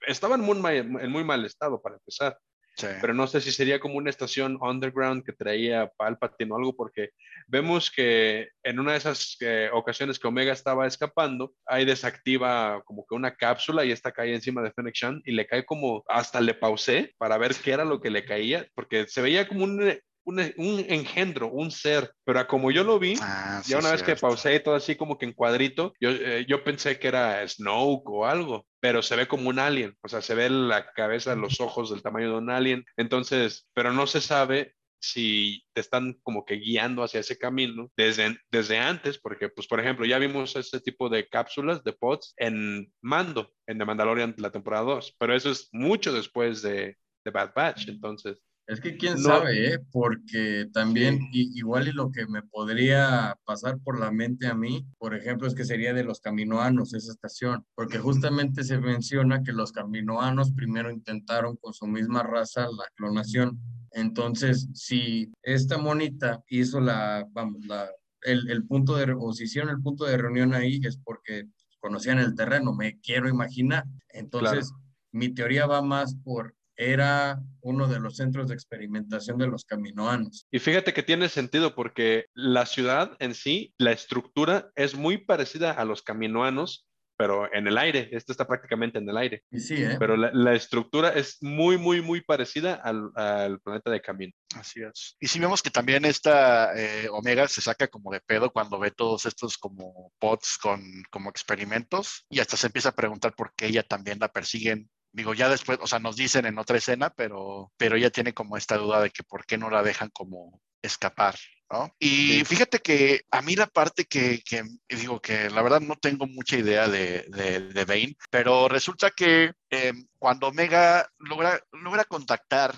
estaba 0.07 0.35
en 0.35 0.41
muy, 0.41 0.57
en 0.77 1.11
muy 1.11 1.23
mal 1.23 1.45
estado 1.45 1.79
para 1.81 1.95
empezar. 1.95 2.37
Pero 2.77 3.13
no 3.13 3.27
sé 3.27 3.39
si 3.41 3.51
sería 3.51 3.79
como 3.79 3.95
una 3.95 4.09
estación 4.09 4.57
underground 4.61 5.23
que 5.23 5.33
traía 5.33 5.91
Palpatine 5.95 6.51
o 6.51 6.57
algo, 6.57 6.75
porque 6.75 7.09
vemos 7.47 7.91
que 7.91 8.49
en 8.63 8.79
una 8.79 8.93
de 8.93 8.97
esas 8.97 9.37
eh, 9.41 9.69
ocasiones 9.71 10.19
que 10.19 10.27
Omega 10.27 10.53
estaba 10.53 10.87
escapando, 10.87 11.53
ahí 11.65 11.85
desactiva 11.85 12.81
como 12.85 13.05
que 13.07 13.15
una 13.15 13.35
cápsula 13.35 13.85
y 13.85 13.91
esta 13.91 14.11
cae 14.11 14.33
encima 14.33 14.61
de 14.61 14.71
Fennec 14.71 14.95
Shan 14.95 15.21
y 15.25 15.33
le 15.33 15.45
cae 15.45 15.65
como, 15.65 16.03
hasta 16.07 16.41
le 16.41 16.53
pausé 16.53 17.13
para 17.17 17.37
ver 17.37 17.53
qué 17.55 17.71
era 17.71 17.85
lo 17.85 18.01
que 18.01 18.09
le 18.09 18.25
caía, 18.25 18.67
porque 18.73 19.07
se 19.07 19.21
veía 19.21 19.47
como 19.47 19.65
un 19.65 19.99
un, 20.25 20.39
engendro, 20.39 21.49
un 21.49 21.71
ser, 21.71 22.11
pero 22.23 22.45
como 22.47 22.71
yo 22.71 22.83
lo 22.83 22.99
vi, 22.99 23.15
ah, 23.21 23.61
ya 23.65 23.79
una 23.79 23.91
vez 23.91 24.03
que 24.03 24.15
pausé 24.15 24.59
todo 24.59 24.75
así 24.75 24.95
como 24.95 25.17
que 25.17 25.25
en 25.25 25.33
cuadrito, 25.33 25.93
yo, 25.99 26.09
eh, 26.11 26.45
yo 26.47 26.63
pensé 26.63 26.99
que 26.99 27.07
era 27.07 27.47
Snoke 27.47 28.09
o 28.09 28.25
algo, 28.25 28.65
pero 28.79 29.01
se 29.01 29.15
ve 29.15 29.27
como 29.27 29.49
un 29.49 29.59
alien, 29.59 29.95
o 30.01 30.07
sea, 30.07 30.21
se 30.21 30.35
ve 30.35 30.49
la 30.49 30.91
cabeza, 30.93 31.35
los 31.35 31.59
ojos 31.59 31.89
del 31.89 32.01
tamaño 32.01 32.31
de 32.31 32.37
un 32.37 32.49
alien, 32.49 32.85
entonces, 32.97 33.67
pero 33.73 33.91
no 33.91 34.07
se 34.07 34.21
sabe 34.21 34.75
si 35.03 35.65
te 35.73 35.81
están 35.81 36.13
como 36.23 36.45
que 36.45 36.55
guiando 36.55 37.03
hacia 37.03 37.19
ese 37.19 37.37
camino 37.37 37.91
desde, 37.97 38.37
desde 38.49 38.77
antes, 38.79 39.19
porque 39.19 39.49
pues 39.49 39.67
por 39.67 39.81
ejemplo 39.81 40.05
ya 40.05 40.17
vimos 40.17 40.55
este 40.55 40.79
tipo 40.79 41.09
de 41.09 41.27
cápsulas, 41.27 41.83
de 41.83 41.91
pods 41.91 42.33
en 42.37 42.91
Mando, 43.01 43.51
en 43.67 43.79
The 43.79 43.85
Mandalorian 43.85 44.35
la 44.37 44.51
temporada 44.51 44.85
2, 44.85 45.15
pero 45.19 45.35
eso 45.35 45.51
es 45.51 45.67
mucho 45.73 46.13
después 46.13 46.61
de, 46.61 46.97
de 47.25 47.31
Bad 47.31 47.51
Batch, 47.53 47.89
entonces 47.89 48.37
es 48.65 48.79
que 48.79 48.95
quién 48.95 49.17
sabe, 49.17 49.73
¿eh? 49.73 49.79
porque 49.91 50.67
también 50.71 51.19
igual 51.33 51.89
y 51.89 51.91
lo 51.91 52.11
que 52.11 52.25
me 52.27 52.41
podría 52.43 53.37
pasar 53.43 53.79
por 53.79 53.99
la 53.99 54.09
mente 54.09 54.47
a 54.47 54.53
mí, 54.53 54.85
por 54.97 55.15
ejemplo, 55.15 55.47
es 55.47 55.53
que 55.53 55.65
sería 55.65 55.93
de 55.93 56.05
los 56.05 56.21
caminoanos 56.21 56.93
esa 56.93 57.11
estación, 57.11 57.65
porque 57.75 57.99
justamente 57.99 58.63
se 58.63 58.79
menciona 58.79 59.43
que 59.43 59.51
los 59.51 59.73
caminoanos 59.73 60.53
primero 60.53 60.91
intentaron 60.91 61.57
con 61.57 61.73
su 61.73 61.87
misma 61.87 62.23
raza 62.23 62.61
la 62.61 62.85
clonación. 62.95 63.59
Entonces, 63.91 64.69
si 64.73 65.31
esta 65.41 65.77
monita 65.77 66.41
hizo 66.47 66.79
la, 66.79 67.27
vamos, 67.31 67.65
la, 67.65 67.89
el, 68.21 68.49
el 68.49 68.65
punto 68.65 68.95
de, 68.95 69.11
o 69.11 69.31
el 69.33 69.81
punto 69.81 70.05
de 70.05 70.17
reunión 70.17 70.53
ahí, 70.53 70.79
es 70.83 70.97
porque 70.97 71.47
conocían 71.81 72.19
el 72.19 72.33
terreno, 72.33 72.73
me 72.73 72.97
quiero 73.01 73.27
imaginar. 73.27 73.83
Entonces, 74.09 74.71
mi 75.11 75.33
teoría 75.33 75.67
va 75.67 75.81
más 75.81 76.15
por 76.23 76.55
era 76.75 77.39
uno 77.61 77.87
de 77.87 77.99
los 77.99 78.17
centros 78.17 78.47
de 78.47 78.55
experimentación 78.55 79.37
de 79.37 79.47
los 79.47 79.65
caminoanos. 79.65 80.47
Y 80.51 80.59
fíjate 80.59 80.93
que 80.93 81.03
tiene 81.03 81.29
sentido 81.29 81.75
porque 81.75 82.25
la 82.33 82.65
ciudad 82.65 83.15
en 83.19 83.33
sí, 83.33 83.73
la 83.77 83.91
estructura 83.91 84.71
es 84.75 84.95
muy 84.95 85.17
parecida 85.17 85.71
a 85.71 85.85
los 85.85 86.01
caminoanos, 86.01 86.87
pero 87.15 87.53
en 87.53 87.67
el 87.67 87.77
aire. 87.77 88.09
Esto 88.11 88.31
está 88.31 88.47
prácticamente 88.47 88.97
en 88.97 89.07
el 89.07 89.17
aire. 89.17 89.43
sí, 89.51 89.75
¿eh? 89.75 89.95
Pero 89.99 90.17
la, 90.17 90.55
estructura 90.55 91.09
es 91.09 91.37
muy, 91.41 91.77
muy, 91.77 92.01
muy 92.01 92.21
parecida 92.21 92.75
al, 92.75 93.59
planeta 93.61 93.91
de 93.91 94.01
Camino. 94.01 94.33
Así 94.55 94.81
es. 94.81 95.15
Y 95.19 95.27
si 95.27 95.39
vemos 95.39 95.61
que 95.61 95.69
también 95.69 96.05
esta 96.05 96.75
eh, 96.75 97.07
Omega 97.09 97.47
se 97.47 97.61
saca 97.61 97.87
como 97.87 98.11
de 98.11 98.21
pedo 98.21 98.51
cuando 98.51 98.79
ve 98.79 98.91
todos 98.91 99.25
estos 99.25 99.57
como 99.57 100.11
pods 100.19 100.57
con 100.61 100.81
como 101.09 101.29
experimentos 101.29 102.25
y 102.29 102.39
hasta 102.39 102.57
se 102.57 102.67
empieza 102.67 102.89
a 102.89 102.95
preguntar 102.95 103.33
por 103.35 103.53
qué 103.55 103.67
ella 103.67 103.83
también 103.83 104.19
la 104.19 104.29
persiguen 104.29 104.89
Digo, 105.13 105.35
ya 105.35 105.47
después, 105.47 105.77
o 105.79 105.87
sea, 105.87 105.99
nos 105.99 106.15
dicen 106.15 106.47
en 106.47 106.57
otra 106.57 106.77
escena, 106.77 107.11
pero, 107.11 107.71
pero 107.77 107.95
ella 107.95 108.09
tiene 108.09 108.33
como 108.33 108.57
esta 108.57 108.77
duda 108.77 108.99
de 108.99 109.11
que 109.11 109.23
por 109.23 109.45
qué 109.45 109.59
no 109.59 109.69
la 109.69 109.83
dejan 109.83 110.09
como 110.09 110.59
escapar, 110.81 111.35
¿no? 111.71 111.95
Y 111.99 112.43
fíjate 112.45 112.79
que 112.79 113.21
a 113.29 113.43
mí 113.43 113.55
la 113.55 113.67
parte 113.67 114.05
que, 114.05 114.41
que, 114.43 114.63
digo 114.89 115.21
que 115.21 115.51
la 115.51 115.61
verdad 115.61 115.81
no 115.81 115.95
tengo 115.97 116.25
mucha 116.25 116.57
idea 116.57 116.87
de, 116.87 117.25
de, 117.29 117.59
de 117.59 117.85
Bane, 117.85 118.17
pero 118.31 118.67
resulta 118.67 119.11
que 119.11 119.53
eh, 119.69 119.93
cuando 120.17 120.47
Omega 120.47 121.07
logra, 121.19 121.61
logra 121.71 122.05
contactar 122.05 122.75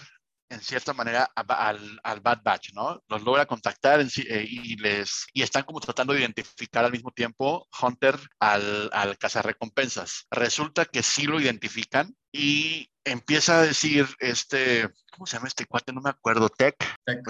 en 0.50 0.62
cierta 0.62 0.93
manera 0.93 1.30
al, 1.36 2.00
al, 2.04 2.20
Bad 2.22 2.41
Batch, 2.43 2.74
¿no? 2.74 3.04
Los 3.08 3.24
logra 3.24 3.46
contactar 3.46 4.00
eh, 4.02 4.46
y 4.48 4.76
les 4.78 5.26
y 5.34 5.41
están 5.41 5.64
como 5.64 5.80
tratando 5.80 6.14
de 6.14 6.20
identificar 6.20 6.86
al 6.86 6.91
mismo 6.91 7.12
tiempo 7.12 7.68
Hunter 7.82 8.16
al, 8.39 8.89
al 8.93 9.18
cazarrecompensas. 9.18 10.28
Resulta 10.30 10.86
que 10.86 11.04
sí 11.04 11.26
lo 11.26 11.39
identifican 11.39 12.16
y 12.32 12.89
empieza 13.04 13.60
a 13.60 13.64
decir 13.64 14.08
este, 14.20 14.89
¿cómo 15.12 15.26
se 15.26 15.38
llama 15.38 15.48
este 15.48 15.66
cuate? 15.66 15.93
No 15.93 16.02
me 16.02 16.10
acuerdo, 16.10 16.50
Tech. 16.50 16.76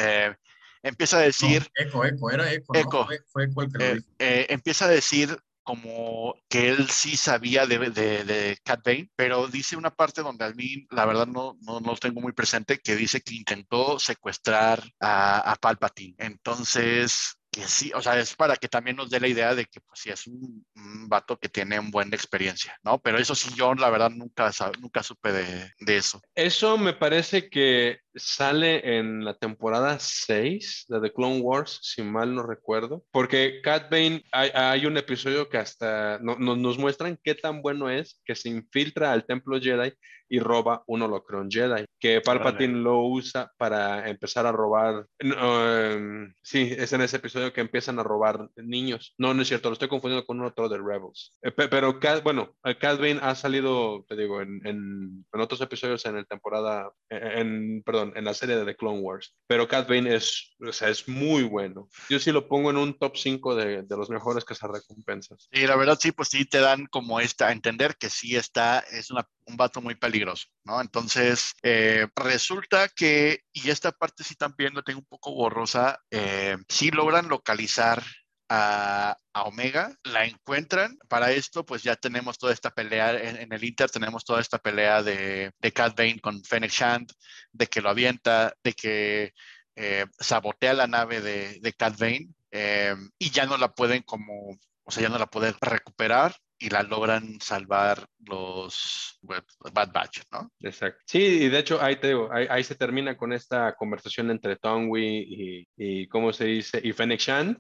Eh, 0.02 0.36
empieza 0.84 1.18
a 1.18 1.22
decir... 1.22 1.70
eco, 1.76 2.06
eco, 2.06 2.32
era 2.32 2.52
eco. 2.52 2.76
Eco. 2.76 3.08
Fue, 3.28 3.50
fue 3.50 3.66
el 3.66 4.06
eh, 4.20 4.48
empieza 4.50 4.86
a 4.86 4.90
decir 4.90 5.38
como 5.66 6.36
que 6.48 6.70
él 6.70 6.90
sí 6.90 7.18
sabía 7.18 7.66
de, 7.66 7.90
de, 7.90 8.24
de, 8.24 8.58
Cat 8.64 8.82
Bane, 8.86 9.10
pero 9.16 9.48
dice 9.48 9.76
una 9.76 9.90
parte 9.94 10.22
donde 10.22 10.46
a 10.46 10.52
mí, 10.52 10.86
la 10.92 11.06
verdad, 11.06 11.26
no, 11.28 11.58
no, 11.62 11.80
no 11.80 11.96
tengo 11.96 12.22
muy 12.22 12.34
presente, 12.34 12.80
que 12.80 12.96
dice 12.96 13.22
que 13.22 13.34
intentó 13.34 14.00
secuestrar 14.00 14.84
a, 15.00 15.52
a 15.52 15.56
Palpatine. 15.56 16.16
Entonces, 16.20 17.36
que 17.56 17.68
sí, 17.68 17.92
o 17.96 18.02
sea, 18.02 18.20
es 18.20 18.36
para 18.36 18.58
que 18.58 18.68
también 18.68 18.98
nos 18.98 19.10
dé 19.10 19.20
la 19.20 19.28
idea 19.28 19.56
de 19.56 19.66
que 19.66 19.80
pues 19.80 20.02
sí 20.02 20.10
es 20.10 20.28
un, 20.28 20.66
vato 21.08 21.40
que 21.40 21.50
tiene 21.50 21.80
un 21.80 21.90
buen 21.90 22.14
experiencia, 22.14 22.78
¿no? 22.84 23.00
Pero 23.00 23.18
eso 23.18 23.34
sí, 23.34 23.50
yo 23.56 23.74
la 23.74 23.90
verdad 23.90 24.12
nunca, 24.12 24.52
nunca 24.80 25.02
supe 25.02 25.32
de, 25.32 25.72
de, 25.80 25.98
eso. 25.98 26.22
Eso 26.36 26.78
me 26.78 26.94
parece 26.94 27.50
que 27.50 28.02
sale 28.16 28.98
en 28.98 29.24
la 29.24 29.36
temporada 29.36 29.98
6 30.00 30.86
de 30.88 31.02
The 31.02 31.14
Clone 31.14 31.42
Wars, 31.42 31.80
si 31.82 32.02
mal 32.02 32.34
no 32.34 32.44
recuerdo, 32.44 33.04
porque 33.12 33.62
Cat 33.62 33.90
Bane, 33.90 34.24
hay, 34.32 34.50
hay 34.54 34.86
un 34.86 34.98
episodio 34.98 35.50
que 35.50 35.58
hasta 35.58 36.20
no, 36.20 36.36
nos 36.38 36.78
muestran 36.78 37.20
qué 37.24 37.36
tan 37.36 37.62
bueno 37.62 37.90
es 37.90 38.22
que 38.26 38.36
se 38.36 38.50
infiltra 38.50 39.12
al 39.12 39.26
templo 39.26 39.60
Jedi 39.60 39.94
y 40.28 40.40
roba 40.40 40.84
un 40.88 41.04
holocron 41.04 41.50
Jedi, 41.50 41.86
que 42.00 42.22
Palpatine 42.22 42.80
lo 42.80 43.02
usa 43.02 43.52
para 43.58 44.10
empezar 44.10 44.46
a 44.46 44.52
robar. 44.52 45.06
Um, 45.22 46.34
sí, 46.42 46.74
es 46.76 46.94
en 46.94 47.02
ese 47.02 47.18
episodio 47.18 47.54
que 47.54 47.62
empiezan 47.62 48.00
a 48.00 48.04
robar 48.04 48.50
niños. 48.56 49.14
No, 49.18 49.34
no 49.34 49.42
es 49.42 49.48
cierto, 49.48 49.70
lo 49.70 49.74
estoy 49.74 49.88
confundiendo 49.88 50.26
con 50.26 50.42
otro 50.42 50.70
de 50.70 50.78
Rebels. 50.78 51.36
Eh, 51.42 51.52
pero, 51.52 52.00
bueno, 52.24 52.56
Cat 52.80 53.00
Bane 53.00 53.20
ha 53.22 53.36
salido, 53.36 54.06
te 54.08 54.16
digo, 54.16 54.42
en, 54.42 54.62
en, 54.66 55.26
en 55.32 55.42
otros 55.42 55.62
episodios 55.62 56.06
en 56.06 56.16
la 56.16 56.24
temporada, 56.24 56.92
en, 57.10 57.84
perdón, 57.84 58.05
en 58.16 58.26
la 58.26 58.34
serie 58.34 58.56
de 58.56 58.66
The 58.66 58.76
Clone 58.76 59.00
Wars. 59.00 59.36
Pero 59.48 59.68
Cat 59.68 59.88
Bane 59.88 60.16
es, 60.16 60.56
o 60.60 60.72
sea, 60.72 60.90
es 60.90 61.08
muy 61.08 61.44
bueno. 61.44 61.90
Yo 62.10 62.20
sí 62.20 62.32
lo 62.32 62.48
pongo 62.48 62.70
en 62.70 62.78
un 62.78 62.98
top 62.98 63.18
5 63.18 63.56
de, 63.56 63.84
de 63.84 63.98
los 63.98 64.10
mejores 64.10 64.44
que 64.44 64.56
se 64.56 64.68
recompensas. 64.68 65.48
Y 65.52 65.68
la 65.68 65.76
verdad 65.76 65.98
sí, 66.00 66.12
pues 66.12 66.30
sí 66.30 66.46
te 66.46 66.60
dan 66.60 66.86
como 66.88 67.20
esta, 67.20 67.48
a 67.48 67.52
entender 67.52 67.96
que 67.98 68.10
sí 68.10 68.36
está, 68.36 68.80
es 68.80 69.12
una, 69.12 69.28
un 69.46 69.58
vato 69.58 69.82
muy 69.82 69.96
peligroso, 69.96 70.48
¿no? 70.64 70.82
Entonces, 70.82 71.54
eh, 71.64 72.08
resulta 72.16 72.90
que, 72.90 73.42
y 73.54 73.70
esta 73.70 73.92
parte 73.92 74.24
sí 74.24 74.36
también 74.36 74.74
lo 74.74 74.84
tengo 74.84 75.00
un 75.00 75.06
poco 75.06 75.34
borrosa, 75.34 76.00
eh, 76.12 76.58
sí 76.68 76.92
logran 76.92 77.30
localizar 77.30 78.04
a, 78.50 79.18
Omega, 79.46 79.94
la 80.04 80.26
encuentran. 80.26 80.98
Para 81.08 81.32
esto, 81.32 81.66
pues 81.66 81.84
ya 81.84 81.96
tenemos 81.96 82.38
toda 82.38 82.54
esta 82.54 82.72
pelea 82.72 83.12
en, 83.12 83.52
el 83.52 83.64
Inter, 83.64 83.90
tenemos 83.90 84.24
toda 84.24 84.42
esta 84.42 84.58
pelea 84.58 85.04
de, 85.04 85.52
de 85.60 85.72
Cat 85.72 85.98
Bane 85.98 86.20
con 86.20 86.44
Fennec 86.44 86.72
Shand, 86.72 87.12
de 87.52 87.68
que 87.68 87.82
lo 87.82 87.90
avienta, 87.90 88.54
de 88.64 88.74
que 88.74 89.34
eh, 89.76 90.06
sabotea 90.20 90.74
la 90.74 90.88
nave 90.88 91.22
de, 91.22 91.60
de 91.60 91.74
Cat 91.74 91.98
Bane 91.98 92.30
eh, 92.52 92.96
y 93.20 93.30
ya 93.30 93.46
no 93.46 93.58
la 93.58 93.74
pueden 93.74 94.04
como, 94.04 94.58
o 94.84 94.92
sea, 94.92 95.04
ya 95.04 95.10
no 95.10 95.18
la 95.18 95.28
pueden 95.28 95.56
recuperar 95.60 96.34
y 96.58 96.70
la 96.70 96.84
logran 96.84 97.42
salvar 97.42 98.08
los 98.20 99.20
Bad 99.22 99.92
Batch, 99.92 100.22
¿no? 100.32 100.50
Exacto. 100.62 101.02
Sí, 101.06 101.20
y 101.20 101.50
de 101.50 101.60
hecho 101.60 101.82
ahí 101.82 101.98
te 101.98 102.08
digo, 102.08 102.30
ahí, 102.32 102.64
se 102.64 102.76
termina 102.76 103.18
con 103.18 103.34
esta 103.34 103.76
conversación 103.76 104.32
entre 104.32 104.56
Tongwi 104.56 105.06
y, 105.28 105.68
y 105.76 106.08
¿cómo 106.08 106.32
se 106.32 106.46
dice? 106.46 106.80
Y 106.82 106.94
Fennec 106.94 107.20
Shand 107.20 107.58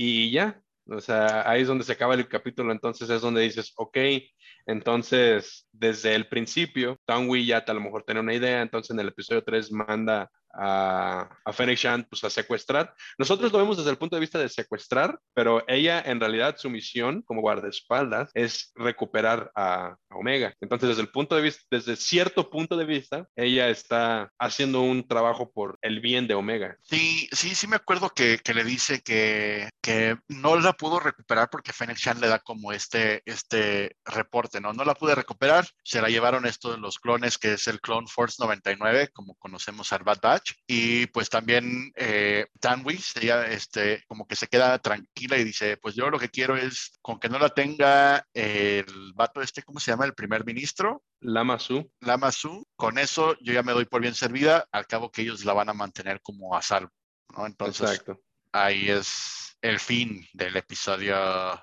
y 0.00 0.30
ya, 0.30 0.62
o 0.86 1.00
sea, 1.00 1.50
ahí 1.50 1.62
es 1.62 1.68
donde 1.68 1.82
se 1.82 1.92
acaba 1.92 2.14
el 2.14 2.28
capítulo, 2.28 2.70
entonces 2.70 3.10
es 3.10 3.20
donde 3.20 3.40
dices, 3.42 3.72
ok, 3.76 3.98
entonces 4.68 5.66
desde 5.72 6.14
el 6.14 6.28
principio, 6.28 7.00
Tangui 7.06 7.46
ya 7.46 7.58
a 7.58 7.72
lo 7.72 7.80
mejor 7.80 8.04
una 8.08 8.34
idea, 8.34 8.62
entonces 8.62 8.90
en 8.90 9.00
el 9.00 9.08
episodio 9.08 9.42
3 9.42 9.72
manda 9.72 10.30
a, 10.54 11.28
a 11.44 11.52
Fennec 11.52 11.78
Shand 11.78 12.06
pues, 12.08 12.24
a 12.24 12.30
secuestrar. 12.30 12.94
Nosotros 13.18 13.52
lo 13.52 13.58
vemos 13.58 13.76
desde 13.76 13.90
el 13.90 13.98
punto 13.98 14.16
de 14.16 14.20
vista 14.20 14.38
de 14.38 14.48
secuestrar, 14.48 15.18
pero 15.34 15.62
ella 15.68 16.02
en 16.04 16.20
realidad 16.20 16.56
su 16.58 16.70
misión 16.70 17.22
como 17.22 17.40
guardaespaldas 17.40 18.30
es 18.34 18.72
recuperar 18.74 19.50
a, 19.54 19.96
Omega. 20.10 20.54
Entonces 20.60 20.88
desde 20.88 21.02
el 21.02 21.10
punto 21.10 21.36
de 21.36 21.42
vista, 21.42 21.62
desde 21.70 21.94
cierto 21.94 22.50
punto 22.50 22.76
de 22.76 22.86
vista, 22.86 23.28
ella 23.36 23.68
está 23.68 24.32
haciendo 24.38 24.80
un 24.80 25.06
trabajo 25.06 25.52
por 25.52 25.78
el 25.82 26.00
bien 26.00 26.26
de 26.26 26.34
Omega. 26.34 26.76
Sí, 26.82 27.28
sí, 27.30 27.54
sí 27.54 27.66
me 27.66 27.76
acuerdo 27.76 28.10
que, 28.10 28.38
que 28.38 28.54
le 28.54 28.64
dice 28.64 29.00
que, 29.00 29.68
que 29.82 30.16
no 30.28 30.58
la 30.58 30.72
pudo 30.72 30.98
recuperar 30.98 31.50
porque 31.50 31.72
Fennec 31.72 31.98
Shand 31.98 32.20
le 32.20 32.28
da 32.28 32.38
como 32.38 32.72
este, 32.72 33.22
este 33.26 33.96
reporte 34.04 34.57
parte, 34.58 34.60
¿no? 34.60 34.72
No 34.72 34.84
la 34.84 34.94
pude 34.94 35.14
recuperar, 35.14 35.66
se 35.82 36.00
la 36.00 36.08
llevaron 36.08 36.46
esto 36.46 36.70
de 36.70 36.78
los 36.78 36.98
clones, 36.98 37.38
que 37.38 37.54
es 37.54 37.66
el 37.68 37.80
Clone 37.80 38.06
Force 38.08 38.36
99, 38.38 39.08
como 39.12 39.34
conocemos 39.36 39.92
al 39.92 40.04
Bad 40.04 40.18
Batch, 40.22 40.52
y 40.66 41.06
pues 41.06 41.28
también 41.28 41.92
eh, 41.96 42.46
Tanwi, 42.60 42.98
ella 43.20 43.46
este, 43.46 44.04
como 44.08 44.26
que 44.26 44.36
se 44.36 44.48
queda 44.48 44.78
tranquila 44.78 45.38
y 45.38 45.44
dice, 45.44 45.76
pues 45.76 45.94
yo 45.94 46.10
lo 46.10 46.18
que 46.18 46.30
quiero 46.30 46.56
es, 46.56 46.92
con 47.02 47.18
que 47.18 47.28
no 47.28 47.38
la 47.38 47.50
tenga 47.50 48.26
el 48.34 49.12
vato 49.14 49.40
este, 49.40 49.62
¿cómo 49.62 49.80
se 49.80 49.90
llama? 49.90 50.04
El 50.04 50.14
primer 50.14 50.44
ministro. 50.44 51.02
Lama 51.20 51.58
Su. 51.58 51.90
Lama 52.00 52.32
Su, 52.32 52.66
con 52.76 52.98
eso 52.98 53.36
yo 53.40 53.52
ya 53.52 53.62
me 53.62 53.72
doy 53.72 53.84
por 53.84 54.00
bien 54.00 54.14
servida, 54.14 54.66
al 54.72 54.86
cabo 54.86 55.10
que 55.10 55.22
ellos 55.22 55.44
la 55.44 55.52
van 55.52 55.68
a 55.68 55.74
mantener 55.74 56.20
como 56.22 56.56
a 56.56 56.62
salvo, 56.62 56.92
¿no? 57.36 57.46
Entonces, 57.46 57.90
Exacto. 57.90 58.20
Ahí 58.52 58.90
es 58.90 59.56
el 59.62 59.78
fin 59.80 60.26
del 60.32 60.56
episodio 60.56 61.16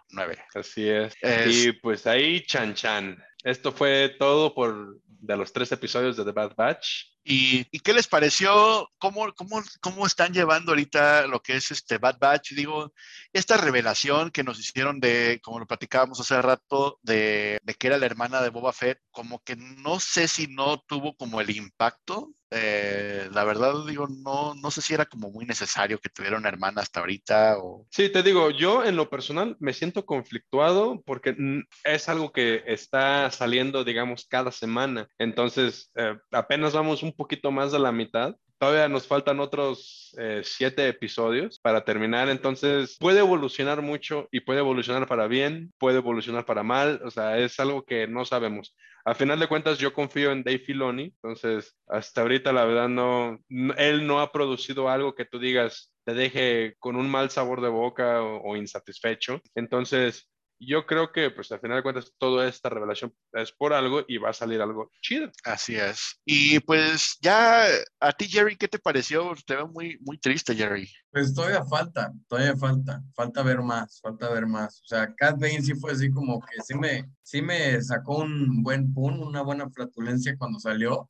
9. 0.09 0.43
Así 0.53 0.89
es. 0.89 1.13
Es- 1.21 1.65
Y 1.65 1.71
pues 1.73 2.05
ahí, 2.07 2.41
Chan 2.45 2.73
Chan. 2.75 3.17
Esto 3.43 3.71
fue 3.71 4.15
todo 4.19 4.53
por 4.53 4.99
de 5.05 5.37
los 5.37 5.51
tres 5.53 5.71
episodios 5.71 6.17
de 6.17 6.25
The 6.25 6.31
Bad 6.31 6.55
Batch. 6.55 7.14
¿Y, 7.27 7.65
y 7.71 7.79
qué 7.79 7.91
les 7.91 8.07
pareció? 8.07 8.87
¿Cómo, 8.99 9.33
cómo, 9.33 9.59
¿Cómo 9.81 10.05
están 10.05 10.31
llevando 10.31 10.71
ahorita 10.71 11.25
lo 11.25 11.41
que 11.41 11.55
es 11.55 11.71
este 11.71 11.97
Bad 11.97 12.19
Batch? 12.19 12.51
Digo, 12.51 12.93
esta 13.33 13.57
revelación 13.57 14.29
que 14.29 14.43
nos 14.43 14.59
hicieron 14.59 14.99
de, 14.99 15.39
como 15.43 15.57
lo 15.57 15.65
platicábamos 15.65 16.19
hace 16.19 16.39
rato, 16.39 16.99
de, 17.01 17.59
de 17.63 17.73
que 17.73 17.87
era 17.87 17.97
la 17.97 18.05
hermana 18.05 18.43
de 18.43 18.49
Boba 18.49 18.73
Fett, 18.73 18.99
como 19.09 19.39
que 19.39 19.55
no 19.55 19.99
sé 19.99 20.27
si 20.27 20.45
no 20.45 20.83
tuvo 20.87 21.15
como 21.15 21.41
el 21.41 21.49
impacto. 21.49 22.31
Eh, 22.51 23.27
la 23.33 23.43
verdad, 23.43 23.73
digo, 23.87 24.07
no, 24.07 24.53
no 24.53 24.69
sé 24.69 24.81
si 24.81 24.93
era 24.93 25.05
como 25.05 25.31
muy 25.31 25.45
necesario 25.45 25.99
que 25.99 26.09
tuviera 26.09 26.37
una 26.37 26.47
hermana 26.47 26.81
hasta 26.81 26.99
ahorita 26.99 27.57
o... 27.57 27.87
Sí, 27.89 28.09
te 28.09 28.21
digo, 28.21 28.51
yo 28.51 28.85
en 28.85 28.95
lo 28.95 29.09
personal 29.09 29.57
me 29.59 29.73
siento 29.73 30.05
conflictuado 30.05 31.01
porque 31.05 31.35
es 31.83 32.07
algo 32.07 32.31
que 32.31 32.63
está 32.67 33.31
saliendo, 33.31 33.83
digamos, 33.83 34.27
cada 34.29 34.51
semana. 34.51 35.09
Entonces, 35.17 35.91
eh, 35.95 36.15
apenas 36.31 36.73
vamos 36.73 37.01
un 37.03 37.13
poquito 37.15 37.51
más 37.51 37.71
de 37.71 37.79
la 37.79 37.91
mitad. 37.91 38.35
Todavía 38.57 38.87
nos 38.87 39.05
faltan 39.05 39.39
otros 39.39 40.15
eh, 40.17 40.41
siete 40.43 40.87
episodios 40.87 41.59
para 41.59 41.83
terminar, 41.83 42.29
entonces 42.29 42.95
puede 42.99 43.19
evolucionar 43.19 43.81
mucho 43.81 44.29
y 44.31 44.39
puede 44.39 44.59
evolucionar 44.59 45.07
para 45.07 45.27
bien, 45.27 45.73
puede 45.77 45.97
evolucionar 45.97 46.45
para 46.45 46.63
mal, 46.63 47.01
o 47.03 47.11
sea, 47.11 47.37
es 47.37 47.59
algo 47.59 47.83
que 47.83 48.07
no 48.07 48.23
sabemos. 48.23 48.73
A 49.03 49.13
final 49.13 49.39
de 49.39 49.47
cuentas, 49.47 49.77
yo 49.77 49.93
confío 49.93 50.31
en 50.31 50.43
Dave 50.43 50.59
Filoni, 50.59 51.03
entonces 51.03 51.77
hasta 51.87 52.21
ahorita 52.21 52.53
la 52.53 52.65
verdad 52.65 52.87
no, 52.87 53.39
él 53.77 54.07
no 54.07 54.21
ha 54.21 54.31
producido 54.31 54.89
algo 54.89 55.15
que 55.15 55.25
tú 55.25 55.37
digas 55.37 55.91
te 56.05 56.13
deje 56.13 56.75
con 56.79 56.95
un 56.95 57.09
mal 57.09 57.29
sabor 57.31 57.61
de 57.61 57.69
boca 57.69 58.21
o, 58.21 58.41
o 58.43 58.55
insatisfecho. 58.55 59.41
Entonces, 59.55 60.29
yo 60.59 60.85
creo 60.85 61.11
que 61.11 61.31
pues 61.31 61.51
al 61.51 61.59
final 61.59 61.77
de 61.77 61.83
cuentas 61.83 62.13
toda 62.17 62.47
esta 62.47 62.69
revelación 62.69 63.13
es 63.33 63.51
por 63.51 63.73
algo 63.73 64.03
y 64.07 64.17
va 64.17 64.29
a 64.29 64.33
salir 64.33 64.61
algo 64.61 64.91
chido. 65.01 65.31
Así 65.43 65.75
es. 65.75 66.19
Y 66.25 66.59
pues 66.59 67.17
ya, 67.21 67.65
a 67.99 68.11
ti, 68.13 68.27
Jerry, 68.27 68.55
¿qué 68.55 68.67
te 68.67 68.79
pareció? 68.79 69.33
Te 69.45 69.55
veo 69.55 69.67
muy, 69.67 69.97
muy 70.01 70.17
triste, 70.17 70.55
Jerry. 70.55 70.89
Pues 71.11 71.33
todavía 71.33 71.63
falta, 71.65 72.13
todavía 72.27 72.55
falta, 72.55 73.03
falta 73.15 73.43
ver 73.43 73.61
más, 73.61 73.99
falta 74.01 74.29
ver 74.29 74.47
más. 74.47 74.81
O 74.81 74.85
sea, 74.85 75.13
Cat 75.15 75.39
Bane 75.39 75.61
sí 75.61 75.73
fue 75.75 75.91
así 75.91 76.09
como 76.11 76.39
que 76.39 76.61
sí 76.61 76.75
me, 76.75 77.09
sí 77.21 77.41
me 77.41 77.81
sacó 77.81 78.17
un 78.19 78.63
buen 78.63 78.93
pun, 78.93 79.21
una 79.21 79.41
buena 79.41 79.69
flatulencia 79.69 80.37
cuando 80.37 80.59
salió. 80.59 81.09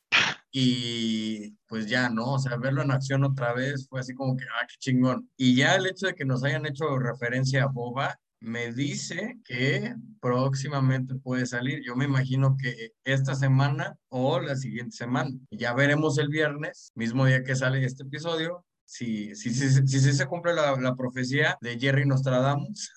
Y 0.57 1.51
pues 1.67 1.87
ya, 1.87 2.09
¿no? 2.09 2.33
O 2.33 2.39
sea, 2.39 2.55
verlo 2.55 2.81
en 2.81 2.91
acción 2.91 3.25
otra 3.25 3.53
vez 3.53 3.87
fue 3.89 3.99
así 3.99 4.13
como 4.13 4.37
que, 4.37 4.45
ah, 4.45 4.65
qué 4.65 4.75
chingón. 4.79 5.29
Y 5.35 5.55
ya 5.55 5.75
el 5.75 5.85
hecho 5.85 6.07
de 6.07 6.15
que 6.15 6.23
nos 6.23 6.45
hayan 6.45 6.65
hecho 6.65 6.97
referencia 6.97 7.63
a 7.63 7.67
Boba, 7.67 8.17
me 8.39 8.71
dice 8.73 9.37
que 9.45 9.93
próximamente 10.21 11.15
puede 11.15 11.45
salir. 11.45 11.81
Yo 11.85 11.95
me 11.95 12.05
imagino 12.05 12.55
que 12.61 12.91
esta 13.03 13.33
semana 13.35 13.95
o 14.09 14.39
la 14.39 14.55
siguiente 14.55 14.95
semana. 14.95 15.31
Ya 15.51 15.73
veremos 15.73 16.17
el 16.17 16.29
viernes, 16.29 16.91
mismo 16.95 17.25
día 17.25 17.43
que 17.43 17.55
sale 17.55 17.83
este 17.83 18.03
episodio, 18.03 18.65
si, 18.83 19.33
si, 19.35 19.53
si, 19.53 19.69
si, 19.69 19.99
si 19.99 20.13
se 20.13 20.25
cumple 20.27 20.53
la, 20.53 20.75
la 20.75 20.95
profecía 20.95 21.57
de 21.61 21.79
Jerry 21.79 22.05
Nostradamus 22.05 22.91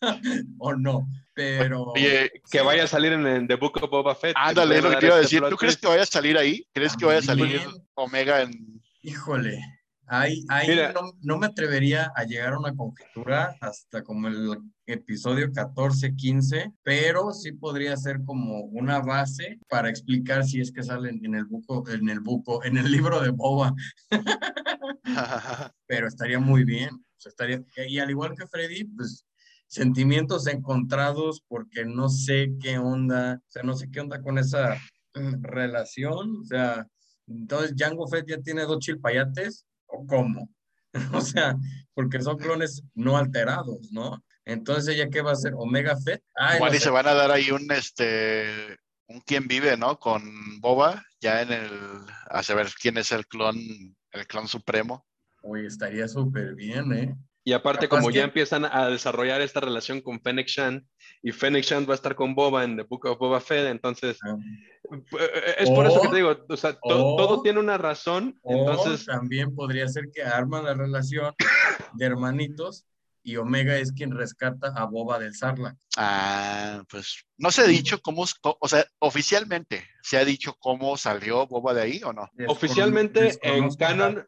o 0.58 0.74
no. 0.74 1.08
Pero 1.34 1.84
Oye, 1.94 2.30
Que 2.50 2.58
Sí. 2.58 2.64
vaya 2.64 2.84
a 2.84 2.86
salir 2.86 3.12
en, 3.12 3.26
en 3.26 3.48
The 3.48 3.54
Book 3.56 3.78
of 3.82 3.90
Boba 3.90 4.14
Fett. 4.14 4.34
ándale, 4.36 4.80
lo 4.82 4.90
que 4.90 4.96
te 4.98 5.06
a 5.06 5.08
iba 5.08 5.14
a 5.14 5.16
dar 5.16 5.24
este 5.24 5.36
decir. 5.36 5.38
plot 5.40 5.50
¿Tú 5.50 5.56
crees 5.56 5.76
que 5.78 5.86
vaya 5.86 6.02
a 6.02 6.06
salir 6.06 6.36
ahí? 6.38 6.66
¿Crees 6.72 6.96
que 6.96 7.06
vaya 7.06 7.18
a 7.20 7.22
salir. 7.22 7.60
Omega 7.94 8.42
en... 8.42 8.82
híjole, 9.00 9.58
ahí, 10.12 10.44
ahí 10.48 10.68
Mira. 10.68 10.92
no, 10.92 11.12
no 11.22 11.38
me 11.38 11.46
atrevería 11.46 12.12
a 12.14 12.24
llegar 12.24 12.52
a 12.52 12.58
una 12.58 12.76
conjetura 12.76 13.56
hasta 13.60 14.02
como 14.02 14.28
el 14.28 14.58
episodio 14.86 15.50
14, 15.50 16.14
15, 16.14 16.72
pero 16.82 17.32
sí 17.32 17.52
podría 17.52 17.96
ser 17.96 18.22
como 18.22 18.60
una 18.64 19.00
base 19.00 19.58
para 19.68 19.88
explicar 19.88 20.44
si 20.44 20.60
es 20.60 20.70
que 20.70 20.82
salen 20.82 21.24
en 21.24 21.34
el 21.34 21.46
buco, 21.46 21.88
en 21.88 22.10
el 22.10 22.20
buco, 22.20 22.62
en 22.62 22.76
el 22.76 22.92
libro 22.92 23.20
de 23.20 23.30
Boba. 23.30 23.74
pero 25.86 26.08
estaría 26.08 26.38
muy 26.38 26.64
bien. 26.64 26.94
o 26.94 27.20
sea, 27.20 27.30
estaría, 27.30 27.64
y 27.88 27.98
al 27.98 28.10
igual 28.10 28.34
que 28.36 28.46
Freddy, 28.46 28.84
pues 28.84 29.24
sentimientos 29.66 30.46
encontrados 30.46 31.42
porque 31.48 31.86
no 31.86 32.10
sé 32.10 32.52
qué 32.60 32.76
onda, 32.76 33.40
o 33.42 33.50
sea, 33.50 33.62
no 33.62 33.74
sé 33.74 33.90
qué 33.90 34.00
onda 34.00 34.20
con 34.20 34.36
esa 34.36 34.74
mm, 35.14 35.42
relación, 35.42 36.42
o 36.42 36.44
sea, 36.44 36.86
entonces 37.26 37.74
Jango 37.78 38.06
Fett 38.06 38.28
ya 38.28 38.38
tiene 38.42 38.62
dos 38.64 38.80
chilpayates, 38.80 39.64
¿o 39.92 40.06
cómo? 40.06 40.48
O 41.14 41.20
sea, 41.22 41.56
porque 41.94 42.20
son 42.20 42.36
clones 42.36 42.82
no 42.94 43.16
alterados, 43.16 43.90
¿no? 43.92 44.22
Entonces, 44.44 44.94
¿ella 44.94 45.08
qué 45.08 45.22
va 45.22 45.30
a 45.30 45.34
hacer? 45.34 45.54
¿Omega 45.56 45.96
Fett? 45.96 46.22
Ay, 46.34 46.56
Igual 46.56 46.72
no 46.72 46.76
y 46.76 46.78
sé. 46.80 46.84
se 46.84 46.90
van 46.90 47.06
a 47.06 47.14
dar 47.14 47.30
ahí 47.30 47.50
un, 47.50 47.70
este, 47.72 48.76
un 49.06 49.20
quién 49.20 49.48
vive, 49.48 49.76
¿no? 49.78 49.98
Con 49.98 50.60
Boba, 50.60 51.02
ya 51.20 51.40
en 51.42 51.52
el, 51.52 51.70
a 52.28 52.42
saber 52.42 52.68
quién 52.78 52.98
es 52.98 53.10
el 53.12 53.26
clon, 53.26 53.56
el 54.10 54.26
clon 54.26 54.48
supremo. 54.48 55.06
Uy, 55.42 55.64
estaría 55.66 56.06
súper 56.08 56.54
bien, 56.54 56.92
¿eh? 56.92 57.16
Y 57.44 57.54
aparte, 57.54 57.88
Capaz 57.88 58.00
como 58.00 58.10
ya 58.10 58.22
empiezan 58.24 58.64
a 58.64 58.88
desarrollar 58.88 59.40
esta 59.40 59.60
relación 59.60 60.00
con 60.00 60.20
Fennec 60.20 60.46
Shan, 60.46 60.86
y 61.22 61.32
Fennec 61.32 61.64
Shan 61.64 61.86
va 61.88 61.92
a 61.92 61.96
estar 61.96 62.14
con 62.14 62.34
Boba 62.34 62.64
en 62.64 62.76
The 62.76 62.82
Book 62.82 63.06
of 63.06 63.18
Boba 63.18 63.40
Fett, 63.40 63.66
entonces 63.68 64.18
Ah. 64.24 64.36
Es 65.58 65.70
por 65.70 65.86
eso 65.86 66.00
que 66.02 66.08
te 66.08 66.16
digo, 66.16 66.36
o 66.48 66.56
sea, 66.56 66.72
to- 66.74 67.14
o- 67.14 67.16
todo 67.16 67.42
tiene 67.42 67.60
una 67.60 67.78
razón, 67.78 68.38
O 68.42 68.52
entonces 68.52 69.06
también 69.06 69.54
podría 69.54 69.88
ser 69.88 70.04
que 70.12 70.22
arman 70.22 70.64
la 70.64 70.74
relación 70.74 71.34
de 71.94 72.04
hermanitos 72.06 72.84
y 73.24 73.36
Omega 73.36 73.76
es 73.76 73.92
quien 73.92 74.10
rescata 74.10 74.72
a 74.74 74.84
Boba 74.86 75.18
del 75.20 75.32
Sarlacc. 75.34 75.76
Ah, 75.96 76.82
pues 76.90 77.24
no 77.38 77.52
se 77.52 77.62
ha 77.62 77.66
dicho 77.66 78.00
cómo, 78.00 78.24
o 78.42 78.68
sea, 78.68 78.84
oficialmente, 78.98 79.86
¿se 80.02 80.16
ha 80.18 80.24
dicho 80.24 80.56
cómo 80.58 80.96
salió 80.96 81.46
Boba 81.46 81.72
de 81.72 81.82
ahí 81.82 82.00
o 82.04 82.12
no? 82.12 82.28
Oficialmente 82.48 83.38
en 83.42 83.74
canon 83.76 84.24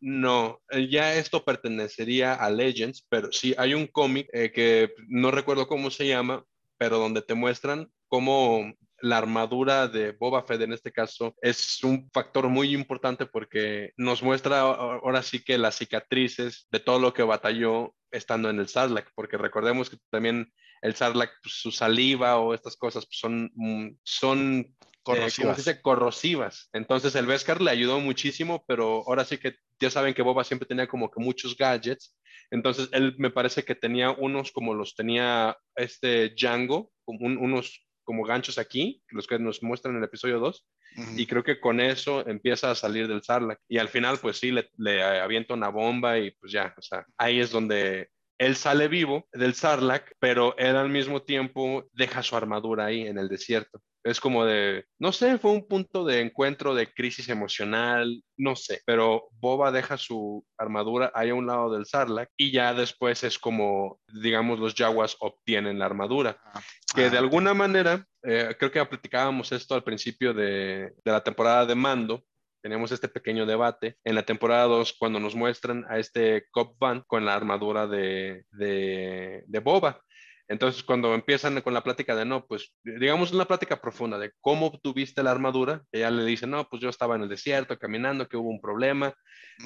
no, 0.00 0.60
Eh, 0.70 0.88
ya 0.90 1.14
esto 1.14 1.42
pertenecería 1.44 2.34
a 2.34 2.50
Legends, 2.50 3.06
pero 3.08 3.32
sí 3.32 3.54
hay 3.56 3.72
un 3.72 3.86
cómic 3.86 4.28
eh, 4.34 4.52
que 4.52 4.92
no 5.08 5.30
recuerdo 5.30 5.66
cómo 5.66 5.90
se 5.90 6.06
llama, 6.06 6.44
pero 6.76 6.98
donde 6.98 7.22
te 7.22 7.32
muestran 7.34 7.90
cómo 8.08 8.74
la 9.00 9.18
armadura 9.18 9.88
de 9.88 10.12
Boba 10.12 10.42
Fett 10.44 10.60
en 10.62 10.72
este 10.72 10.92
caso 10.92 11.34
es 11.42 11.82
un 11.84 12.08
factor 12.12 12.48
muy 12.48 12.72
importante 12.72 13.26
porque 13.26 13.92
nos 13.96 14.22
muestra 14.22 14.60
ahora 14.60 15.22
sí 15.22 15.42
que 15.44 15.58
las 15.58 15.76
cicatrices 15.76 16.66
de 16.70 16.80
todo 16.80 16.98
lo 16.98 17.12
que 17.12 17.22
batalló 17.22 17.94
estando 18.10 18.48
en 18.50 18.58
el 18.60 18.68
Sarlacc, 18.68 19.10
porque 19.14 19.36
recordemos 19.36 19.90
que 19.90 19.96
también 20.10 20.52
el 20.82 20.94
Sarlacc, 20.94 21.32
pues, 21.42 21.54
su 21.56 21.70
saliva 21.72 22.38
o 22.38 22.54
estas 22.54 22.76
cosas 22.76 23.06
pues, 23.06 23.18
son, 23.18 23.50
mm, 23.54 23.96
son 24.04 24.60
eh, 24.60 24.74
¿cómo 25.02 25.16
Corrosivas. 25.18 25.56
dice? 25.56 25.82
corrosivas. 25.82 26.68
Entonces 26.72 27.14
el 27.16 27.26
Beskar 27.26 27.60
le 27.60 27.70
ayudó 27.70 28.00
muchísimo, 28.00 28.64
pero 28.66 29.02
ahora 29.06 29.24
sí 29.24 29.38
que 29.38 29.56
ya 29.80 29.90
saben 29.90 30.14
que 30.14 30.22
Boba 30.22 30.44
siempre 30.44 30.66
tenía 30.68 30.86
como 30.86 31.10
que 31.10 31.20
muchos 31.22 31.56
gadgets. 31.56 32.16
Entonces 32.50 32.88
él 32.92 33.14
me 33.18 33.30
parece 33.30 33.64
que 33.64 33.74
tenía 33.74 34.10
unos 34.12 34.52
como 34.52 34.74
los 34.74 34.94
tenía 34.94 35.56
este 35.74 36.30
Django, 36.30 36.90
como 37.04 37.18
un- 37.26 37.38
unos 37.38 37.83
como 38.04 38.24
ganchos 38.24 38.58
aquí, 38.58 39.02
los 39.08 39.26
que 39.26 39.38
nos 39.38 39.62
muestran 39.62 39.94
en 39.94 39.98
el 39.98 40.04
episodio 40.04 40.38
2, 40.38 40.66
Ujú. 40.96 41.10
y 41.16 41.26
creo 41.26 41.42
que 41.42 41.58
con 41.58 41.80
eso 41.80 42.26
empieza 42.28 42.70
a 42.70 42.74
salir 42.74 43.08
del 43.08 43.22
Sarlacc. 43.22 43.60
Y 43.68 43.78
al 43.78 43.88
final, 43.88 44.18
pues 44.18 44.38
sí, 44.38 44.52
le, 44.52 44.70
le 44.76 45.02
avienta 45.02 45.54
una 45.54 45.68
bomba 45.70 46.18
y 46.18 46.30
pues 46.32 46.52
ya, 46.52 46.72
o 46.76 46.82
sea, 46.82 47.04
ahí 47.16 47.40
es 47.40 47.50
donde 47.50 48.10
él 48.38 48.56
sale 48.56 48.88
vivo 48.88 49.28
del 49.32 49.54
Sarlacc, 49.54 50.12
pero 50.18 50.56
él 50.58 50.76
al 50.76 50.90
mismo 50.90 51.22
tiempo 51.22 51.88
deja 51.92 52.22
su 52.22 52.36
armadura 52.36 52.86
ahí 52.86 53.06
en 53.06 53.18
el 53.18 53.28
desierto. 53.28 53.80
Es 54.04 54.20
como 54.20 54.44
de, 54.44 54.84
no 54.98 55.12
sé, 55.12 55.38
fue 55.38 55.50
un 55.50 55.66
punto 55.66 56.04
de 56.04 56.20
encuentro 56.20 56.74
de 56.74 56.92
crisis 56.92 57.28
emocional, 57.30 58.22
no 58.36 58.54
sé, 58.54 58.82
pero 58.84 59.28
Boba 59.32 59.72
deja 59.72 59.96
su 59.96 60.44
armadura 60.58 61.10
ahí 61.14 61.30
a 61.30 61.34
un 61.34 61.46
lado 61.46 61.72
del 61.72 61.86
Sarlacc 61.86 62.28
y 62.36 62.52
ya 62.52 62.74
después 62.74 63.24
es 63.24 63.38
como, 63.38 63.98
digamos, 64.22 64.58
los 64.58 64.74
Jaguars 64.74 65.16
obtienen 65.20 65.78
la 65.78 65.86
armadura 65.86 66.38
Ah, 66.44 66.60
que 66.94 67.06
ah, 67.06 67.10
de 67.10 67.16
ok. 67.16 67.22
alguna 67.24 67.54
manera, 67.54 68.06
eh, 68.22 68.54
creo 68.58 68.70
que 68.70 68.84
platicábamos 68.84 69.50
esto 69.52 69.74
al 69.74 69.82
principio 69.82 70.34
de, 70.34 70.92
de 71.02 71.12
la 71.12 71.24
temporada 71.24 71.64
de 71.64 71.74
Mando, 71.74 72.22
teníamos 72.64 72.92
este 72.92 73.08
pequeño 73.08 73.44
debate 73.44 73.98
en 74.04 74.14
la 74.14 74.22
temporada 74.22 74.64
2 74.64 74.94
cuando 74.98 75.20
nos 75.20 75.34
muestran 75.34 75.84
a 75.88 75.98
este 75.98 76.46
Cop 76.50 76.76
Van 76.78 77.02
con 77.06 77.24
la 77.26 77.34
armadura 77.34 77.86
de, 77.86 78.46
de, 78.52 79.44
de 79.46 79.58
Boba. 79.60 80.00
Entonces, 80.48 80.82
cuando 80.82 81.14
empiezan 81.14 81.60
con 81.62 81.72
la 81.72 81.82
plática 81.82 82.14
de 82.14 82.24
no, 82.24 82.46
pues 82.46 82.74
digamos 82.84 83.32
una 83.32 83.46
plática 83.46 83.80
profunda 83.80 84.18
de 84.18 84.32
cómo 84.40 84.66
obtuviste 84.66 85.22
la 85.22 85.30
armadura, 85.30 85.82
ella 85.90 86.10
le 86.10 86.24
dice, 86.24 86.46
no, 86.46 86.68
pues 86.68 86.82
yo 86.82 86.90
estaba 86.90 87.16
en 87.16 87.22
el 87.22 87.28
desierto 87.28 87.78
caminando, 87.78 88.28
que 88.28 88.36
hubo 88.36 88.50
un 88.50 88.60
problema, 88.60 89.14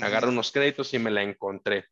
agarré 0.00 0.28
unos 0.28 0.52
créditos 0.52 0.94
y 0.94 0.98
me 0.98 1.10
la 1.10 1.22
encontré. 1.22 1.86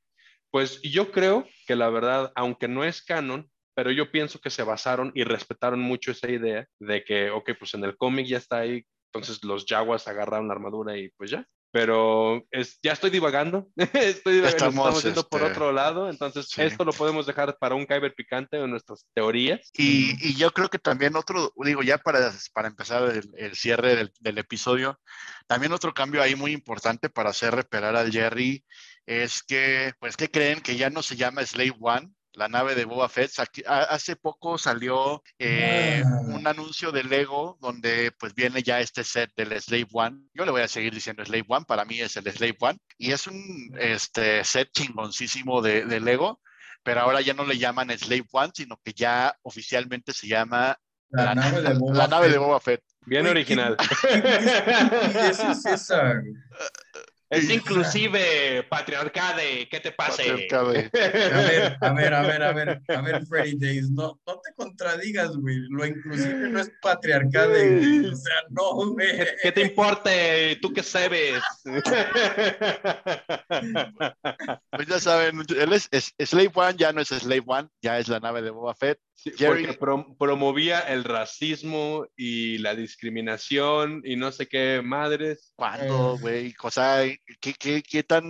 Pues 0.51 0.81
yo 0.83 1.11
creo 1.11 1.47
que 1.67 1.75
la 1.75 1.91
verdad, 1.91 2.33
aunque 2.37 2.69
no 2.69 2.85
es 2.85 3.03
canon, 3.03 3.51
pero 3.75 3.91
yo 3.91 4.11
pienso 4.11 4.39
que 4.39 4.51
se 4.51 4.63
basaron 4.63 5.13
y 5.15 5.25
respetaron 5.25 5.81
mucho 5.81 6.13
esa 6.13 6.31
idea 6.31 6.67
de 6.79 7.05
que, 7.05 7.31
ok, 7.31 7.51
pues 7.59 7.75
en 7.75 7.85
el 7.85 7.97
cómic 7.97 8.27
ya 8.27 8.39
está 8.39 8.59
ahí, 8.59 8.85
entonces 9.13 9.45
los 9.45 9.67
Jaguars 9.67 10.09
agarraron 10.09 10.49
la 10.49 10.55
armadura 10.55 10.97
y 10.97 11.11
pues 11.11 11.31
ya. 11.31 11.47
Pero 11.73 12.47
es, 12.51 12.79
ya 12.83 12.93
estoy 12.93 13.11
divagando, 13.11 13.69
estoy 13.77 14.35
divagando, 14.35 14.67
estamos, 14.67 15.03
yendo 15.03 15.29
por 15.29 15.43
este, 15.43 15.53
otro 15.53 15.73
lado, 15.73 16.09
entonces 16.09 16.47
esto 16.57 16.85
lo 16.85 16.93
podemos 16.93 17.27
dejar 17.27 17.59
para 17.59 17.75
un 17.75 17.87
Kyber 17.87 18.15
picante 18.15 18.57
en 18.57 18.71
nuestras 18.71 19.07
teorías. 19.15 19.71
Y, 19.75 20.17
y, 20.27 20.37
yo 20.37 20.51
creo 20.53 20.69
que 20.69 20.79
también 20.79 21.17
otro, 21.17 21.53
digo, 21.57 21.83
ya 21.83 21.99
para, 21.99 22.33
para 22.55 22.69
empezar 22.69 23.03
el, 23.11 23.31
el 23.37 23.55
cierre 23.57 23.97
del, 23.97 24.13
del, 24.21 24.39
episodio, 24.39 24.99
también 25.47 25.73
otro 25.73 25.93
cambio 25.93 26.23
ahí 26.23 26.35
muy 26.35 26.53
importante 26.53 27.11
para 27.11 27.31
hacer 27.31 27.55
reparar 27.55 27.97
al 27.97 28.11
Jerry 28.11 28.65
es 29.07 29.43
que, 29.43 29.93
pues, 30.01 30.17
que 30.17 30.31
creen 30.31 30.61
que 30.61 30.77
ya 30.77 30.91
no 30.91 31.03
se 31.03 31.17
llama 31.17 31.45
Slave 31.45 31.77
One, 31.81 32.11
la 32.37 32.49
nave 32.49 32.75
de 32.75 32.85
Boba 32.85 33.09
Fett. 33.09 33.33
hace 33.67 34.15
poco 34.15 34.59
salió 34.59 35.23
eh, 35.39 36.03
ah. 36.05 36.21
un 36.27 36.47
anuncio 36.47 36.93
de 36.93 37.03
Lego 37.03 37.57
donde 37.61 38.13
pues 38.19 38.35
viene 38.35 38.63
ya 38.63 38.81
este 38.81 39.05
set 39.05 39.33
del 39.37 39.61
Slave 39.61 39.89
One. 39.91 40.21
Yo 40.35 40.45
le 40.45 40.51
voy 40.51 40.61
a 40.61 40.69
seguir 40.69 40.95
diciendo 40.95 41.25
Slave 41.25 41.47
One, 41.49 41.65
para 41.67 41.85
mí 41.85 42.01
es 42.01 42.17
el 42.17 42.31
Slave 42.31 42.57
One. 42.61 42.79
Y 42.99 43.13
es 43.13 43.27
un 43.27 43.75
este, 43.79 44.45
set 44.45 44.71
chingoncísimo 44.71 45.63
de, 45.63 45.87
de 45.87 45.99
Lego, 45.99 46.41
pero 46.83 47.01
ahora 47.01 47.23
ya 47.23 47.33
no 47.33 47.45
le 47.45 47.59
llaman 47.59 47.97
Slave 47.99 48.27
One, 48.31 48.53
sino 48.55 48.79
que 48.85 48.93
ya 48.93 49.35
oficialmente 49.43 50.13
se 50.13 50.29
llama 50.29 50.79
la, 51.09 51.35
nave, 51.35 51.63
de 51.63 51.75
Boba, 51.75 51.97
la 51.97 52.07
nave 52.07 52.29
de 52.29 52.39
Boba 52.39 52.61
Fett. 52.61 52.83
Bien 53.07 53.27
original. 53.27 53.77
¿Qué, 54.03 55.29
es 55.29 55.65
esa? 55.65 56.21
Es 57.29 57.51
inclusive 57.51 58.63
patriarcade, 58.69 59.69
¿qué 59.69 59.81
te 59.81 59.91
pasa? 59.91 60.23
A 60.23 60.35
ver, 60.35 60.55
a 60.55 60.63
ver, 60.63 62.15
a 62.15 62.23
ver, 62.23 62.43
a 62.43 62.53
ver, 62.53 62.83
a 62.89 63.01
ver, 63.01 63.27
Freddy 63.27 63.57
Days, 63.59 63.91
no, 63.91 64.21
no 64.27 64.41
te 64.41 64.55
contradigas, 64.55 65.37
güey. 65.37 65.57
Lo 65.71 65.85
inclusive 65.85 66.49
no 66.49 66.61
es 66.61 66.71
patriarcade, 66.81 68.09
O 68.09 68.17
sea, 68.17 68.35
no, 68.51 68.93
güey. 68.93 69.09
¿Qué 69.43 69.51
te 69.51 69.63
importa? 69.63 70.11
¿Tú 70.63 70.73
qué 70.73 70.83
sabes? 70.83 71.43
Pues 74.71 74.87
ya 74.87 75.01
saben, 75.01 75.43
él 75.49 75.73
es, 75.73 75.89
Slave 76.19 76.53
One, 76.55 76.77
ya 76.77 76.93
no 76.93 77.01
es 77.01 77.09
Slave 77.09 77.45
One, 77.47 77.69
ya 77.83 77.99
es 77.99 78.07
la 78.09 78.21
nave 78.21 78.43
de 78.43 78.51
Boba 78.51 78.75
Fett. 78.75 79.01
Porque 79.25 79.79
promovía 80.19 80.81
el 80.81 81.05
racismo 81.05 82.07
y 82.17 82.59
la 82.59 82.75
discriminación 82.75 84.03
y 84.05 84.17
no 84.17 84.31
sé 84.33 84.47
qué 84.47 84.83
madres. 84.85 85.53
¿Cuándo, 85.57 86.19
güey? 86.19 86.53
Cosa 86.55 87.03
¿qué, 87.41 87.55
qué, 87.55 87.83
qué 87.83 88.03
tan, 88.03 88.25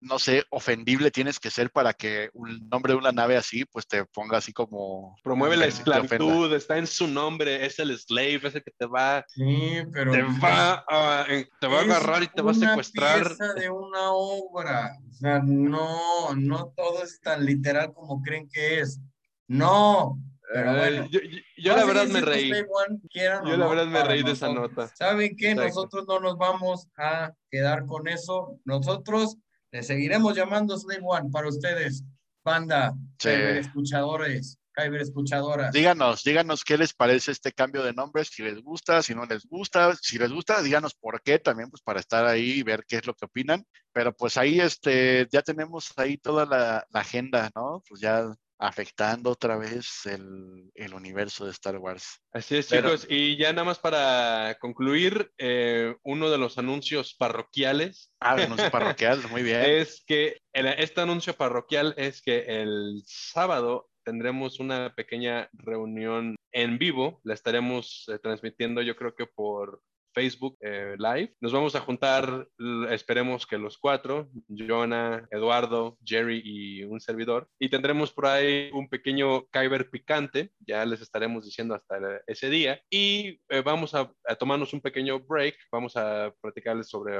no 0.00 0.18
sé, 0.18 0.44
ofendible 0.50 1.10
tienes 1.10 1.38
que 1.38 1.50
ser 1.50 1.70
para 1.70 1.92
que 1.92 2.30
un 2.32 2.68
nombre 2.68 2.92
de 2.92 2.98
una 2.98 3.12
nave 3.12 3.36
así, 3.36 3.64
pues 3.64 3.86
te 3.86 4.04
ponga 4.04 4.38
así 4.38 4.52
como... 4.52 5.16
Promueve 5.22 5.56
la 5.56 5.66
esclavitud, 5.66 6.52
está 6.54 6.78
en 6.78 6.86
su 6.86 7.06
nombre, 7.06 7.64
es 7.64 7.78
el 7.78 7.96
slave, 7.98 8.40
es 8.42 8.54
el 8.54 8.64
que 8.64 8.72
te 8.76 8.86
va... 8.86 9.24
Sí, 9.28 9.82
pero... 9.92 10.12
Te 10.12 10.22
va 10.22 10.84
a, 10.88 11.26
te 11.60 11.66
va 11.66 11.80
a 11.80 11.82
agarrar 11.82 12.22
y 12.22 12.28
te 12.28 12.42
va 12.42 12.52
a 12.52 12.54
secuestrar. 12.54 13.26
Pieza 13.26 13.54
de 13.54 13.70
una 13.70 14.10
obra, 14.12 14.96
o 15.08 15.12
sea, 15.14 15.40
no, 15.44 16.34
no 16.34 16.72
todo 16.76 17.02
es 17.02 17.20
tan 17.20 17.44
literal 17.44 17.92
como 17.92 18.22
creen 18.22 18.48
que 18.50 18.80
es. 18.80 19.00
No, 19.48 20.18
pero 20.52 20.76
bueno, 20.76 21.08
yo, 21.56 21.76
la 21.76 21.84
verdad 21.84 22.06
me 22.06 22.20
reí. 22.20 22.50
yo 22.50 23.56
la 23.56 23.66
verdad 23.66 23.86
me 23.86 24.04
reí 24.04 24.22
de 24.22 24.32
esa 24.32 24.52
nota. 24.52 24.88
¿Saben 24.94 25.36
qué? 25.36 25.54
Nosotros 25.54 26.04
no 26.06 26.20
nos 26.20 26.36
vamos 26.36 26.88
a 26.96 27.32
quedar 27.50 27.86
con 27.86 28.06
eso. 28.08 28.58
Nosotros 28.64 29.36
le 29.72 29.82
seguiremos 29.82 30.36
llamando 30.36 30.78
Slave 30.78 31.02
One 31.02 31.30
para 31.30 31.48
ustedes, 31.48 32.04
banda, 32.44 32.94
escuchadores. 33.22 34.58
Kyber 34.76 35.00
escuchadoras. 35.00 35.72
Díganos, 35.72 36.22
díganos 36.22 36.62
qué 36.62 36.76
les 36.76 36.92
parece 36.92 37.32
este 37.32 37.50
cambio 37.50 37.82
de 37.82 37.94
nombres, 37.94 38.28
si 38.28 38.42
les 38.42 38.60
gusta, 38.60 39.02
si 39.02 39.14
no 39.14 39.24
les 39.24 39.46
gusta, 39.46 39.96
si 39.96 40.18
les 40.18 40.30
gusta, 40.30 40.60
díganos 40.60 40.94
por 40.94 41.22
qué 41.22 41.38
también, 41.38 41.70
pues 41.70 41.80
para 41.80 41.98
estar 41.98 42.26
ahí 42.26 42.58
y 42.58 42.62
ver 42.62 42.84
qué 42.86 42.96
es 42.96 43.06
lo 43.06 43.14
que 43.14 43.24
opinan. 43.24 43.64
Pero 43.92 44.14
pues 44.14 44.36
ahí 44.36 44.60
este, 44.60 45.26
ya 45.32 45.40
tenemos 45.40 45.94
ahí 45.96 46.18
toda 46.18 46.44
la, 46.44 46.86
la 46.90 47.00
agenda, 47.00 47.50
¿no? 47.54 47.82
Pues 47.88 48.02
ya 48.02 48.30
afectando 48.58 49.30
otra 49.30 49.56
vez 49.56 50.06
el, 50.06 50.70
el, 50.74 50.94
universo 50.94 51.44
de 51.44 51.50
Star 51.50 51.76
Wars. 51.78 52.22
Así 52.32 52.56
es, 52.56 52.68
chicos. 52.68 53.06
Y 53.08 53.36
ya 53.36 53.52
nada 53.52 53.64
más 53.64 53.78
para 53.78 54.56
concluir, 54.60 55.30
eh, 55.38 55.94
uno 56.04 56.30
de 56.30 56.38
los 56.38 56.58
anuncios 56.58 57.14
parroquiales. 57.14 58.12
Ah, 58.20 58.32
anuncio 58.32 58.70
parroquial, 58.70 59.22
muy 59.30 59.42
bien. 59.42 59.60
Es 59.62 60.02
que 60.06 60.40
este 60.52 61.00
anuncio 61.00 61.34
parroquial 61.34 61.94
es 61.96 62.22
que 62.22 62.44
el 62.62 63.02
sábado 63.04 63.88
tendremos 64.04 64.60
una 64.60 64.94
pequeña 64.94 65.50
reunión 65.52 66.36
en 66.52 66.78
vivo. 66.78 67.20
La 67.24 67.34
estaremos 67.34 68.06
eh, 68.08 68.18
transmitiendo, 68.18 68.80
yo 68.80 68.96
creo 68.96 69.14
que 69.14 69.26
por 69.26 69.82
Facebook 70.16 70.56
eh, 70.62 70.96
Live. 70.98 71.34
Nos 71.42 71.52
vamos 71.52 71.74
a 71.76 71.80
juntar, 71.80 72.48
esperemos 72.88 73.46
que 73.46 73.58
los 73.58 73.76
cuatro, 73.76 74.30
Jonah, 74.48 75.28
Eduardo, 75.30 75.98
Jerry 76.02 76.40
y 76.42 76.84
un 76.84 77.00
servidor. 77.00 77.50
Y 77.60 77.68
tendremos 77.68 78.12
por 78.12 78.24
ahí 78.24 78.70
un 78.72 78.88
pequeño 78.88 79.46
Kyber 79.48 79.90
picante, 79.90 80.52
ya 80.66 80.86
les 80.86 81.02
estaremos 81.02 81.44
diciendo 81.44 81.74
hasta 81.74 81.98
ese 82.26 82.48
día. 82.48 82.80
Y 82.88 83.38
eh, 83.50 83.60
vamos 83.62 83.94
a, 83.94 84.10
tomarnos 84.38 84.72
un 84.72 84.80
pequeño 84.80 85.20
break, 85.20 85.54
vamos 85.70 85.98
a 85.98 86.32
platicarles 86.40 86.88
sobre, 86.88 87.18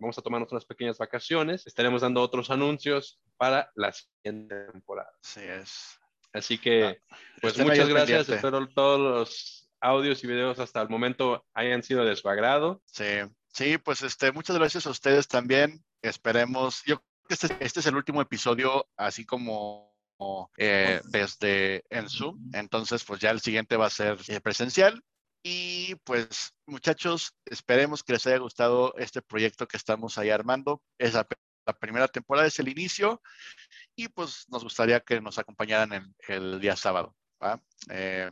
vamos 0.00 0.18
a 0.18 0.22
tomarnos 0.22 0.50
unas 0.50 0.64
pequeñas 0.64 0.98
vacaciones, 0.98 1.64
estaremos 1.64 2.02
dando 2.02 2.22
otros 2.22 2.50
anuncios 2.50 3.20
para 3.36 3.70
la 3.76 3.92
siguiente 3.92 4.66
temporada. 4.72 5.12
Así 5.22 5.42
es. 5.42 5.98
Así 6.32 6.58
que, 6.58 6.84
ah, 6.84 7.16
pues 7.40 7.56
muchas 7.58 7.88
gracias. 7.88 8.28
Espero 8.28 8.66
todos 8.68 8.98
los 9.00 9.61
audios 9.82 10.22
y 10.24 10.28
videos 10.28 10.58
hasta 10.58 10.80
el 10.80 10.88
momento 10.88 11.44
hayan 11.52 11.82
sido 11.82 12.04
de 12.04 12.16
su 12.16 12.28
agrado. 12.28 12.80
Sí, 12.86 13.20
sí, 13.48 13.78
pues 13.78 14.02
este, 14.02 14.32
muchas 14.32 14.56
gracias 14.56 14.86
a 14.86 14.90
ustedes 14.90 15.28
también. 15.28 15.84
Esperemos, 16.00 16.82
yo 16.86 16.96
creo 16.96 17.28
que 17.28 17.34
este, 17.34 17.56
este 17.60 17.80
es 17.80 17.86
el 17.86 17.96
último 17.96 18.22
episodio, 18.22 18.88
así 18.96 19.26
como 19.26 19.92
eh, 20.56 21.00
desde 21.04 21.84
en 21.90 22.08
Zoom. 22.08 22.38
Entonces, 22.54 23.04
pues 23.04 23.20
ya 23.20 23.30
el 23.30 23.40
siguiente 23.40 23.76
va 23.76 23.86
a 23.86 23.90
ser 23.90 24.18
eh, 24.28 24.40
presencial. 24.40 25.02
Y 25.44 25.96
pues, 26.04 26.54
muchachos, 26.66 27.34
esperemos 27.44 28.04
que 28.04 28.12
les 28.12 28.26
haya 28.28 28.38
gustado 28.38 28.94
este 28.96 29.20
proyecto 29.20 29.66
que 29.66 29.76
estamos 29.76 30.16
ahí 30.16 30.30
armando. 30.30 30.80
Es 30.98 31.14
la, 31.14 31.26
primera 31.80 32.06
temporada, 32.06 32.46
es 32.46 32.58
el 32.60 32.68
inicio. 32.68 33.20
Y 33.96 34.08
pues 34.08 34.46
nos 34.48 34.62
gustaría 34.62 35.00
que 35.00 35.20
nos 35.20 35.38
acompañaran 35.38 35.92
el, 35.92 36.14
el 36.28 36.60
día 36.60 36.76
sábado. 36.76 37.16
¿va? 37.42 37.60
Eh, 37.90 38.30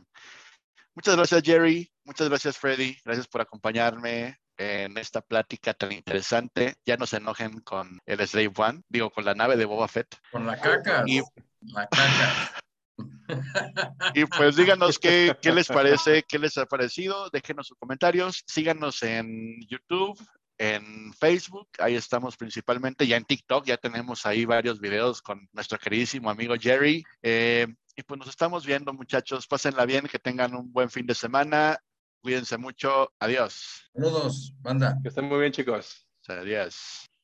Muchas 0.95 1.15
gracias, 1.15 1.41
Jerry. 1.43 1.91
Muchas 2.03 2.29
gracias, 2.29 2.57
Freddy. 2.57 2.97
Gracias 3.05 3.27
por 3.27 3.41
acompañarme 3.41 4.37
en 4.57 4.97
esta 4.97 5.21
plática 5.21 5.73
tan 5.73 5.91
interesante. 5.91 6.75
Ya 6.85 6.97
no 6.97 7.05
se 7.07 7.17
enojen 7.17 7.61
con 7.61 7.99
el 8.05 8.27
Slave 8.27 8.51
One, 8.55 8.81
digo, 8.89 9.09
con 9.09 9.25
la 9.25 9.33
nave 9.33 9.55
de 9.55 9.65
Boba 9.65 9.87
Fett. 9.87 10.15
Con 10.31 10.45
la 10.45 10.59
caca. 10.59 11.03
Y, 11.07 11.21
la 11.61 11.87
caca. 11.87 12.61
y 14.13 14.25
pues 14.25 14.55
díganos 14.55 14.99
qué, 14.99 15.35
qué 15.41 15.51
les 15.51 15.67
parece, 15.67 16.23
qué 16.27 16.37
les 16.37 16.57
ha 16.57 16.65
parecido. 16.65 17.29
Déjenos 17.29 17.67
sus 17.67 17.77
comentarios. 17.77 18.43
Síganos 18.45 19.01
en 19.03 19.61
YouTube, 19.67 20.19
en 20.61 21.11
Facebook, 21.13 21.69
ahí 21.79 21.95
estamos 21.95 22.37
principalmente, 22.37 23.07
ya 23.07 23.17
en 23.17 23.25
TikTok, 23.25 23.65
ya 23.65 23.77
tenemos 23.77 24.27
ahí 24.27 24.45
varios 24.45 24.79
videos 24.79 25.19
con 25.23 25.49
nuestro 25.53 25.79
queridísimo 25.79 26.29
amigo 26.29 26.53
Jerry. 26.59 27.03
Eh, 27.23 27.65
y 27.95 28.03
pues 28.03 28.19
nos 28.19 28.29
estamos 28.29 28.65
viendo, 28.65 28.93
muchachos. 28.93 29.47
Pásenla 29.47 29.85
bien, 29.85 30.07
que 30.07 30.19
tengan 30.19 30.55
un 30.55 30.71
buen 30.71 30.89
fin 30.89 31.05
de 31.05 31.15
semana. 31.15 31.77
Cuídense 32.21 32.57
mucho. 32.57 33.11
Adiós. 33.19 33.89
Saludos, 33.93 34.53
banda. 34.59 34.97
Que 35.01 35.09
estén 35.09 35.25
muy 35.25 35.39
bien, 35.39 35.51
chicos. 35.51 36.07
Adiós. 36.27 37.10